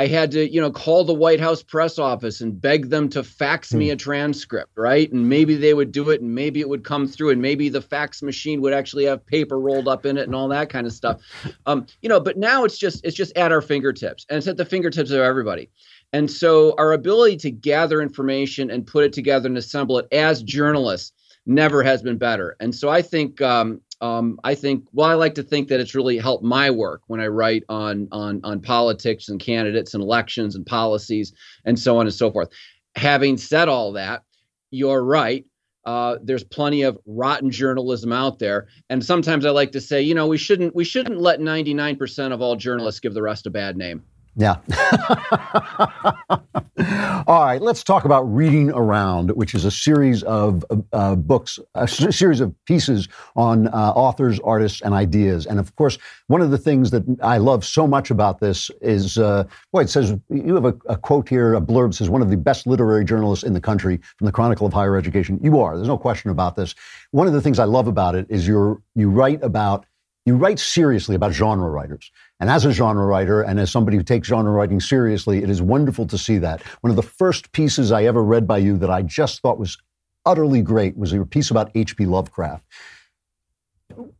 I 0.00 0.06
had 0.06 0.30
to, 0.30 0.48
you 0.48 0.60
know, 0.60 0.70
call 0.70 1.02
the 1.02 1.12
White 1.12 1.40
House 1.40 1.60
press 1.60 1.98
office 1.98 2.40
and 2.40 2.60
beg 2.60 2.88
them 2.88 3.08
to 3.08 3.24
fax 3.24 3.74
me 3.74 3.86
hmm. 3.88 3.94
a 3.94 3.96
transcript, 3.96 4.70
right? 4.76 5.10
And 5.10 5.28
maybe 5.28 5.56
they 5.56 5.74
would 5.74 5.90
do 5.90 6.10
it 6.10 6.20
and 6.20 6.32
maybe 6.32 6.60
it 6.60 6.68
would 6.68 6.84
come 6.84 7.08
through 7.08 7.30
and 7.30 7.42
maybe 7.42 7.68
the 7.68 7.82
fax 7.82 8.22
machine 8.22 8.60
would 8.60 8.72
actually 8.72 9.06
have 9.06 9.26
paper 9.26 9.58
rolled 9.58 9.88
up 9.88 10.06
in 10.06 10.16
it 10.16 10.28
and 10.28 10.36
all 10.36 10.46
that 10.48 10.70
kind 10.70 10.86
of 10.86 10.92
stuff. 10.92 11.20
Um, 11.66 11.86
you 12.00 12.08
know, 12.08 12.20
but 12.20 12.38
now 12.38 12.64
it's 12.64 12.78
just 12.78 13.04
it's 13.04 13.16
just 13.16 13.36
at 13.36 13.50
our 13.50 13.60
fingertips 13.60 14.24
and 14.30 14.38
it's 14.38 14.46
at 14.46 14.56
the 14.56 14.64
fingertips 14.64 15.10
of 15.10 15.18
everybody. 15.18 15.68
And 16.12 16.30
so 16.30 16.74
our 16.78 16.92
ability 16.92 17.36
to 17.38 17.50
gather 17.50 18.00
information 18.00 18.70
and 18.70 18.86
put 18.86 19.04
it 19.04 19.12
together 19.12 19.48
and 19.48 19.58
assemble 19.58 19.98
it 19.98 20.06
as 20.12 20.42
journalists 20.42 21.12
never 21.44 21.82
has 21.82 22.02
been 22.02 22.18
better. 22.18 22.56
And 22.60 22.74
so 22.74 22.88
I 22.88 23.02
think 23.02 23.42
um, 23.42 23.80
um, 24.00 24.38
I 24.44 24.54
think 24.54 24.84
well, 24.92 25.08
I 25.08 25.14
like 25.14 25.34
to 25.36 25.42
think 25.42 25.68
that 25.68 25.80
it's 25.80 25.94
really 25.94 26.18
helped 26.18 26.44
my 26.44 26.70
work 26.70 27.02
when 27.08 27.20
I 27.20 27.26
write 27.26 27.64
on 27.68 28.08
on 28.12 28.40
on 28.44 28.60
politics 28.60 29.28
and 29.28 29.40
candidates 29.40 29.94
and 29.94 30.02
elections 30.02 30.54
and 30.54 30.64
policies 30.64 31.32
and 31.64 31.78
so 31.78 31.98
on 31.98 32.06
and 32.06 32.14
so 32.14 32.30
forth. 32.30 32.48
Having 32.96 33.38
said 33.38 33.68
all 33.68 33.92
that, 33.92 34.22
you're 34.70 35.02
right. 35.02 35.44
Uh, 35.84 36.18
there's 36.22 36.44
plenty 36.44 36.82
of 36.82 36.98
rotten 37.06 37.50
journalism 37.50 38.12
out 38.12 38.38
there, 38.38 38.68
and 38.90 39.04
sometimes 39.04 39.44
I 39.44 39.50
like 39.50 39.72
to 39.72 39.80
say, 39.80 40.02
you 40.02 40.14
know, 40.14 40.26
we 40.26 40.38
shouldn't 40.38 40.74
we 40.76 40.84
shouldn't 40.84 41.20
let 41.20 41.40
99% 41.40 42.32
of 42.32 42.40
all 42.40 42.56
journalists 42.56 43.00
give 43.00 43.14
the 43.14 43.22
rest 43.22 43.46
a 43.46 43.50
bad 43.50 43.76
name. 43.76 44.02
Yeah. 44.38 44.58
All 47.26 47.44
right, 47.44 47.60
let's 47.60 47.82
talk 47.82 48.04
about 48.04 48.22
Reading 48.22 48.70
Around, 48.70 49.32
which 49.32 49.52
is 49.52 49.64
a 49.64 49.70
series 49.70 50.22
of 50.22 50.64
uh, 50.92 51.16
books, 51.16 51.58
a 51.74 51.88
series 51.88 52.40
of 52.40 52.54
pieces 52.64 53.08
on 53.34 53.66
uh, 53.66 53.92
authors, 53.96 54.38
artists, 54.44 54.80
and 54.80 54.94
ideas. 54.94 55.44
And 55.44 55.58
of 55.58 55.74
course, 55.74 55.98
one 56.28 56.40
of 56.40 56.52
the 56.52 56.56
things 56.56 56.92
that 56.92 57.02
I 57.20 57.38
love 57.38 57.64
so 57.64 57.88
much 57.88 58.12
about 58.12 58.38
this 58.38 58.70
is, 58.80 59.18
uh, 59.18 59.42
boy, 59.72 59.80
it 59.80 59.90
says, 59.90 60.14
you 60.30 60.54
have 60.54 60.66
a, 60.66 60.76
a, 60.88 60.96
quote 60.96 61.28
here, 61.28 61.54
a 61.54 61.60
blurb 61.60 61.92
says, 61.92 62.08
one 62.08 62.22
of 62.22 62.30
the 62.30 62.36
best 62.36 62.64
literary 62.64 63.04
journalists 63.04 63.44
in 63.44 63.54
the 63.54 63.60
country 63.60 63.98
from 64.18 64.26
the 64.26 64.32
Chronicle 64.32 64.68
of 64.68 64.72
Higher 64.72 64.96
Education. 64.96 65.40
You 65.42 65.58
are, 65.58 65.74
there's 65.74 65.88
no 65.88 65.98
question 65.98 66.30
about 66.30 66.54
this. 66.54 66.76
One 67.10 67.26
of 67.26 67.32
the 67.32 67.42
things 67.42 67.58
I 67.58 67.64
love 67.64 67.88
about 67.88 68.14
it 68.14 68.26
is 68.28 68.46
you 68.46 68.80
you 68.94 69.10
write 69.10 69.42
about 69.42 69.84
you 70.28 70.36
write 70.36 70.58
seriously 70.58 71.16
about 71.16 71.32
genre 71.32 71.70
writers. 71.70 72.12
And 72.40 72.48
as 72.48 72.64
a 72.64 72.72
genre 72.72 73.04
writer 73.04 73.42
and 73.42 73.58
as 73.58 73.70
somebody 73.70 73.96
who 73.96 74.02
takes 74.02 74.28
genre 74.28 74.52
writing 74.52 74.80
seriously, 74.80 75.42
it 75.42 75.50
is 75.50 75.60
wonderful 75.60 76.06
to 76.06 76.16
see 76.16 76.38
that. 76.38 76.62
One 76.82 76.90
of 76.90 76.96
the 76.96 77.02
first 77.02 77.50
pieces 77.52 77.90
I 77.90 78.04
ever 78.04 78.22
read 78.22 78.46
by 78.46 78.58
you 78.58 78.76
that 78.78 78.90
I 78.90 79.02
just 79.02 79.40
thought 79.40 79.58
was 79.58 79.76
utterly 80.24 80.62
great 80.62 80.96
was 80.96 81.12
your 81.12 81.24
piece 81.24 81.50
about 81.50 81.70
H.P. 81.74 82.06
Lovecraft. 82.06 82.64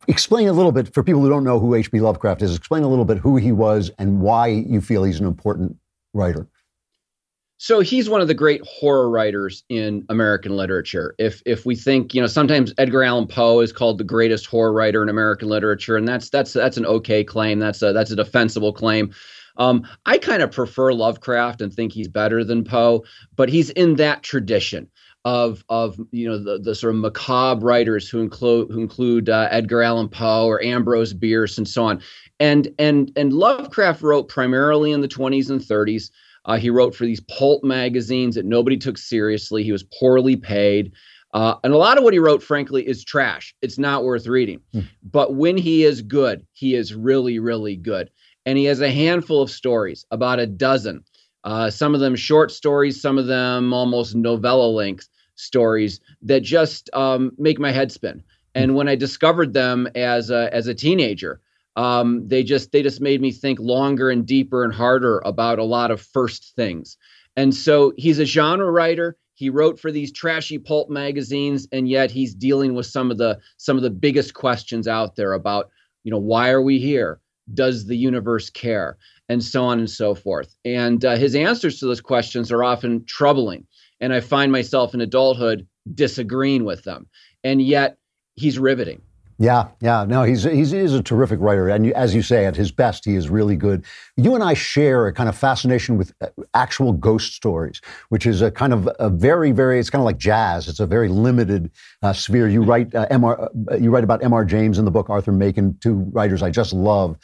Explain 0.09 0.49
a 0.49 0.53
little 0.53 0.73
bit 0.73 0.93
for 0.93 1.05
people 1.05 1.21
who 1.21 1.29
don't 1.29 1.45
know 1.45 1.61
who 1.61 1.75
H.P. 1.75 2.01
Lovecraft 2.01 2.43
is. 2.43 2.57
Explain 2.57 2.83
a 2.83 2.89
little 2.89 3.05
bit 3.05 3.19
who 3.19 3.37
he 3.37 3.53
was 3.53 3.91
and 3.99 4.21
why 4.21 4.49
you 4.49 4.81
feel 4.81 5.05
he's 5.05 5.21
an 5.21 5.27
important 5.27 5.77
writer. 6.13 6.49
So 7.61 7.81
he's 7.81 8.09
one 8.09 8.21
of 8.21 8.29
the 8.29 8.35
great 8.35 8.63
horror 8.65 9.11
writers 9.11 9.65
in 9.69 10.05
American 10.09 10.57
literature. 10.57 11.15
If 11.19 11.43
if 11.45 11.67
we 11.67 11.75
think, 11.75 12.15
you 12.15 12.21
know, 12.21 12.29
sometimes 12.29 12.73
Edgar 12.79 13.03
Allan 13.03 13.27
Poe 13.27 13.61
is 13.61 13.73
called 13.73 13.99
the 13.99 14.05
greatest 14.05 14.47
horror 14.47 14.73
writer 14.73 15.03
in 15.03 15.09
American 15.09 15.49
literature, 15.49 15.97
and 15.97 16.07
that's 16.07 16.31
that's 16.31 16.53
that's 16.53 16.77
an 16.77 16.87
okay 16.87 17.25
claim. 17.25 17.59
That's 17.59 17.83
a 17.83 17.93
that's 17.93 18.13
a 18.13 18.17
defensible 18.17 18.73
claim. 18.73 19.13
Um, 19.57 19.83
I 20.07 20.19
kind 20.19 20.41
of 20.41 20.53
prefer 20.53 20.93
Lovecraft 20.93 21.61
and 21.61 21.75
think 21.75 21.93
he's 21.93 22.07
better 22.07 22.45
than 22.45 22.63
Poe, 22.63 23.05
but 23.35 23.49
he's 23.49 23.71
in 23.71 23.97
that 23.97 24.23
tradition 24.23 24.89
of 25.25 25.65
of 25.69 25.99
you 26.13 26.29
know 26.29 26.39
the, 26.39 26.61
the 26.61 26.77
sort 26.77 26.95
of 26.95 27.01
macabre 27.01 27.67
writers 27.67 28.09
who 28.09 28.21
include 28.21 28.71
who 28.71 28.81
include 28.81 29.29
uh, 29.29 29.49
Edgar 29.51 29.83
Allan 29.83 30.09
Poe 30.09 30.47
or 30.47 30.63
Ambrose 30.63 31.13
Bierce 31.13 31.59
and 31.59 31.67
so 31.67 31.85
on. 31.85 32.01
And 32.39 32.69
and 32.79 33.11
and 33.17 33.33
Lovecraft 33.33 34.01
wrote 34.01 34.29
primarily 34.29 34.93
in 34.93 35.01
the 35.01 35.09
20s 35.09 35.51
and 35.51 35.61
30s. 35.61 36.11
Uh, 36.49 36.57
he 36.57 36.71
wrote 36.71 36.95
for 36.95 37.05
these 37.05 37.21
pulp 37.21 37.63
magazines 37.63 38.35
that 38.35 38.47
nobody 38.47 38.79
took 38.79 38.97
seriously. 38.97 39.63
He 39.63 39.71
was 39.71 39.85
poorly 39.85 40.35
paid. 40.35 40.93
Uh, 41.35 41.57
and 41.63 41.75
a 41.75 41.77
lot 41.77 41.99
of 41.99 42.05
what 42.05 42.15
he 42.15 42.19
wrote, 42.19 42.43
frankly, 42.43 42.89
is 42.89 43.05
trash. 43.05 43.55
It's 43.61 43.79
not 43.79 44.03
worth 44.03 44.27
reading. 44.27 44.61
Hmm. 44.73 44.81
But 45.03 45.35
when 45.35 45.59
he 45.59 45.85
is 45.85 46.01
good, 46.01 46.47
he 46.55 46.75
is 46.75 46.95
really, 46.95 47.39
really 47.39 47.77
good. 47.77 48.11
And 48.47 48.57
he 48.57 48.65
has 48.65 48.81
a 48.81 48.91
handful 48.91 49.43
of 49.43 49.51
stories, 49.51 50.07
about 50.11 50.41
a 50.41 50.47
dozen. 50.47 51.05
Uh, 51.45 51.69
some 51.69 51.95
of 51.95 52.01
them 52.01 52.17
short 52.17 52.51
stories, 52.51 53.01
some 53.01 53.19
of 53.19 53.27
them 53.27 53.75
almost 53.75 54.15
novella 54.15 54.67
length 54.67 55.07
stories 55.35 56.01
that 56.23 56.41
just 56.41 56.89
um, 56.95 57.31
make 57.37 57.59
my 57.59 57.71
head 57.71 57.93
spin. 57.93 58.23
And 58.55 58.75
when 58.75 58.89
I 58.89 58.97
discovered 58.97 59.53
them 59.53 59.87
as 59.95 60.31
a, 60.31 60.53
as 60.53 60.67
a 60.67 60.75
teenager, 60.75 61.43
um, 61.79 62.27
they 62.27 62.43
just 62.43 62.73
they 62.73 62.83
just 62.83 63.01
made 63.01 63.21
me 63.21 63.31
think 63.31 63.61
longer 63.61 64.11
and 64.11 64.27
deeper 64.27 64.65
and 64.65 64.75
harder 64.75 65.23
about 65.25 65.61
a 65.61 65.65
lot 65.65 65.93
of 65.93 66.03
first 66.03 66.53
things. 66.57 66.97
And 67.37 67.55
so 67.55 67.93
he's 67.97 68.19
a 68.19 68.25
genre 68.25 68.69
writer. 68.69 69.17
He 69.35 69.49
wrote 69.49 69.79
for 69.79 69.93
these 69.93 70.11
trashy 70.11 70.59
pulp 70.59 70.91
magazines, 70.91 71.69
and 71.71 71.89
yet 71.89 72.11
he's 72.11 72.35
dealing 72.35 72.75
with 72.75 72.87
some 72.87 73.13
of 73.13 73.19
the 73.19 73.39
some 73.59 73.77
of 73.77 73.85
the 73.85 73.91
biggest 73.91 74.35
questions 74.35 74.89
out 74.89 75.15
there 75.15 75.35
about 75.35 75.71
you 76.03 76.11
know 76.11 76.19
why 76.19 76.51
are 76.51 76.63
we 76.63 76.81
here? 76.81 77.21
Does 77.55 77.87
the 77.87 77.97
universe 77.97 78.51
care? 78.51 78.99
And 79.29 79.45
so 79.45 79.63
on 79.63 79.79
and 79.79 79.91
so 79.91 80.17
forth. 80.17 80.57
And 80.65 81.05
uh, 81.05 81.17
his 81.17 81.37
answers 81.37 81.79
to 81.79 81.87
those 81.87 82.01
questions 82.01 82.51
are 82.51 82.65
often 82.65 83.05
troubling. 83.05 83.67
And 84.01 84.13
I 84.13 84.21
find 84.21 84.51
myself 84.51 84.95
in 84.95 85.03
adulthood 85.03 85.67
disagreeing 85.95 86.65
with 86.65 86.83
them. 86.85 87.07
And 87.45 87.61
yet 87.61 87.99
he's 88.37 88.59
riveting. 88.59 89.03
Yeah, 89.41 89.69
yeah. 89.81 90.05
No, 90.05 90.25
he's, 90.25 90.43
he's 90.43 90.73
he 90.73 90.79
is 90.79 90.95
a 90.95 91.03
terrific 91.03 91.39
writer, 91.39 91.69
and 91.69 91.93
as 91.93 92.13
you 92.13 92.23
say, 92.23 92.45
at 92.45 92.57
his 92.57 92.73
best, 92.73 93.05
he 93.05 93.15
is 93.15 93.29
really 93.31 93.55
good. 93.55 93.85
You 94.17 94.35
and 94.35 94.43
I 94.43 94.55
share 94.55 95.07
a 95.07 95.13
kind 95.13 95.29
of 95.29 95.37
fascination 95.37 95.97
with 95.97 96.13
uh, 96.21 96.27
actual 96.55 96.93
ghost 96.93 97.35
stories, 97.35 97.81
which 98.09 98.27
is 98.27 98.43
a 98.43 98.51
kind 98.51 98.73
of 98.73 98.89
a 98.99 99.09
very, 99.09 99.53
very. 99.53 99.79
It's 99.79 99.91
kind 99.91 100.01
of 100.01 100.07
like 100.07 100.19
jazz. 100.19 100.67
It's 100.67 100.81
a 100.81 100.87
very 100.87 101.09
limited 101.09 101.71
uh, 102.03 102.13
sphere. 102.13 102.49
You 102.49 102.65
write 102.65 102.93
uh, 102.97 103.07
Mr. 103.11 103.49
Uh, 103.71 103.77
you 103.77 103.93
write 103.93 104.03
about 104.03 104.25
M.R. 104.25 104.45
James 104.45 104.77
in 104.77 104.85
the 104.85 104.91
book, 104.91 105.09
Arthur 105.09 105.31
Machen, 105.31 105.79
two 105.81 106.05
writers 106.11 106.43
I 106.43 106.51
just 106.51 106.73
love. 106.73 107.17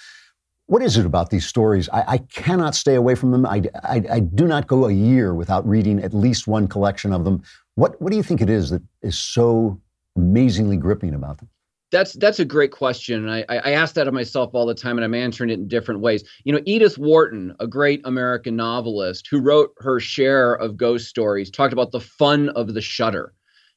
What 0.67 0.83
is 0.83 0.97
it 0.97 1.07
about 1.07 1.31
these 1.31 1.45
stories? 1.45 1.89
I, 1.89 2.05
I 2.07 2.19
cannot 2.19 2.77
stay 2.77 2.95
away 2.95 3.17
from 3.17 3.33
them. 3.33 3.45
I, 3.45 3.65
I, 3.83 4.03
I 4.09 4.21
do 4.21 4.47
not 4.47 4.69
go 4.69 4.87
a 4.87 4.93
year 4.93 5.35
without 5.35 5.69
reading 5.69 5.99
at 5.99 6.15
least 6.15 6.47
one 6.47 6.69
collection 6.69 7.13
of 7.13 7.25
them. 7.25 7.43
What 7.75 8.01
What 8.01 8.13
do 8.13 8.17
you 8.17 8.23
think 8.23 8.41
it 8.41 8.49
is 8.49 8.71
that 8.71 8.83
is 9.03 9.19
so 9.19 9.81
amazingly 10.17 10.77
gripping 10.77 11.13
about 11.13 11.39
them? 11.39 11.49
That's 11.91 12.15
that's 12.15 12.41
a 12.41 12.45
great 12.45 12.73
question, 12.73 13.27
and 13.27 13.31
I, 13.31 13.45
I 13.49 13.73
ask 13.73 13.95
that 13.95 14.09
of 14.09 14.15
myself 14.15 14.51
all 14.53 14.67
the 14.67 14.75
time, 14.75 14.99
and 14.99 15.05
I'm 15.05 15.15
answering 15.15 15.51
it 15.51 15.55
in 15.55 15.69
different 15.69 16.01
ways. 16.01 16.25
You 16.45 16.53
know, 16.53 16.61
Edith 16.67 16.99
Wharton, 16.99 17.55
a 17.61 17.69
great 17.69 18.01
American 18.05 18.57
novelist 18.57 19.29
who 19.31 19.39
wrote 19.41 19.73
her 19.79 20.01
share 20.01 20.55
of 20.55 20.77
ghost 20.77 21.09
stories, 21.09 21.51
talked 21.51 21.73
about 21.73 21.93
the 21.93 22.01
fun 22.01 22.49
of 22.51 22.75
the 22.75 22.81
shutter. 22.81 23.33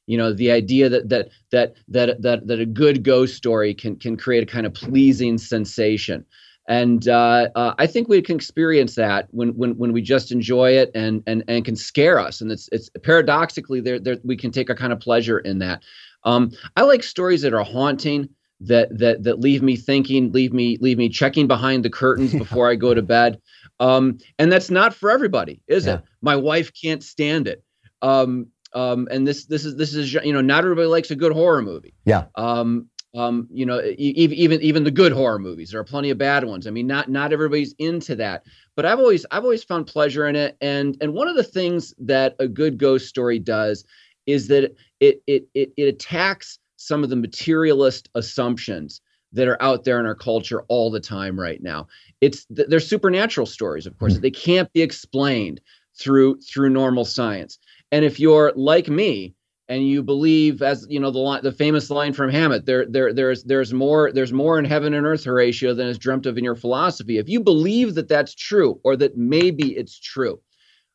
You 0.06 0.18
know, 0.18 0.32
the 0.32 0.50
idea 0.50 0.88
that 0.88 1.10
that 1.10 1.28
that 1.52 1.76
that 1.88 2.22
that 2.22 2.46
that 2.48 2.60
a 2.60 2.66
good 2.66 3.04
ghost 3.04 3.36
story 3.36 3.72
can 3.74 3.94
can 3.96 4.16
create 4.16 4.42
a 4.42 4.46
kind 4.46 4.66
of 4.66 4.74
pleasing 4.74 5.38
sensation 5.38 6.24
and 6.68 7.08
uh, 7.08 7.48
uh, 7.54 7.74
I 7.78 7.86
think 7.86 8.08
we 8.08 8.20
can 8.20 8.36
experience 8.36 8.94
that 8.96 9.28
when 9.30 9.48
when 9.56 9.70
when 9.78 9.92
we 9.94 10.02
just 10.02 10.30
enjoy 10.30 10.72
it 10.72 10.90
and 10.94 11.22
and 11.26 11.42
and 11.48 11.64
can 11.64 11.76
scare 11.76 12.18
us, 12.18 12.42
and 12.42 12.52
it's 12.52 12.68
it's 12.72 12.90
paradoxically 13.02 13.80
there 13.80 13.98
there 13.98 14.18
we 14.22 14.36
can 14.36 14.50
take 14.50 14.68
a 14.68 14.74
kind 14.74 14.92
of 14.92 15.00
pleasure 15.00 15.38
in 15.38 15.58
that. 15.60 15.82
Um, 16.24 16.50
I 16.76 16.82
like 16.82 17.02
stories 17.02 17.42
that 17.42 17.54
are 17.54 17.64
haunting, 17.64 18.28
that 18.60 18.96
that 18.98 19.22
that 19.22 19.40
leave 19.40 19.62
me 19.62 19.76
thinking, 19.76 20.32
leave 20.32 20.52
me 20.52 20.78
leave 20.80 20.98
me 20.98 21.08
checking 21.08 21.46
behind 21.46 21.84
the 21.84 21.90
curtains 21.90 22.32
before 22.34 22.70
I 22.70 22.74
go 22.74 22.94
to 22.94 23.02
bed. 23.02 23.40
Um, 23.80 24.18
and 24.38 24.50
that's 24.50 24.70
not 24.70 24.94
for 24.94 25.10
everybody, 25.10 25.60
is 25.68 25.86
yeah. 25.86 25.94
it? 25.94 26.00
My 26.20 26.34
wife 26.34 26.72
can't 26.74 27.02
stand 27.02 27.46
it. 27.46 27.62
Um, 28.02 28.48
um, 28.74 29.08
and 29.10 29.26
this 29.26 29.46
this 29.46 29.64
is 29.64 29.76
this 29.76 29.94
is 29.94 30.12
you 30.12 30.32
know 30.32 30.40
not 30.40 30.64
everybody 30.64 30.88
likes 30.88 31.10
a 31.10 31.16
good 31.16 31.32
horror 31.32 31.62
movie. 31.62 31.94
Yeah. 32.04 32.24
Um, 32.34 32.88
um, 33.16 33.48
you 33.50 33.64
know, 33.64 33.80
even 33.96 34.36
even 34.36 34.60
even 34.60 34.84
the 34.84 34.90
good 34.90 35.12
horror 35.12 35.38
movies. 35.38 35.70
There 35.70 35.80
are 35.80 35.84
plenty 35.84 36.10
of 36.10 36.18
bad 36.18 36.44
ones. 36.44 36.66
I 36.66 36.70
mean, 36.70 36.86
not 36.86 37.08
not 37.08 37.32
everybody's 37.32 37.74
into 37.78 38.14
that, 38.16 38.44
but 38.76 38.84
I've 38.84 38.98
always 38.98 39.24
I've 39.30 39.44
always 39.44 39.64
found 39.64 39.86
pleasure 39.86 40.26
in 40.26 40.36
it. 40.36 40.56
And 40.60 40.96
and 41.00 41.14
one 41.14 41.28
of 41.28 41.36
the 41.36 41.44
things 41.44 41.94
that 41.98 42.36
a 42.38 42.48
good 42.48 42.78
ghost 42.78 43.08
story 43.08 43.38
does 43.38 43.84
is 44.26 44.48
that 44.48 44.74
it 45.00 45.22
it 45.26 45.48
it, 45.54 45.72
it 45.76 45.84
attacks 45.84 46.58
some 46.76 47.02
of 47.04 47.10
the 47.10 47.16
materialist 47.16 48.08
assumptions 48.14 49.00
that 49.32 49.48
are 49.48 49.60
out 49.62 49.84
there 49.84 50.00
in 50.00 50.06
our 50.06 50.14
culture 50.14 50.62
all 50.68 50.90
the 50.90 51.00
time 51.00 51.38
right 51.38 51.62
now. 51.62 51.86
It's 52.20 52.46
they're 52.50 52.80
supernatural 52.80 53.46
stories, 53.46 53.86
of 53.86 53.98
course, 53.98 54.14
mm-hmm. 54.14 54.22
they 54.22 54.30
can't 54.30 54.72
be 54.72 54.82
explained 54.82 55.60
through 55.98 56.40
through 56.40 56.70
normal 56.70 57.04
science. 57.04 57.58
And 57.90 58.04
if 58.04 58.20
you're 58.20 58.52
like 58.54 58.88
me 58.88 59.34
and 59.68 59.86
you 59.86 60.02
believe, 60.02 60.62
as 60.62 60.86
you 60.88 61.00
know, 61.00 61.10
the 61.10 61.18
line, 61.18 61.42
the 61.42 61.52
famous 61.52 61.90
line 61.90 62.12
from 62.12 62.30
Hamlet, 62.30 62.66
there, 62.66 62.86
there, 62.86 63.12
there's, 63.12 63.44
there's 63.44 63.72
more, 63.72 64.10
there's 64.12 64.32
more 64.32 64.58
in 64.58 64.64
heaven 64.64 64.94
and 64.94 65.06
earth, 65.06 65.24
Horatio, 65.24 65.74
than 65.74 65.88
is 65.88 65.98
dreamt 65.98 66.26
of 66.26 66.38
in 66.38 66.44
your 66.44 66.54
philosophy. 66.54 67.18
If 67.18 67.28
you 67.28 67.40
believe 67.40 67.94
that 67.94 68.08
that's 68.08 68.34
true, 68.34 68.80
or 68.84 68.96
that 68.96 69.16
maybe 69.16 69.76
it's 69.76 69.98
true, 69.98 70.40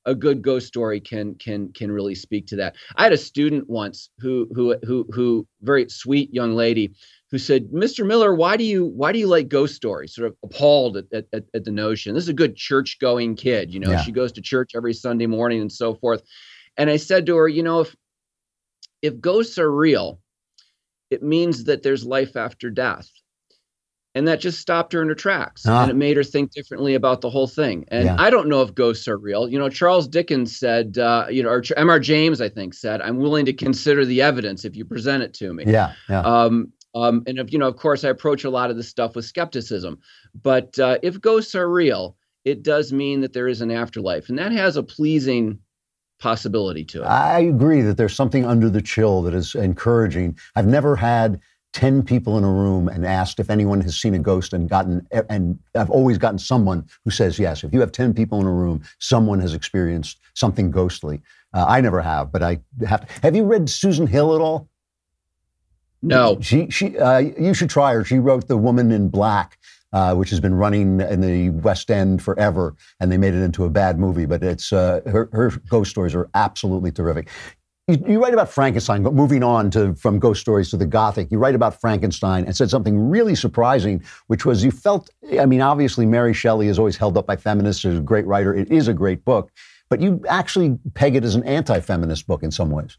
a 0.06 0.14
good 0.16 0.42
ghost 0.42 0.68
story 0.68 1.00
can 1.00 1.36
can 1.36 1.72
can 1.74 1.92
really 1.92 2.16
speak 2.16 2.48
to 2.48 2.56
that. 2.58 2.76
I 2.96 3.04
had 3.04 3.14
a 3.14 3.18
student 3.18 3.70
once 3.70 4.10
who 4.20 4.48
who 4.54 4.76
who 4.84 5.06
who 5.14 5.48
very 5.62 5.90
sweet 5.90 6.34
young 6.34 6.56
lady 6.56 6.94
who 7.32 7.38
said, 7.38 7.70
"Mr. 7.70 8.06
Miller, 8.06 8.36
why 8.36 8.58
do 8.58 8.64
you 8.64 8.86
why 8.86 9.12
do 9.12 9.20
you 9.20 9.28
like 9.28 9.48
ghost 9.48 9.76
stories?" 9.76 10.16
Sort 10.16 10.28
of 10.28 10.36
appalled 10.44 10.98
at 10.98 11.06
at, 11.34 11.46
at 11.54 11.64
the 11.64 11.72
notion. 11.72 12.14
This 12.14 12.24
is 12.24 12.30
a 12.30 12.34
good 12.34 12.56
church 12.56 12.98
going 13.00 13.36
kid, 13.36 13.74
you 13.74 13.80
know. 13.80 13.92
Yeah. 13.92 14.02
She 14.02 14.12
goes 14.12 14.32
to 14.34 14.42
church 14.42 14.72
every 14.76 14.94
Sunday 14.94 15.28
morning 15.28 15.62
and 15.62 15.72
so 15.72 15.96
forth. 15.96 16.22
And 16.78 16.90
I 16.90 16.98
said 16.98 17.26
to 17.28 17.36
her, 17.38 17.48
you 17.48 17.64
know, 17.64 17.82
if 17.82 17.96
if 19.02 19.20
ghosts 19.20 19.58
are 19.58 19.72
real, 19.72 20.20
it 21.10 21.24
means 21.24 21.66
that 21.66 21.84
there's 21.84 22.06
life 22.06 22.36
after 22.36 22.70
death. 22.70 23.10
And 24.16 24.28
that 24.28 24.40
just 24.40 24.60
stopped 24.60 24.94
her 24.94 25.02
in 25.02 25.08
her 25.08 25.16
tracks. 25.16 25.66
And 25.66 25.90
it 25.90 25.96
made 25.96 26.18
her 26.18 26.24
think 26.24 26.52
differently 26.52 26.94
about 26.94 27.22
the 27.22 27.32
whole 27.32 27.48
thing. 27.48 27.86
And 27.88 28.06
yeah. 28.06 28.16
I 28.20 28.30
don't 28.30 28.48
know 28.48 28.62
if 28.62 28.76
ghosts 28.76 29.08
are 29.08 29.18
real. 29.18 29.50
You 29.50 29.58
know, 29.58 29.70
Charles 29.70 30.08
Dickens 30.08 30.56
said, 30.56 31.00
uh, 31.00 31.26
you 31.32 31.42
know, 31.42 31.50
or 31.50 31.64
M.R. 31.76 32.00
James, 32.00 32.40
I 32.40 32.50
think, 32.50 32.76
said, 32.76 33.02
I'm 33.02 33.18
willing 33.18 33.46
to 33.46 33.54
consider 33.54 34.06
the 34.06 34.22
evidence 34.22 34.66
if 34.66 34.76
you 34.76 34.86
present 34.86 35.24
it 35.24 35.34
to 35.36 35.54
me. 35.54 35.64
Yeah. 35.66 35.94
yeah. 36.10 36.22
Um, 36.22 36.72
um, 36.96 37.24
and 37.26 37.40
if, 37.40 37.52
you 37.52 37.58
know, 37.58 37.68
of 37.68 37.76
course, 37.76 38.04
I 38.04 38.10
approach 38.10 38.44
a 38.44 38.52
lot 38.52 38.70
of 38.70 38.78
this 38.78 38.88
stuff 38.88 39.16
with 39.16 39.26
skepticism. 39.26 39.98
But 40.40 40.78
uh, 40.78 41.00
if 41.02 41.20
ghosts 41.20 41.56
are 41.56 41.70
real, 41.70 42.16
it 42.46 42.62
does 42.62 42.94
mean 42.94 43.22
that 43.22 43.34
there 43.34 43.48
is 43.48 43.62
an 43.62 43.72
afterlife. 43.72 44.30
And 44.30 44.38
that 44.38 44.52
has 44.52 44.78
a 44.78 44.84
pleasing 44.84 45.58
possibility 46.20 46.86
to 46.86 47.02
it. 47.02 47.06
I 47.06 47.40
agree 47.40 47.82
that 47.82 47.98
there's 47.98 48.16
something 48.16 48.46
under 48.46 48.70
the 48.70 48.82
chill 48.82 49.22
that 49.24 49.34
is 49.34 49.56
encouraging. 49.56 50.38
I've 50.56 50.68
never 50.68 50.96
had 50.96 51.40
10 51.74 52.04
people 52.04 52.38
in 52.38 52.44
a 52.44 52.52
room 52.52 52.88
and 52.88 53.06
asked 53.06 53.40
if 53.40 53.50
anyone 53.50 53.82
has 53.82 54.00
seen 54.00 54.14
a 54.14 54.20
ghost 54.20 54.54
and 54.54 54.70
gotten, 54.70 55.06
and 55.30 55.60
I've 55.76 55.90
always 55.90 56.18
gotten 56.18 56.40
someone 56.40 56.88
who 57.04 57.12
says 57.12 57.38
yes. 57.38 57.64
If 57.64 57.74
you 57.74 57.80
have 57.80 57.92
10 57.92 58.14
people 58.14 58.40
in 58.40 58.48
a 58.48 58.52
room, 58.52 58.84
someone 59.00 59.40
has 59.40 59.54
experienced 59.54 60.20
something 60.34 60.72
ghostly. 60.72 61.22
Uh, 61.54 61.66
I 61.68 61.82
never 61.82 62.02
have, 62.02 62.32
but 62.32 62.42
I 62.42 62.62
have. 62.88 63.08
To. 63.08 63.22
Have 63.22 63.36
you 63.36 63.44
read 63.44 63.70
Susan 63.70 64.08
Hill 64.08 64.34
at 64.36 64.42
all? 64.42 64.70
No. 66.02 66.40
She, 66.42 66.70
she, 66.70 66.98
uh, 66.98 67.20
you 67.20 67.54
should 67.54 67.70
try 67.70 67.94
her. 67.94 68.04
She 68.04 68.20
wrote 68.20 68.48
The 68.48 68.58
Woman 68.58 68.92
in 68.92 69.10
Black 69.10 69.58
uh, 69.94 70.16
which 70.16 70.32
has 70.32 70.40
been 70.40 70.56
running 70.56 71.00
in 71.00 71.22
the 71.22 71.52
West 71.52 71.90
End 71.92 72.22
forever, 72.22 72.76
and 73.00 73.12
they 73.12 73.18
made 73.18 73.34
it 73.36 73.44
into 73.44 73.64
a 73.64 73.70
bad 73.70 74.00
movie. 74.00 74.26
But 74.26 74.44
it's 74.44 74.74
uh, 74.74 75.02
her, 75.06 75.30
her 75.32 75.52
ghost 75.70 75.92
stories 75.92 76.16
are 76.16 76.30
absolutely 76.34 76.92
terrific. 76.92 77.30
You, 77.90 78.02
you, 78.08 78.24
write 78.24 78.34
about 78.34 78.50
Frankenstein, 78.50 79.04
but 79.04 79.14
moving 79.14 79.44
on 79.44 79.70
to 79.72 79.94
from 79.96 80.18
ghost 80.18 80.40
stories 80.40 80.70
to 80.70 80.78
the 80.78 80.86
Gothic, 80.86 81.30
you 81.30 81.38
write 81.38 81.54
about 81.54 81.82
Frankenstein 81.82 82.46
and 82.46 82.56
said 82.56 82.70
something 82.70 83.10
really 83.10 83.36
surprising, 83.36 84.02
which 84.28 84.46
was 84.46 84.64
you 84.64 84.72
felt. 84.72 85.10
I 85.38 85.46
mean, 85.46 85.60
obviously, 85.60 86.06
Mary 86.06 86.34
Shelley 86.34 86.70
is 86.70 86.80
always 86.80 86.96
held 86.96 87.18
up 87.18 87.28
by 87.28 87.36
feminists 87.36 87.84
as 87.84 87.98
a 87.98 88.02
great 88.02 88.26
writer. 88.26 88.56
It 88.56 88.72
is 88.72 88.88
a 88.88 88.94
great 88.94 89.26
book, 89.26 89.52
but 89.90 90.00
you 90.00 90.24
actually 90.30 90.80
peg 90.94 91.18
it 91.18 91.26
as 91.26 91.36
an 91.36 91.44
anti-feminist 91.44 92.26
book 92.26 92.42
in 92.42 92.52
some 92.52 92.70
ways. 92.70 92.98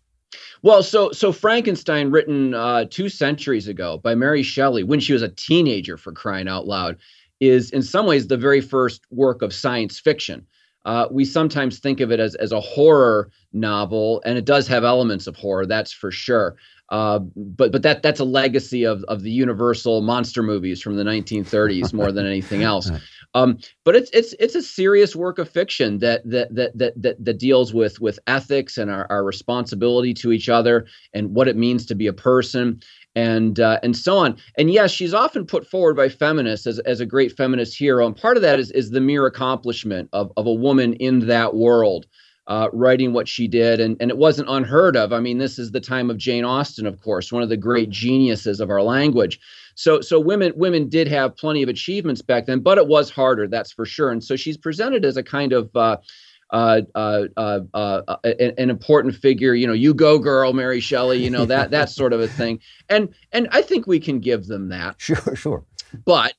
Well, 0.61 0.82
so 0.82 1.12
so 1.12 1.32
Frankenstein, 1.32 2.11
written 2.11 2.53
uh, 2.53 2.85
two 2.91 3.09
centuries 3.09 3.68
ago 3.68 3.97
by 3.97 4.14
Mary 4.14 4.43
Shelley 4.43 4.82
when 4.82 5.01
she 5.01 5.14
was 5.14 5.22
a 5.22 5.30
teenager, 5.30 5.97
for 5.97 6.12
crying 6.12 6.47
out 6.47 6.66
loud, 6.66 6.99
is 7.41 7.70
in 7.70 7.80
some 7.80 8.05
ways 8.05 8.26
the 8.26 8.37
very 8.37 8.61
first 8.61 9.01
work 9.11 9.41
of 9.41 9.55
science 9.55 9.99
fiction. 9.99 10.47
Uh, 10.85 11.09
we 11.11 11.24
sometimes 11.24 11.78
think 11.78 12.01
of 12.01 12.12
it 12.12 12.20
as 12.20 12.35
as 12.37 12.53
a 12.53 12.61
horror 12.61 13.30
novel, 13.53 14.22
and 14.24 14.37
it 14.37 14.45
does 14.45 14.68
have 14.68 14.85
elements 14.85 15.26
of 15.26 15.37
horror, 15.37 15.66
that's 15.66 15.93
for 15.93 16.11
sure. 16.11 16.57
Uh, 16.91 17.18
but 17.35 17.72
but 17.72 17.82
that 17.82 18.03
that's 18.03 18.20
a 18.20 18.24
legacy 18.24 18.85
of 18.85 19.03
of 19.05 19.22
the 19.22 19.30
Universal 19.30 20.03
monster 20.03 20.43
movies 20.43 20.82
from 20.82 20.97
the 20.97 21.03
1930s 21.03 21.95
more 21.95 22.12
than 22.12 22.26
anything 22.26 22.62
else. 22.72 22.91
Um, 23.35 23.59
but 23.85 23.97
it's 23.97 24.11
it's 24.12 24.35
it's 24.39 24.55
a 24.55 24.62
serious 24.62 25.16
work 25.16 25.39
of 25.39 25.49
fiction 25.49 25.99
that 26.01 26.28
that 26.28 26.55
that 26.55 26.76
that 26.78 27.03
that, 27.03 27.24
that 27.24 27.39
deals 27.39 27.72
with 27.72 28.01
with 28.01 28.18
ethics 28.26 28.76
and 28.76 28.91
our, 28.91 29.07
our 29.11 29.24
responsibility 29.24 30.12
to 30.14 30.30
each 30.30 30.49
other 30.49 30.87
and 31.14 31.35
what 31.35 31.49
it 31.49 31.57
means 31.57 31.87
to 31.87 31.95
be 31.95 32.07
a 32.07 32.12
person 32.12 32.80
and 33.14 33.60
uh, 33.60 33.78
and 33.82 33.96
so 33.96 34.16
on. 34.18 34.36
And 34.58 34.70
yes, 34.70 34.90
she's 34.90 35.14
often 35.14 35.46
put 35.46 35.66
forward 35.66 35.96
by 35.96 36.08
feminists 36.08 36.66
as, 36.66 36.78
as 36.80 37.00
a 37.00 37.06
great 37.06 37.32
feminist 37.36 37.76
hero. 37.78 38.06
And 38.06 38.16
part 38.16 38.36
of 38.36 38.42
that 38.42 38.58
is 38.58 38.70
is 38.72 38.90
the 38.90 39.00
mere 39.00 39.26
accomplishment 39.26 40.08
of 40.12 40.32
of 40.36 40.46
a 40.46 40.52
woman 40.52 40.94
in 40.94 41.26
that 41.26 41.54
world. 41.54 42.06
Uh, 42.46 42.68
writing 42.74 43.14
what 43.14 43.26
she 43.26 43.48
did, 43.48 43.80
and, 43.80 43.96
and 44.00 44.10
it 44.10 44.18
wasn't 44.18 44.46
unheard 44.50 44.98
of. 44.98 45.14
I 45.14 45.20
mean, 45.20 45.38
this 45.38 45.58
is 45.58 45.70
the 45.70 45.80
time 45.80 46.10
of 46.10 46.18
Jane 46.18 46.44
Austen, 46.44 46.86
of 46.86 47.00
course, 47.00 47.32
one 47.32 47.42
of 47.42 47.48
the 47.48 47.56
great 47.56 47.88
geniuses 47.88 48.60
of 48.60 48.68
our 48.68 48.82
language. 48.82 49.40
So 49.76 50.02
so 50.02 50.20
women 50.20 50.52
women 50.54 50.90
did 50.90 51.08
have 51.08 51.38
plenty 51.38 51.62
of 51.62 51.70
achievements 51.70 52.20
back 52.20 52.44
then, 52.44 52.60
but 52.60 52.76
it 52.76 52.86
was 52.86 53.08
harder, 53.08 53.48
that's 53.48 53.72
for 53.72 53.86
sure. 53.86 54.10
And 54.10 54.22
so 54.22 54.36
she's 54.36 54.58
presented 54.58 55.06
as 55.06 55.16
a 55.16 55.22
kind 55.22 55.54
of 55.54 55.74
uh, 55.74 55.96
uh, 56.51 56.82
uh, 56.95 57.24
uh, 57.36 57.61
uh 57.74 58.16
an, 58.24 58.70
important 58.70 59.14
figure. 59.14 59.55
You 59.55 59.66
know, 59.66 59.72
you 59.72 59.95
go, 59.95 60.18
girl, 60.18 60.53
Mary 60.53 60.80
Shelley. 60.80 61.22
You 61.22 61.30
know 61.30 61.45
that 61.47 61.70
that 61.70 61.90
sort 61.90 62.12
of 62.12 62.20
a 62.20 62.28
thing. 62.28 62.61
And 62.88 63.14
and 63.32 63.49
I 63.51 63.62
think 63.62 63.86
we 63.86 64.01
can 64.01 64.20
give 64.20 64.47
them 64.47 64.68
that. 64.68 65.01
Sure, 65.01 65.36
sure. 65.36 65.64
But 66.05 66.34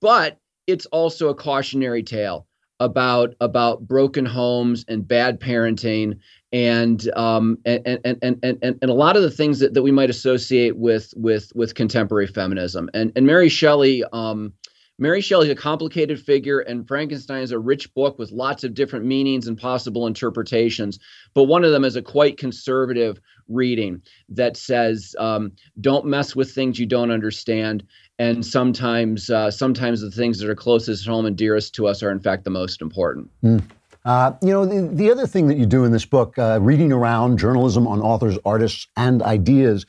but 0.00 0.38
it's 0.66 0.86
also 0.86 1.28
a 1.28 1.34
cautionary 1.34 2.02
tale 2.02 2.46
about 2.80 3.34
about 3.40 3.86
broken 3.86 4.24
homes 4.24 4.84
and 4.88 5.06
bad 5.06 5.40
parenting 5.40 6.18
and 6.52 7.10
um 7.16 7.58
and 7.64 7.82
and 7.84 8.00
and 8.04 8.18
and, 8.22 8.58
and, 8.62 8.78
and 8.80 8.90
a 8.90 8.94
lot 8.94 9.16
of 9.16 9.22
the 9.22 9.30
things 9.30 9.58
that, 9.58 9.74
that 9.74 9.82
we 9.82 9.90
might 9.90 10.10
associate 10.10 10.76
with 10.76 11.12
with 11.16 11.50
with 11.56 11.74
contemporary 11.74 12.28
feminism 12.28 12.88
and 12.94 13.12
and 13.16 13.26
mary 13.26 13.48
shelley 13.48 14.04
um 14.12 14.52
Mary 15.00 15.20
Shelley 15.20 15.46
is 15.46 15.52
a 15.52 15.56
complicated 15.56 16.20
figure, 16.20 16.58
and 16.58 16.86
Frankenstein 16.86 17.42
is 17.42 17.52
a 17.52 17.58
rich 17.58 17.92
book 17.94 18.18
with 18.18 18.32
lots 18.32 18.64
of 18.64 18.74
different 18.74 19.04
meanings 19.04 19.46
and 19.46 19.56
possible 19.56 20.08
interpretations. 20.08 20.98
But 21.34 21.44
one 21.44 21.64
of 21.64 21.70
them 21.70 21.84
is 21.84 21.94
a 21.94 22.02
quite 22.02 22.36
conservative 22.36 23.20
reading 23.48 24.02
that 24.28 24.56
says, 24.56 25.14
um, 25.20 25.52
"Don't 25.80 26.04
mess 26.04 26.34
with 26.34 26.50
things 26.50 26.80
you 26.80 26.86
don't 26.86 27.12
understand." 27.12 27.84
And 28.18 28.44
sometimes, 28.44 29.30
uh, 29.30 29.52
sometimes 29.52 30.00
the 30.00 30.10
things 30.10 30.40
that 30.40 30.50
are 30.50 30.56
closest 30.56 31.06
home 31.06 31.26
and 31.26 31.36
dearest 31.36 31.76
to 31.76 31.86
us 31.86 32.02
are, 32.02 32.10
in 32.10 32.18
fact, 32.18 32.42
the 32.42 32.50
most 32.50 32.82
important. 32.82 33.30
Mm. 33.44 33.62
Uh, 34.04 34.32
you 34.42 34.48
know, 34.48 34.64
the, 34.64 34.88
the, 34.94 35.10
other 35.10 35.26
thing 35.26 35.48
that 35.48 35.58
you 35.58 35.66
do 35.66 35.84
in 35.84 35.92
this 35.92 36.06
book, 36.06 36.38
uh, 36.38 36.58
reading 36.60 36.92
around 36.92 37.38
journalism 37.38 37.86
on 37.86 38.00
authors, 38.00 38.38
artists, 38.44 38.86
and 38.96 39.22
ideas 39.22 39.84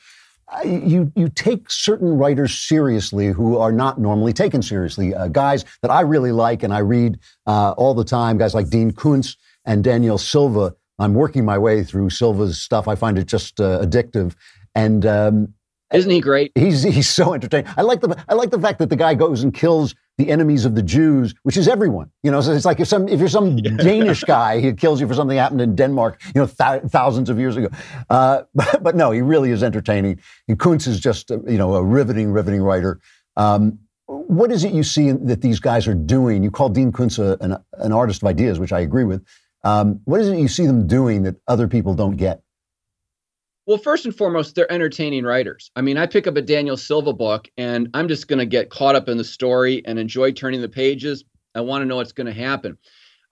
you 0.64 1.12
you 1.14 1.28
take 1.28 1.70
certain 1.70 2.16
writers 2.16 2.54
seriously 2.54 3.28
who 3.28 3.58
are 3.58 3.72
not 3.72 4.00
normally 4.00 4.32
taken 4.32 4.62
seriously. 4.62 5.14
Uh, 5.14 5.28
guys 5.28 5.64
that 5.82 5.90
I 5.90 6.00
really 6.00 6.32
like 6.32 6.62
and 6.62 6.72
I 6.72 6.78
read 6.78 7.18
uh, 7.46 7.72
all 7.72 7.94
the 7.94 8.04
time. 8.04 8.38
Guys 8.38 8.54
like 8.54 8.68
Dean 8.68 8.90
Koontz 8.90 9.36
and 9.64 9.84
Daniel 9.84 10.18
Silva. 10.18 10.74
I'm 10.98 11.14
working 11.14 11.44
my 11.44 11.56
way 11.56 11.82
through 11.82 12.10
Silva's 12.10 12.60
stuff. 12.60 12.86
I 12.86 12.94
find 12.94 13.18
it 13.18 13.26
just 13.26 13.60
uh, 13.60 13.80
addictive. 13.80 14.34
And 14.74 15.06
um, 15.06 15.54
isn't 15.92 16.10
he 16.10 16.20
great? 16.20 16.52
He's 16.54 16.82
he's 16.82 17.08
so 17.08 17.34
entertaining. 17.34 17.70
I 17.76 17.82
like 17.82 18.00
the 18.00 18.22
I 18.28 18.34
like 18.34 18.50
the 18.50 18.60
fact 18.60 18.78
that 18.78 18.90
the 18.90 18.96
guy 18.96 19.14
goes 19.14 19.42
and 19.42 19.52
kills 19.54 19.94
the 20.20 20.30
enemies 20.30 20.66
of 20.66 20.74
the 20.74 20.82
Jews, 20.82 21.34
which 21.44 21.56
is 21.56 21.66
everyone. 21.66 22.10
You 22.22 22.30
know, 22.30 22.42
so 22.42 22.52
it's 22.52 22.66
like 22.66 22.78
if 22.78 22.88
some 22.88 23.08
if 23.08 23.18
you're 23.18 23.28
some 23.28 23.56
yeah. 23.64 23.70
Danish 23.76 24.22
guy, 24.22 24.60
he 24.60 24.72
kills 24.74 25.00
you 25.00 25.08
for 25.08 25.14
something 25.14 25.34
that 25.34 25.42
happened 25.42 25.62
in 25.62 25.74
Denmark, 25.74 26.20
you 26.34 26.42
know, 26.42 26.46
th- 26.46 26.82
thousands 26.90 27.30
of 27.30 27.38
years 27.38 27.56
ago. 27.56 27.68
Uh, 28.10 28.42
but, 28.54 28.82
but, 28.82 28.96
no, 28.96 29.12
he 29.12 29.22
really 29.22 29.50
is 29.50 29.62
entertaining. 29.62 30.20
And 30.46 30.58
Koontz 30.58 30.86
is 30.86 31.00
just 31.00 31.30
you 31.30 31.56
know 31.56 31.74
a 31.74 31.82
riveting, 31.82 32.32
riveting 32.32 32.62
writer. 32.62 33.00
Um, 33.36 33.78
what 34.06 34.52
is 34.52 34.64
it 34.64 34.72
you 34.74 34.82
see 34.82 35.10
that 35.10 35.40
these 35.40 35.58
guys 35.58 35.88
are 35.88 35.94
doing? 35.94 36.42
You 36.42 36.50
call 36.50 36.68
Dean 36.68 36.92
Koontz 36.92 37.18
a, 37.18 37.38
an, 37.40 37.56
an, 37.78 37.92
artist 37.92 38.22
of 38.22 38.28
ideas, 38.28 38.58
which 38.58 38.72
I 38.72 38.80
agree 38.80 39.04
with. 39.04 39.24
Um, 39.64 40.00
what 40.04 40.20
is 40.20 40.28
it 40.28 40.38
you 40.38 40.48
see 40.48 40.66
them 40.66 40.86
doing 40.86 41.22
that 41.22 41.36
other 41.48 41.66
people 41.66 41.94
don't 41.94 42.16
get? 42.16 42.42
Well, 43.70 43.78
first 43.78 44.04
and 44.04 44.12
foremost, 44.12 44.56
they're 44.56 44.72
entertaining 44.72 45.22
writers. 45.22 45.70
I 45.76 45.80
mean, 45.80 45.96
I 45.96 46.04
pick 46.04 46.26
up 46.26 46.36
a 46.36 46.42
Daniel 46.42 46.76
Silva 46.76 47.12
book 47.12 47.46
and 47.56 47.88
I'm 47.94 48.08
just 48.08 48.26
going 48.26 48.40
to 48.40 48.44
get 48.44 48.68
caught 48.68 48.96
up 48.96 49.08
in 49.08 49.16
the 49.16 49.22
story 49.22 49.80
and 49.86 49.96
enjoy 49.96 50.32
turning 50.32 50.60
the 50.60 50.68
pages. 50.68 51.22
I 51.54 51.60
want 51.60 51.82
to 51.82 51.86
know 51.86 51.94
what's 51.94 52.10
going 52.10 52.26
to 52.26 52.32
happen. 52.32 52.76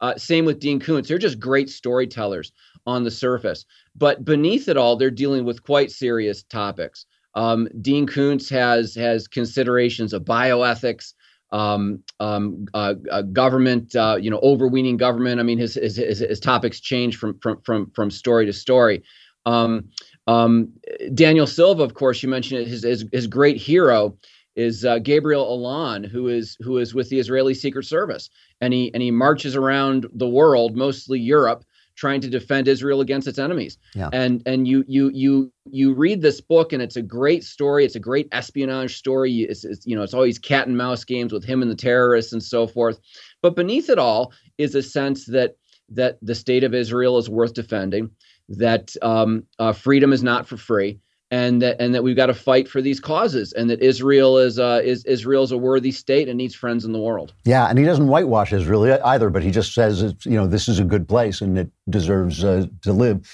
Uh, 0.01 0.14
same 0.14 0.45
with 0.45 0.61
Dean 0.61 0.78
Koontz. 0.78 1.09
They're 1.09 1.18
just 1.18 1.41
great 1.41 1.68
storytellers 1.68 2.53
on 2.86 3.03
the 3.03 3.11
surface. 3.11 3.64
But 3.97 4.24
beneath 4.24 4.68
it 4.68 4.76
all, 4.76 4.95
they're 4.95 5.11
dealing 5.11 5.45
with 5.45 5.64
quite 5.64 5.91
serious 5.91 6.45
topics. 6.45 7.05
Um, 7.34 7.66
Dean 7.80 8.07
Koontz 8.07 8.49
has 8.49 8.95
has 8.95 9.26
considerations 9.26 10.12
of 10.12 10.22
bioethics, 10.22 11.14
um, 11.51 12.05
um, 12.20 12.66
uh, 12.74 12.95
uh, 13.11 13.22
government, 13.22 13.97
uh, 13.97 14.18
you 14.20 14.30
know, 14.30 14.39
overweening 14.45 14.99
government. 14.99 15.41
I 15.41 15.43
mean, 15.43 15.59
his, 15.59 15.74
his 15.74 15.97
his, 15.97 16.20
his 16.20 16.39
topics 16.39 16.78
change 16.78 17.16
from 17.16 17.36
from 17.41 17.61
from 17.62 17.91
from 17.91 18.09
story 18.12 18.47
to 18.47 18.53
story. 18.53 19.03
Um, 19.47 19.89
um, 20.29 20.68
Daniel 21.14 21.47
Silva, 21.47 21.83
of 21.83 21.95
course, 21.95 22.22
you 22.22 22.29
mentioned 22.29 22.61
it, 22.61 22.68
his 22.68 22.83
his, 22.83 23.05
his 23.12 23.26
great 23.26 23.57
hero 23.57 24.16
is 24.57 24.85
uh, 24.85 24.99
Gabriel 24.99 25.43
Allon, 25.43 26.05
who 26.05 26.29
is 26.29 26.57
who 26.61 26.76
is 26.76 26.95
with 26.95 27.09
the 27.09 27.18
Israeli 27.18 27.55
Secret 27.55 27.87
Service, 27.87 28.29
and 28.61 28.74
he 28.74 28.93
and 28.93 29.03
he 29.03 29.11
marches 29.11 29.57
around 29.57 30.07
the 30.12 30.29
world, 30.29 30.76
mostly 30.76 31.18
Europe, 31.18 31.64
trying 31.97 32.20
to 32.20 32.29
defend 32.29 32.68
Israel 32.68 33.01
against 33.01 33.26
its 33.26 33.39
enemies. 33.39 33.79
Yeah. 33.95 34.11
And 34.12 34.43
and 34.45 34.68
you 34.68 34.85
you 34.87 35.11
you 35.14 35.51
you 35.70 35.95
read 35.95 36.20
this 36.20 36.43
book 36.43 36.74
and 36.74 36.83
it's 36.83 36.97
a 36.97 37.03
great 37.03 37.43
story. 37.43 37.87
It's 37.87 37.97
a 37.97 38.01
great 38.01 38.29
espionage 38.31 38.99
story. 38.99 39.33
It's, 39.33 39.64
it's 39.64 39.87
you 39.87 39.97
know 39.97 40.03
it's 40.03 40.14
always 40.14 40.39
cat 40.39 40.66
and 40.66 40.76
mouse 40.76 41.05
games 41.05 41.33
with 41.33 41.45
him 41.45 41.62
and 41.62 41.70
the 41.70 41.76
terrorists 41.76 42.35
and 42.35 42.43
so 42.43 42.66
forth. 42.66 43.01
But 43.41 43.57
beneath 43.57 43.89
it 43.89 43.99
all 43.99 44.35
is 44.59 44.74
a 44.74 44.83
sense 44.83 45.24
that 45.26 45.57
that 45.91 46.18
the 46.20 46.35
state 46.35 46.64
of 46.64 46.74
Israel 46.74 47.16
is 47.16 47.31
worth 47.31 47.55
defending. 47.55 48.11
That 48.49 48.94
um, 49.03 49.44
uh, 49.59 49.72
freedom 49.72 50.12
is 50.12 50.22
not 50.22 50.46
for 50.46 50.57
free 50.57 51.01
and 51.30 51.61
that 51.62 51.80
and 51.80 51.94
that 51.94 52.03
we've 52.03 52.16
got 52.16 52.26
to 52.26 52.34
fight 52.34 52.68
for 52.68 52.80
these 52.80 53.01
causes, 53.01 53.53
and 53.53 53.68
that 53.70 53.82
Israel 53.82 54.38
is 54.38 54.59
uh, 54.59 54.80
is 54.82 55.05
a 55.26 55.59
worthy 55.59 55.92
state 55.92 56.28
and 56.28 56.38
needs 56.38 56.55
friends 56.55 56.84
in 56.84 56.92
the 56.92 57.01
world. 57.01 57.34
Yeah, 57.44 57.68
and 57.68 57.78
he 57.78 57.84
doesn't 57.84 58.09
whitewash 58.09 58.53
Israel 58.53 58.99
either, 59.05 59.30
but 59.30 59.42
he 59.42 59.51
just 59.51 59.74
says 59.74 60.03
it's, 60.03 60.24
you 60.24 60.32
know 60.32 60.46
this 60.46 60.68
is 60.68 60.78
a 60.78 60.84
good 60.84 61.09
place 61.09 61.40
and 61.40 61.59
it 61.59 61.70
deserves 61.88 62.44
uh, 62.44 62.66
to 62.82 62.92
live. 62.92 63.28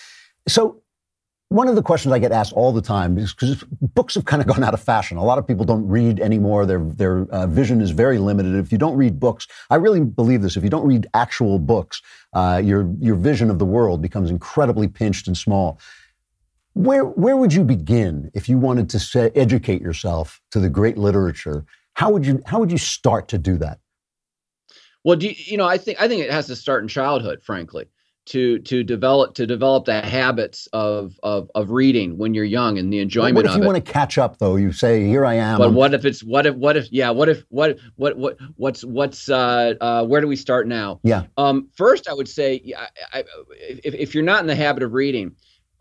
So. 0.49 0.81
One 1.55 1.69
of 1.69 1.77
the 1.77 1.83
questions 1.83 2.13
I 2.13 2.19
get 2.19 2.33
asked 2.33 2.53
all 2.55 2.73
the 2.73 2.83
time 2.83 3.17
is 3.17 3.33
because 3.33 3.63
books 3.81 4.17
have 4.17 4.25
kind 4.25 4.43
of 4.43 4.49
gone 4.53 4.65
out 4.65 4.75
of 4.75 4.83
fashion. 4.83 5.19
A 5.19 5.25
lot 5.25 5.39
of 5.39 5.47
people 5.47 5.65
don't 5.65 5.87
read 5.87 6.19
anymore. 6.19 6.67
Their 6.67 6.81
their 6.81 7.27
uh, 7.31 7.47
vision 7.47 7.81
is 7.81 7.93
very 7.93 8.19
limited. 8.19 8.57
If 8.57 8.73
you 8.73 8.79
don't 8.79 8.97
read 8.97 9.21
books, 9.21 9.47
I 9.71 9.77
really 9.77 10.01
believe 10.01 10.43
this. 10.43 10.57
If 10.57 10.65
you 10.65 10.69
don't 10.69 10.85
read 10.85 11.07
actual 11.15 11.61
books, 11.61 12.03
uh, 12.33 12.61
your 12.65 12.93
your 12.99 13.15
vision 13.15 13.51
of 13.51 13.61
the 13.61 13.65
world 13.65 14.03
becomes 14.03 14.31
incredibly 14.31 14.89
pinched 14.89 15.29
and 15.29 15.37
small. 15.37 15.79
Where 16.73 17.05
where 17.05 17.37
would 17.37 17.53
you 17.53 17.63
begin 17.63 18.33
if 18.35 18.49
you 18.49 18.59
wanted 18.59 18.91
to 18.91 18.99
say, 18.99 19.31
educate 19.37 19.81
yourself 19.81 20.43
to 20.51 20.59
the 20.59 20.69
great 20.69 20.99
literature? 20.99 21.65
How 21.93 22.11
would 22.11 22.27
you 22.27 22.43
how 22.47 22.59
would 22.59 22.73
you 22.73 22.79
start 22.79 23.29
to 23.29 23.39
do 23.39 23.59
that? 23.59 23.79
Well, 25.05 25.15
do 25.15 25.29
you, 25.29 25.35
you 25.37 25.57
know? 25.57 25.67
I 25.67 25.79
think 25.79 26.01
I 26.01 26.09
think 26.09 26.25
it 26.25 26.33
has 26.33 26.49
to 26.49 26.57
start 26.57 26.83
in 26.83 26.89
childhood, 26.89 27.45
frankly, 27.45 27.87
to 28.27 28.59
to 28.61 28.83
develop 28.83 29.35
to 29.35 29.47
develop 29.47 29.85
the 29.85 30.01
habits 30.01 30.67
of 30.73 31.19
of 31.23 31.51
of 31.55 31.71
reading 31.71 32.17
when 32.17 32.33
you're 32.33 32.45
young 32.45 32.79
and 32.79 32.93
the 32.93 32.99
enjoyment. 33.01 33.37
Of 33.37 33.45
it. 33.45 33.49
What 33.49 33.51
if 33.51 33.57
you 33.57 33.63
of 33.63 33.67
want 33.75 33.85
to 33.85 33.93
catch 33.93 34.17
up 34.19 34.39
though? 34.39 34.57
You 34.57 34.73
say, 34.73 35.07
"Here 35.07 35.27
I 35.27 35.35
am." 35.35 35.59
But 35.59 35.65
I'm- 35.65 35.75
what 35.75 35.93
if 35.95 36.05
it's 36.05 36.25
what 36.25 36.47
if 36.47 36.55
what 36.55 36.77
if 36.77 36.91
yeah 36.91 37.11
what 37.11 37.29
if 37.29 37.45
what 37.51 37.79
what 37.97 38.17
what 38.17 38.37
what's 38.57 38.85
what's 38.85 39.29
uh, 39.29 39.75
uh 39.81 40.05
where 40.07 40.21
do 40.21 40.27
we 40.29 40.37
start 40.37 40.67
now? 40.67 41.01
Yeah. 41.03 41.25
Um, 41.37 41.69
first, 41.75 42.09
I 42.09 42.15
would 42.15 42.29
say, 42.29 42.61
yeah, 42.65 42.87
I, 43.13 43.19
I, 43.21 43.25
if 43.59 43.95
if 43.95 44.15
you're 44.15 44.25
not 44.25 44.41
in 44.41 44.47
the 44.47 44.57
habit 44.57 44.83
of 44.83 44.95
reading, 44.95 45.33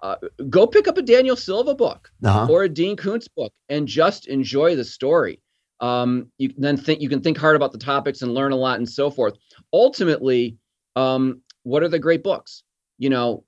uh, 0.01 0.15
go 0.49 0.67
pick 0.67 0.87
up 0.87 0.97
a 0.97 1.01
Daniel 1.01 1.37
Silva 1.37 1.73
book 1.75 2.11
Uh-huh. 2.23 2.47
or 2.49 2.63
a 2.63 2.69
Dean 2.69 2.97
Koontz 2.97 3.27
book 3.29 3.53
and 3.69 3.87
just 3.87 4.27
enjoy 4.27 4.75
the 4.75 4.83
story. 4.85 5.39
Um, 5.79 6.27
you 6.37 6.49
can 6.49 6.61
then 6.61 6.77
think 6.77 7.01
you 7.01 7.09
can 7.09 7.21
think 7.21 7.37
hard 7.37 7.55
about 7.55 7.71
the 7.71 7.77
topics 7.77 8.21
and 8.21 8.33
learn 8.33 8.51
a 8.51 8.57
lot 8.57 8.79
and 8.79 8.89
so 8.89 9.09
forth. 9.09 9.35
Ultimately, 9.71 10.57
um, 10.95 11.41
what 11.63 11.83
are 11.83 11.89
the 11.89 11.99
great 11.99 12.23
books? 12.23 12.63
You 12.97 13.09
know, 13.09 13.43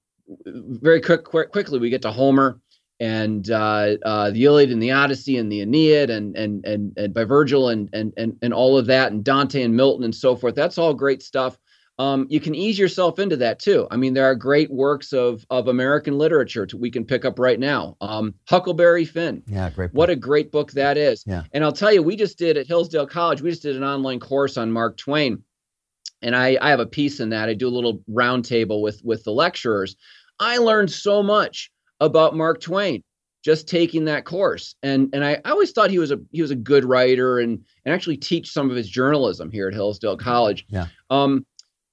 very 0.46 1.02
quick, 1.02 1.24
quick 1.24 1.52
quickly 1.52 1.80
we 1.80 1.90
get 1.90 2.02
to 2.02 2.12
Homer 2.12 2.60
and 3.00 3.50
uh, 3.52 3.98
uh, 4.06 4.32
the 4.32 4.46
Iliad 4.46 4.72
and 4.72 4.82
the 4.82 4.92
Odyssey 4.92 5.38
and 5.38 5.52
the 5.52 5.62
Aeneid 5.62 6.10
and 6.10 6.36
and 6.36 6.66
and 6.66 6.98
and 6.98 7.14
by 7.14 7.26
Virgil 7.26 7.70
and 7.70 7.90
and 7.94 8.14
and 8.18 8.38
and 8.42 8.54
all 8.54 8.78
of 8.78 8.86
that 8.88 9.12
and 9.12 9.24
Dante 9.24 9.62
and 9.62 9.76
Milton 9.76 10.04
and 10.04 10.16
so 10.16 10.36
forth. 10.36 10.56
That's 10.56 10.78
all 10.78 10.94
great 10.94 11.22
stuff. 11.22 11.58
Um, 11.98 12.28
you 12.30 12.42
can 12.42 12.56
ease 12.56 12.78
yourself 12.78 13.20
into 13.20 13.38
that 13.38 13.60
too. 13.60 13.88
I 13.90 13.96
mean, 13.96 14.14
there 14.14 14.26
are 14.26 14.36
great 14.36 14.70
works 14.72 15.14
of 15.14 15.46
of 15.50 15.68
American 15.68 16.18
literature 16.18 16.66
to, 16.66 16.78
we 16.78 16.92
can 16.92 17.06
pick 17.06 17.24
up 17.24 17.40
right 17.40 17.60
now. 17.60 17.96
Um, 18.02 18.34
Huckleberry 18.50 19.06
Finn. 19.06 19.44
Yeah, 19.48 19.70
great. 19.70 19.94
What 19.94 20.10
a 20.10 20.16
great 20.16 20.52
book 20.52 20.72
that 20.74 20.98
is. 20.98 21.24
Yeah. 21.26 21.44
And 21.54 21.64
I'll 21.64 21.72
tell 21.72 21.94
you, 21.94 22.04
we 22.04 22.16
just 22.16 22.38
did 22.38 22.58
at 22.58 22.68
Hillsdale 22.68 23.08
College, 23.08 23.42
we 23.42 23.50
just 23.50 23.62
did 23.62 23.76
an 23.76 23.84
online 23.84 24.20
course 24.20 24.58
on 24.58 24.72
Mark 24.72 24.98
Twain. 24.98 25.44
And 26.26 26.36
I, 26.36 26.58
I 26.62 26.72
have 26.72 26.80
a 26.80 26.86
piece 26.86 27.20
in 27.22 27.30
that. 27.30 27.48
I 27.48 27.54
do 27.54 27.68
a 27.68 27.70
little 27.70 28.02
roundtable 28.12 28.82
with 28.82 29.00
with 29.04 29.24
the 29.24 29.32
lecturers. 29.32 29.96
I 30.40 30.58
learned 30.58 30.92
so 30.92 31.24
much 31.24 31.72
about 32.02 32.36
Mark 32.36 32.60
Twain 32.60 33.04
just 33.44 33.68
taking 33.68 34.06
that 34.06 34.26
course. 34.26 34.74
And 34.82 35.08
and 35.14 35.24
I, 35.24 35.40
I 35.46 35.52
always 35.52 35.72
thought 35.72 35.92
he 35.92 36.00
was 36.00 36.12
a 36.12 36.20
he 36.32 36.42
was 36.42 36.50
a 36.50 36.56
good 36.56 36.84
writer 36.84 37.40
and 37.40 37.64
and 37.86 37.94
actually 37.94 38.18
teach 38.18 38.52
some 38.52 38.72
of 38.72 38.76
his 38.76 38.90
journalism 38.90 39.52
here 39.52 39.68
at 39.68 39.76
Hillsdale 39.76 40.18
College. 40.18 40.66
Yeah. 40.68 40.88
Um, 41.12 41.46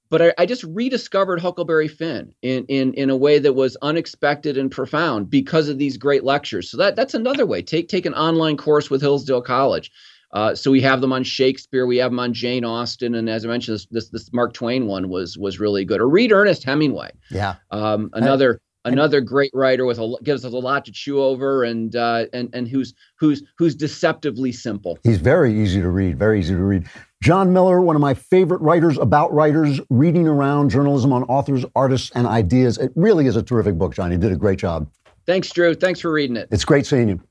but 0.09 0.21
I, 0.21 0.33
I 0.39 0.45
just 0.47 0.63
rediscovered 0.63 1.39
Huckleberry 1.39 1.87
Finn 1.87 2.33
in, 2.41 2.65
in 2.65 2.95
in 2.95 3.11
a 3.11 3.15
way 3.15 3.37
that 3.37 3.53
was 3.53 3.77
unexpected 3.83 4.57
and 4.57 4.71
profound 4.71 5.29
because 5.29 5.69
of 5.69 5.77
these 5.77 5.95
great 5.95 6.23
lectures. 6.23 6.71
So 6.71 6.77
that 6.77 6.95
that's 6.95 7.13
another 7.13 7.45
way. 7.45 7.61
Take 7.61 7.87
take 7.87 8.07
an 8.07 8.15
online 8.15 8.57
course 8.57 8.89
with 8.89 9.01
Hillsdale 9.01 9.43
College. 9.43 9.91
Uh, 10.33 10.55
so 10.55 10.71
we 10.71 10.81
have 10.81 10.99
them 10.99 11.13
on 11.13 11.23
Shakespeare, 11.23 11.85
we 11.85 11.97
have 11.97 12.11
them 12.11 12.19
on 12.19 12.33
Jane 12.33 12.65
Austen, 12.65 13.13
and 13.15 13.29
as 13.29 13.45
I 13.45 13.47
mentioned, 13.47 13.75
this 13.75 13.85
this, 13.91 14.09
this 14.09 14.33
Mark 14.33 14.53
Twain 14.53 14.87
one 14.87 15.07
was 15.09 15.37
was 15.37 15.59
really 15.59 15.85
good. 15.85 16.01
Or 16.01 16.09
read 16.09 16.31
Ernest 16.31 16.63
Hemingway, 16.63 17.11
Yeah. 17.29 17.55
um, 17.71 18.09
another 18.13 18.59
another 18.85 19.21
great 19.21 19.51
writer 19.53 19.85
with 19.85 19.99
a 19.99 20.15
gives 20.23 20.43
us 20.43 20.51
a 20.51 20.57
lot 20.57 20.85
to 20.85 20.91
chew 20.91 21.21
over, 21.21 21.63
and 21.63 21.95
uh, 21.95 22.25
and 22.33 22.49
and 22.53 22.67
who's 22.67 22.95
who's 23.19 23.43
who's 23.59 23.75
deceptively 23.75 24.51
simple. 24.51 24.97
He's 25.03 25.19
very 25.19 25.53
easy 25.53 25.81
to 25.81 25.89
read, 25.89 26.17
very 26.17 26.39
easy 26.39 26.55
to 26.55 26.63
read. 26.63 26.87
John 27.21 27.53
Miller, 27.53 27.79
one 27.79 27.95
of 27.95 28.01
my 28.01 28.15
favorite 28.15 28.59
writers 28.61 28.97
about 28.97 29.31
writers, 29.33 29.79
reading 29.89 30.27
around 30.27 30.71
journalism 30.71 31.13
on 31.13 31.23
authors, 31.25 31.63
artists, 31.75 32.11
and 32.15 32.27
ideas. 32.27 32.77
It 32.79 32.91
really 32.95 33.27
is 33.27 33.35
a 33.35 33.43
terrific 33.43 33.77
book, 33.77 33.93
John. 33.93 34.11
You 34.11 34.17
did 34.17 34.31
a 34.31 34.35
great 34.35 34.59
job. 34.59 34.89
Thanks, 35.25 35.49
Drew. 35.51 35.73
Thanks 35.75 36.01
for 36.01 36.11
reading 36.11 36.35
it. 36.35 36.49
It's 36.51 36.65
great 36.65 36.85
seeing 36.85 37.07
you. 37.07 37.21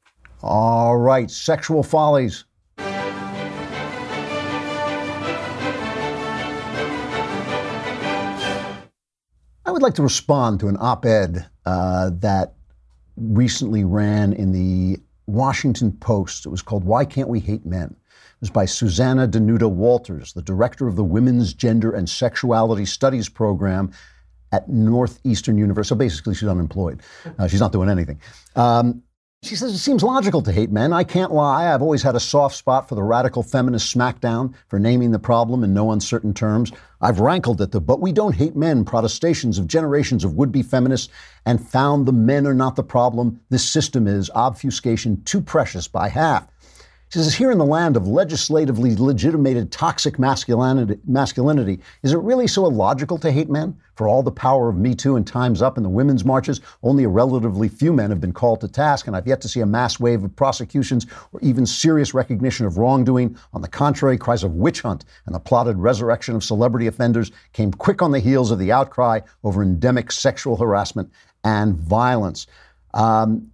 All 0.41 0.97
right, 0.97 1.31
sexual 1.31 1.83
follies. 1.83 2.45
I 9.73 9.75
would 9.75 9.81
like 9.81 9.95
to 9.95 10.03
respond 10.03 10.61
to 10.61 10.69
an 10.69 10.77
op 10.81 11.07
ed 11.07 11.47
uh, 11.65 12.11
that 12.17 12.53
recently 13.17 13.85
ran 13.85 14.35
in 14.35 14.53
the 14.53 15.01
Washington 15.27 15.93
Post. 15.93 16.45
It 16.45 16.51
was 16.51 16.61
called 16.61 16.85
Why 16.85 17.07
Can't 17.07 17.31
We 17.31 17.41
Hate 17.41 17.65
Men? 17.65 17.87
It 17.87 18.41
was 18.43 18.51
by 18.51 18.67
Susanna 18.67 19.27
Danuta 19.27 19.71
Walters, 19.71 20.35
the 20.35 20.43
director 20.43 20.89
of 20.89 20.97
the 20.97 21.03
Women's 21.03 21.55
Gender 21.55 21.91
and 21.91 22.07
Sexuality 22.07 22.85
Studies 22.85 23.31
program 23.31 23.93
at 24.53 24.69
Northeastern 24.69 25.57
University. 25.57 25.89
So 25.89 25.97
basically, 25.97 26.35
she's 26.35 26.51
unemployed. 26.51 27.01
Uh, 27.39 27.49
she's 27.49 27.61
not 27.61 27.73
doing 27.73 27.89
anything. 27.89 28.21
Um, 28.55 29.03
she 29.43 29.57
says, 29.57 29.75
It 29.75 29.79
seems 29.79 30.05
logical 30.05 30.41
to 30.43 30.53
hate 30.53 30.71
men. 30.71 30.93
I 30.93 31.03
can't 31.03 31.33
lie. 31.33 31.75
I've 31.75 31.83
always 31.83 32.03
had 32.03 32.15
a 32.15 32.21
soft 32.21 32.55
spot 32.55 32.89
for 32.89 32.95
the 32.95 33.03
radical 33.03 33.43
feminist 33.43 33.95
smackdown, 33.95 34.55
for 34.69 34.79
naming 34.79 35.11
the 35.11 35.19
problem 35.19 35.65
in 35.65 35.75
no 35.75 35.91
uncertain 35.91 36.33
terms. 36.33 36.71
I've 37.01 37.19
rankled 37.19 37.61
at 37.61 37.73
the 37.73 37.81
but 37.81 38.01
we 38.01 38.13
don't 38.13 38.37
hate 38.37 38.55
men 38.55 38.85
protestations 38.85 39.59
of 39.59 39.67
generations 39.67 40.23
of 40.25 40.35
would 40.35 40.53
be 40.53 40.63
feminists 40.63 41.13
and 41.45 41.67
found 41.67 42.07
the 42.07 42.13
men 42.13 42.47
are 42.47 42.55
not 42.55 42.77
the 42.77 42.85
problem. 42.85 43.41
This 43.51 43.69
system 43.69 44.07
is 44.07 44.31
obfuscation 44.31 45.23
too 45.25 45.41
precious 45.41 45.89
by 45.89 46.09
half. 46.09 46.47
She 47.13 47.19
says, 47.19 47.35
here 47.35 47.51
in 47.51 47.59
the 47.59 47.65
land 47.67 47.99
of 47.99 48.09
legislatively 48.09 48.97
legitimated 48.97 49.71
toxic 49.71 50.19
masculinity, 50.19 50.99
masculinity, 51.07 51.81
is 52.03 52.15
it 52.15 52.19
really 52.21 52.47
so 52.47 52.65
illogical 52.65 53.19
to 53.19 53.31
hate 53.31 53.51
men? 53.51 53.77
For 53.97 54.09
all 54.09 54.23
the 54.23 54.33
power 54.33 54.71
of 54.71 54.79
Me 54.79 54.95
Too 54.95 55.17
and 55.17 55.27
Time's 55.27 55.61
Up 55.61 55.77
and 55.77 55.85
the 55.85 55.91
women's 55.91 56.25
marches, 56.25 56.63
only 56.83 57.05
a 57.05 57.11
relatively 57.11 57.69
few 57.69 57.93
men 57.93 58.09
have 58.09 58.23
been 58.23 58.33
called 58.33 58.63
to 58.63 58.69
task, 58.69 59.07
and 59.07 59.15
I've 59.15 59.27
yet 59.27 59.43
to 59.43 59.49
see 59.49 59.61
a 59.61 59.67
mass 59.67 60.01
wave 60.01 60.25
of 60.25 60.35
prosecutions 60.35 61.07
or 61.33 61.41
even 61.43 61.67
serious 61.67 62.15
recognition 62.15 62.65
of 62.65 62.79
wrongdoing. 62.79 63.37
On 63.53 63.61
the 63.61 63.69
contrary, 63.69 64.17
cries 64.17 64.43
of 64.43 64.55
witch 64.55 64.81
hunt 64.81 65.05
and 65.27 65.35
the 65.35 65.39
plotted 65.39 65.77
resurrection 65.77 66.35
of 66.35 66.43
celebrity 66.43 66.87
offenders 66.87 67.31
came 67.53 67.73
quick 67.73 68.01
on 68.01 68.13
the 68.13 68.21
heels 68.21 68.51
of 68.51 68.59
the 68.59 68.73
outcry 68.73 69.21
over 69.45 69.63
endemic 69.63 70.13
sexual 70.13 70.57
harassment 70.57 71.13
and 71.45 71.77
violence. 71.77 72.47
Um, 72.95 73.52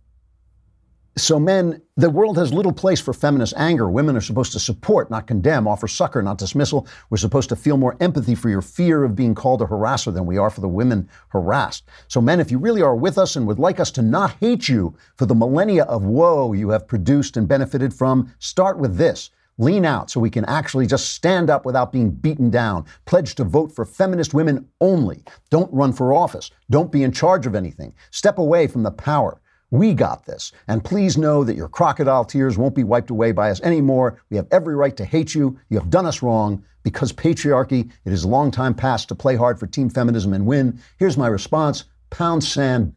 So, 1.19 1.41
men, 1.41 1.83
the 1.97 2.11
world 2.11 2.39
has 2.39 2.53
little 2.53 2.73
place 2.73 3.01
for 3.01 3.13
feminist 3.13 3.53
anger. 3.57 3.91
Women 3.91 4.17
are 4.17 4.21
supposed 4.21 4.53
to 4.53 4.61
support, 4.61 5.11
not 5.11 5.27
condemn, 5.27 5.67
offer 5.67 5.89
succor, 5.89 6.23
not 6.23 6.39
dismissal. 6.39 6.87
We're 7.11 7.17
supposed 7.17 7.49
to 7.49 7.57
feel 7.57 7.77
more 7.77 7.97
empathy 7.99 8.37
for 8.37 8.49
your 8.49 8.63
fear 8.63 9.03
of 9.03 9.17
being 9.17 9.35
called 9.35 9.61
a 9.61 9.65
harasser 9.65 10.15
than 10.15 10.27
we 10.27 10.39
are 10.39 10.49
for 10.49 10.61
the 10.61 10.69
women 10.69 11.09
harassed. 11.31 11.89
So, 12.07 12.21
men, 12.21 12.39
if 12.39 12.53
you 12.53 12.59
really 12.59 12.83
are 12.83 12.95
with 12.95 13.19
us 13.19 13.35
and 13.35 13.49
would 13.49 13.59
like 13.59 13.81
us 13.81 13.91
to 13.93 14.03
not 14.03 14.37
hate 14.39 14.69
you 14.69 14.95
for 15.17 15.27
the 15.27 15.35
millennia 15.35 15.85
of 15.85 16.05
woe 16.05 16.53
you 16.53 16.71
have 16.71 16.87
produced 16.87 17.37
and 17.37 17.49
benefited 17.49 17.93
from, 17.93 18.33
start 18.39 18.79
with 18.79 18.97
this. 18.97 19.31
Lean 19.61 19.85
out 19.85 20.09
so 20.09 20.21
we 20.21 20.31
can 20.31 20.45
actually 20.45 20.87
just 20.87 21.15
stand 21.15 21.51
up 21.51 21.67
without 21.67 21.91
being 21.91 22.13
beaten 22.13 22.49
down. 22.49 22.85
Pledge 23.07 23.35
to 23.35 23.43
vote 23.43 23.75
for 23.75 23.85
feminist 23.85 24.35
women 24.35 24.69
only. 24.81 25.25
Don't 25.51 25.73
run 25.75 25.93
for 25.93 26.13
office. 26.13 26.53
Don't 26.71 26.93
be 26.93 27.03
in 27.03 27.11
charge 27.11 27.45
of 27.45 27.57
anything. 27.57 27.93
Step 28.13 28.39
away 28.39 28.69
from 28.69 28.85
the 28.85 28.93
power. 28.93 29.41
We 29.71 29.93
got 29.93 30.25
this. 30.25 30.53
And 30.67 30.83
please 30.83 31.19
know 31.19 31.45
that 31.45 31.57
your 31.57 31.69
crocodile 31.69 32.25
tears 32.25 32.57
won't 32.57 32.75
be 32.75 32.85
wiped 32.85 33.11
away 33.11 33.33
by 33.33 33.51
us 33.51 33.61
anymore. 33.61 34.21
We 34.31 34.37
have 34.37 34.49
every 34.51 34.75
right 34.75 34.97
to 34.97 35.05
hate 35.05 35.35
you. 35.35 35.59
You 35.69 35.79
have 35.79 35.91
done 35.91 36.07
us 36.07 36.23
wrong. 36.23 36.65
Because 36.85 37.13
patriarchy, 37.13 37.91
it 38.07 38.13
is 38.13 38.25
a 38.25 38.29
long 38.29 38.51
time 38.51 38.75
past 38.75 39.09
to 39.09 39.15
play 39.15 39.37
hard 39.37 39.61
for 39.61 39.67
team 39.67 39.91
feminism 39.91 40.33
and 40.33 40.47
win. 40.47 40.81
Here's 40.99 41.19
my 41.19 41.27
response 41.27 41.85
pound 42.11 42.43
sand. 42.43 42.95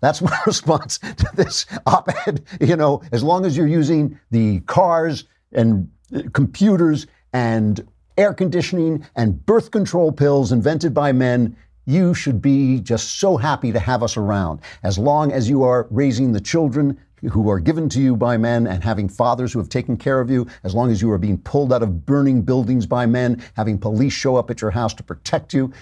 That's 0.00 0.22
my 0.22 0.38
response 0.46 0.98
to 0.98 1.28
this 1.34 1.66
op 1.86 2.08
ed. 2.26 2.44
You 2.60 2.76
know, 2.76 3.02
as 3.10 3.24
long 3.24 3.44
as 3.44 3.56
you're 3.56 3.66
using 3.66 4.18
the 4.30 4.60
cars 4.60 5.24
and 5.52 5.90
uh, 6.14 6.22
computers 6.32 7.08
and 7.32 7.84
air 8.16 8.32
conditioning 8.32 9.04
and 9.16 9.44
birth 9.44 9.72
control 9.72 10.12
pills 10.12 10.52
invented 10.52 10.94
by 10.94 11.10
men, 11.10 11.56
you 11.86 12.14
should 12.14 12.40
be 12.40 12.80
just 12.80 13.18
so 13.18 13.36
happy 13.36 13.72
to 13.72 13.78
have 13.78 14.02
us 14.02 14.16
around. 14.16 14.60
As 14.82 14.98
long 14.98 15.32
as 15.32 15.48
you 15.48 15.62
are 15.62 15.86
raising 15.90 16.32
the 16.32 16.40
children 16.40 16.98
who 17.30 17.48
are 17.48 17.60
given 17.60 17.88
to 17.88 18.00
you 18.00 18.16
by 18.16 18.36
men 18.36 18.66
and 18.66 18.84
having 18.84 19.08
fathers 19.08 19.52
who 19.52 19.58
have 19.58 19.68
taken 19.68 19.96
care 19.96 20.20
of 20.20 20.30
you, 20.30 20.46
as 20.62 20.74
long 20.74 20.90
as 20.90 21.00
you 21.00 21.10
are 21.10 21.18
being 21.18 21.38
pulled 21.38 21.72
out 21.72 21.82
of 21.82 22.04
burning 22.04 22.42
buildings 22.42 22.86
by 22.86 23.06
men, 23.06 23.42
having 23.56 23.78
police 23.78 24.12
show 24.12 24.36
up 24.36 24.50
at 24.50 24.60
your 24.60 24.70
house 24.70 24.94
to 24.94 25.02
protect 25.02 25.54
you, 25.54 25.72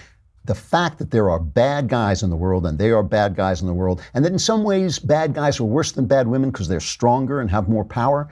the 0.45 0.55
fact 0.55 0.99
that 0.99 1.11
there 1.11 1.29
are 1.29 1.39
bad 1.39 1.87
guys 1.87 2.21
in 2.21 2.29
the 2.29 2.35
world 2.35 2.65
and 2.65 2.77
they 2.77 2.91
are 2.91 3.03
bad 3.03 3.35
guys 3.35 3.61
in 3.61 3.67
the 3.67 3.73
world, 3.73 4.01
and 4.13 4.25
that 4.25 4.31
in 4.31 4.39
some 4.39 4.63
ways 4.63 4.99
bad 4.99 5.33
guys 5.33 5.59
are 5.59 5.65
worse 5.65 5.93
than 5.93 6.05
bad 6.05 6.27
women 6.27 6.51
because 6.51 6.67
they're 6.67 6.79
stronger 6.79 7.39
and 7.39 7.49
have 7.49 7.69
more 7.69 7.85
power, 7.85 8.27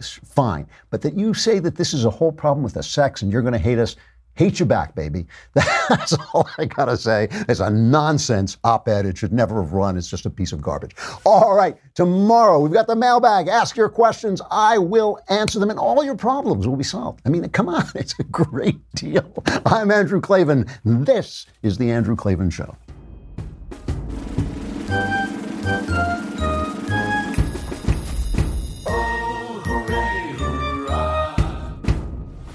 fine. 0.00 0.66
But 0.90 1.02
that 1.02 1.18
you 1.18 1.34
say 1.34 1.58
that 1.58 1.76
this 1.76 1.92
is 1.92 2.04
a 2.04 2.10
whole 2.10 2.32
problem 2.32 2.62
with 2.62 2.74
the 2.74 2.82
sex 2.82 3.22
and 3.22 3.32
you're 3.32 3.42
going 3.42 3.52
to 3.52 3.58
hate 3.58 3.78
us, 3.78 3.96
hate 4.36 4.60
you 4.60 4.66
back, 4.66 4.94
baby. 4.94 5.26
That's 5.54 6.12
all 6.32 6.48
I 6.58 6.66
got 6.66 6.84
to 6.86 6.96
say. 6.96 7.28
It's 7.48 7.60
a 7.60 7.70
nonsense 7.70 8.58
op 8.62 8.88
ed. 8.88 9.06
It 9.06 9.18
should 9.18 9.32
never 9.32 9.62
have 9.62 9.72
run. 9.72 9.96
It's 9.96 10.08
just 10.08 10.26
a 10.26 10.30
piece 10.30 10.52
of 10.52 10.62
garbage. 10.62 10.94
All 11.24 11.54
right. 11.54 11.76
Tomorrow, 11.94 12.60
we've 12.60 12.72
got 12.72 12.86
the 12.86 12.96
mailbag. 12.96 13.48
Ask 13.48 13.76
your 13.76 13.88
questions. 13.88 14.40
I 14.50 14.78
will 14.78 15.18
answer 15.28 15.58
them, 15.58 15.70
and 15.70 15.78
all 15.78 16.04
your 16.04 16.16
problems 16.16 16.68
will 16.68 16.76
be 16.76 16.84
solved. 16.84 17.20
I 17.26 17.30
mean, 17.30 17.48
come 17.48 17.68
on. 17.68 17.84
It's 17.96 18.18
a 18.20 18.24
great 18.24 18.78
deal. 18.94 19.32
I'm 19.64 19.90
Andrew 19.90 20.20
Klavan. 20.20 20.66
This 20.84 21.46
is 21.62 21.78
The 21.78 21.90
Andrew 21.90 22.14
Klavan 22.14 22.50
Show. 22.50 22.76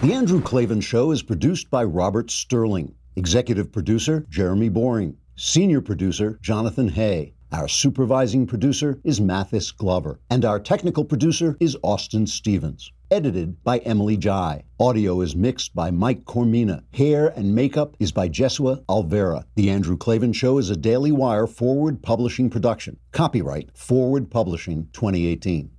The 0.02 0.14
Andrew 0.14 0.42
Klavan 0.42 0.82
Show 0.82 1.12
is 1.12 1.22
produced 1.22 1.70
by 1.70 1.84
Robert 1.84 2.32
Sterling. 2.32 2.96
Executive 3.16 3.72
producer, 3.72 4.26
Jeremy 4.32 4.68
Boring. 4.68 5.16
Senior 5.36 5.82
producer, 5.82 6.40
Jonathan 6.42 6.88
Hay. 6.88 7.36
Our 7.52 7.68
supervising 7.68 8.48
producer 8.48 9.00
is 9.04 9.22
Mathis 9.22 9.72
Glover. 9.72 10.20
And 10.32 10.44
our 10.44 10.60
technical 10.60 11.06
producer 11.06 11.56
is 11.60 11.78
Austin 11.84 12.26
Stevens. 12.26 12.92
Edited 13.12 13.64
by 13.64 13.78
Emily 13.80 14.18
Jai. 14.18 14.64
Audio 14.80 15.22
is 15.22 15.36
mixed 15.36 15.76
by 15.76 15.92
Mike 15.92 16.26
Coromina. 16.26 16.82
Hair 16.96 17.28
and 17.38 17.54
makeup 17.54 17.96
is 18.00 18.12
by 18.12 18.28
Jesua 18.28 18.84
Alvera. 18.86 19.44
The 19.54 19.70
Andrew 19.70 19.98
Klavan 19.98 20.34
Show 20.34 20.58
is 20.58 20.72
a 20.72 20.76
Daily 20.76 21.12
Wire 21.12 21.46
forward 21.46 22.02
publishing 22.02 22.50
production. 22.50 22.98
Copyright 23.12 23.78
Forward 23.78 24.32
Publishing 24.32 24.88
2018. 24.94 25.70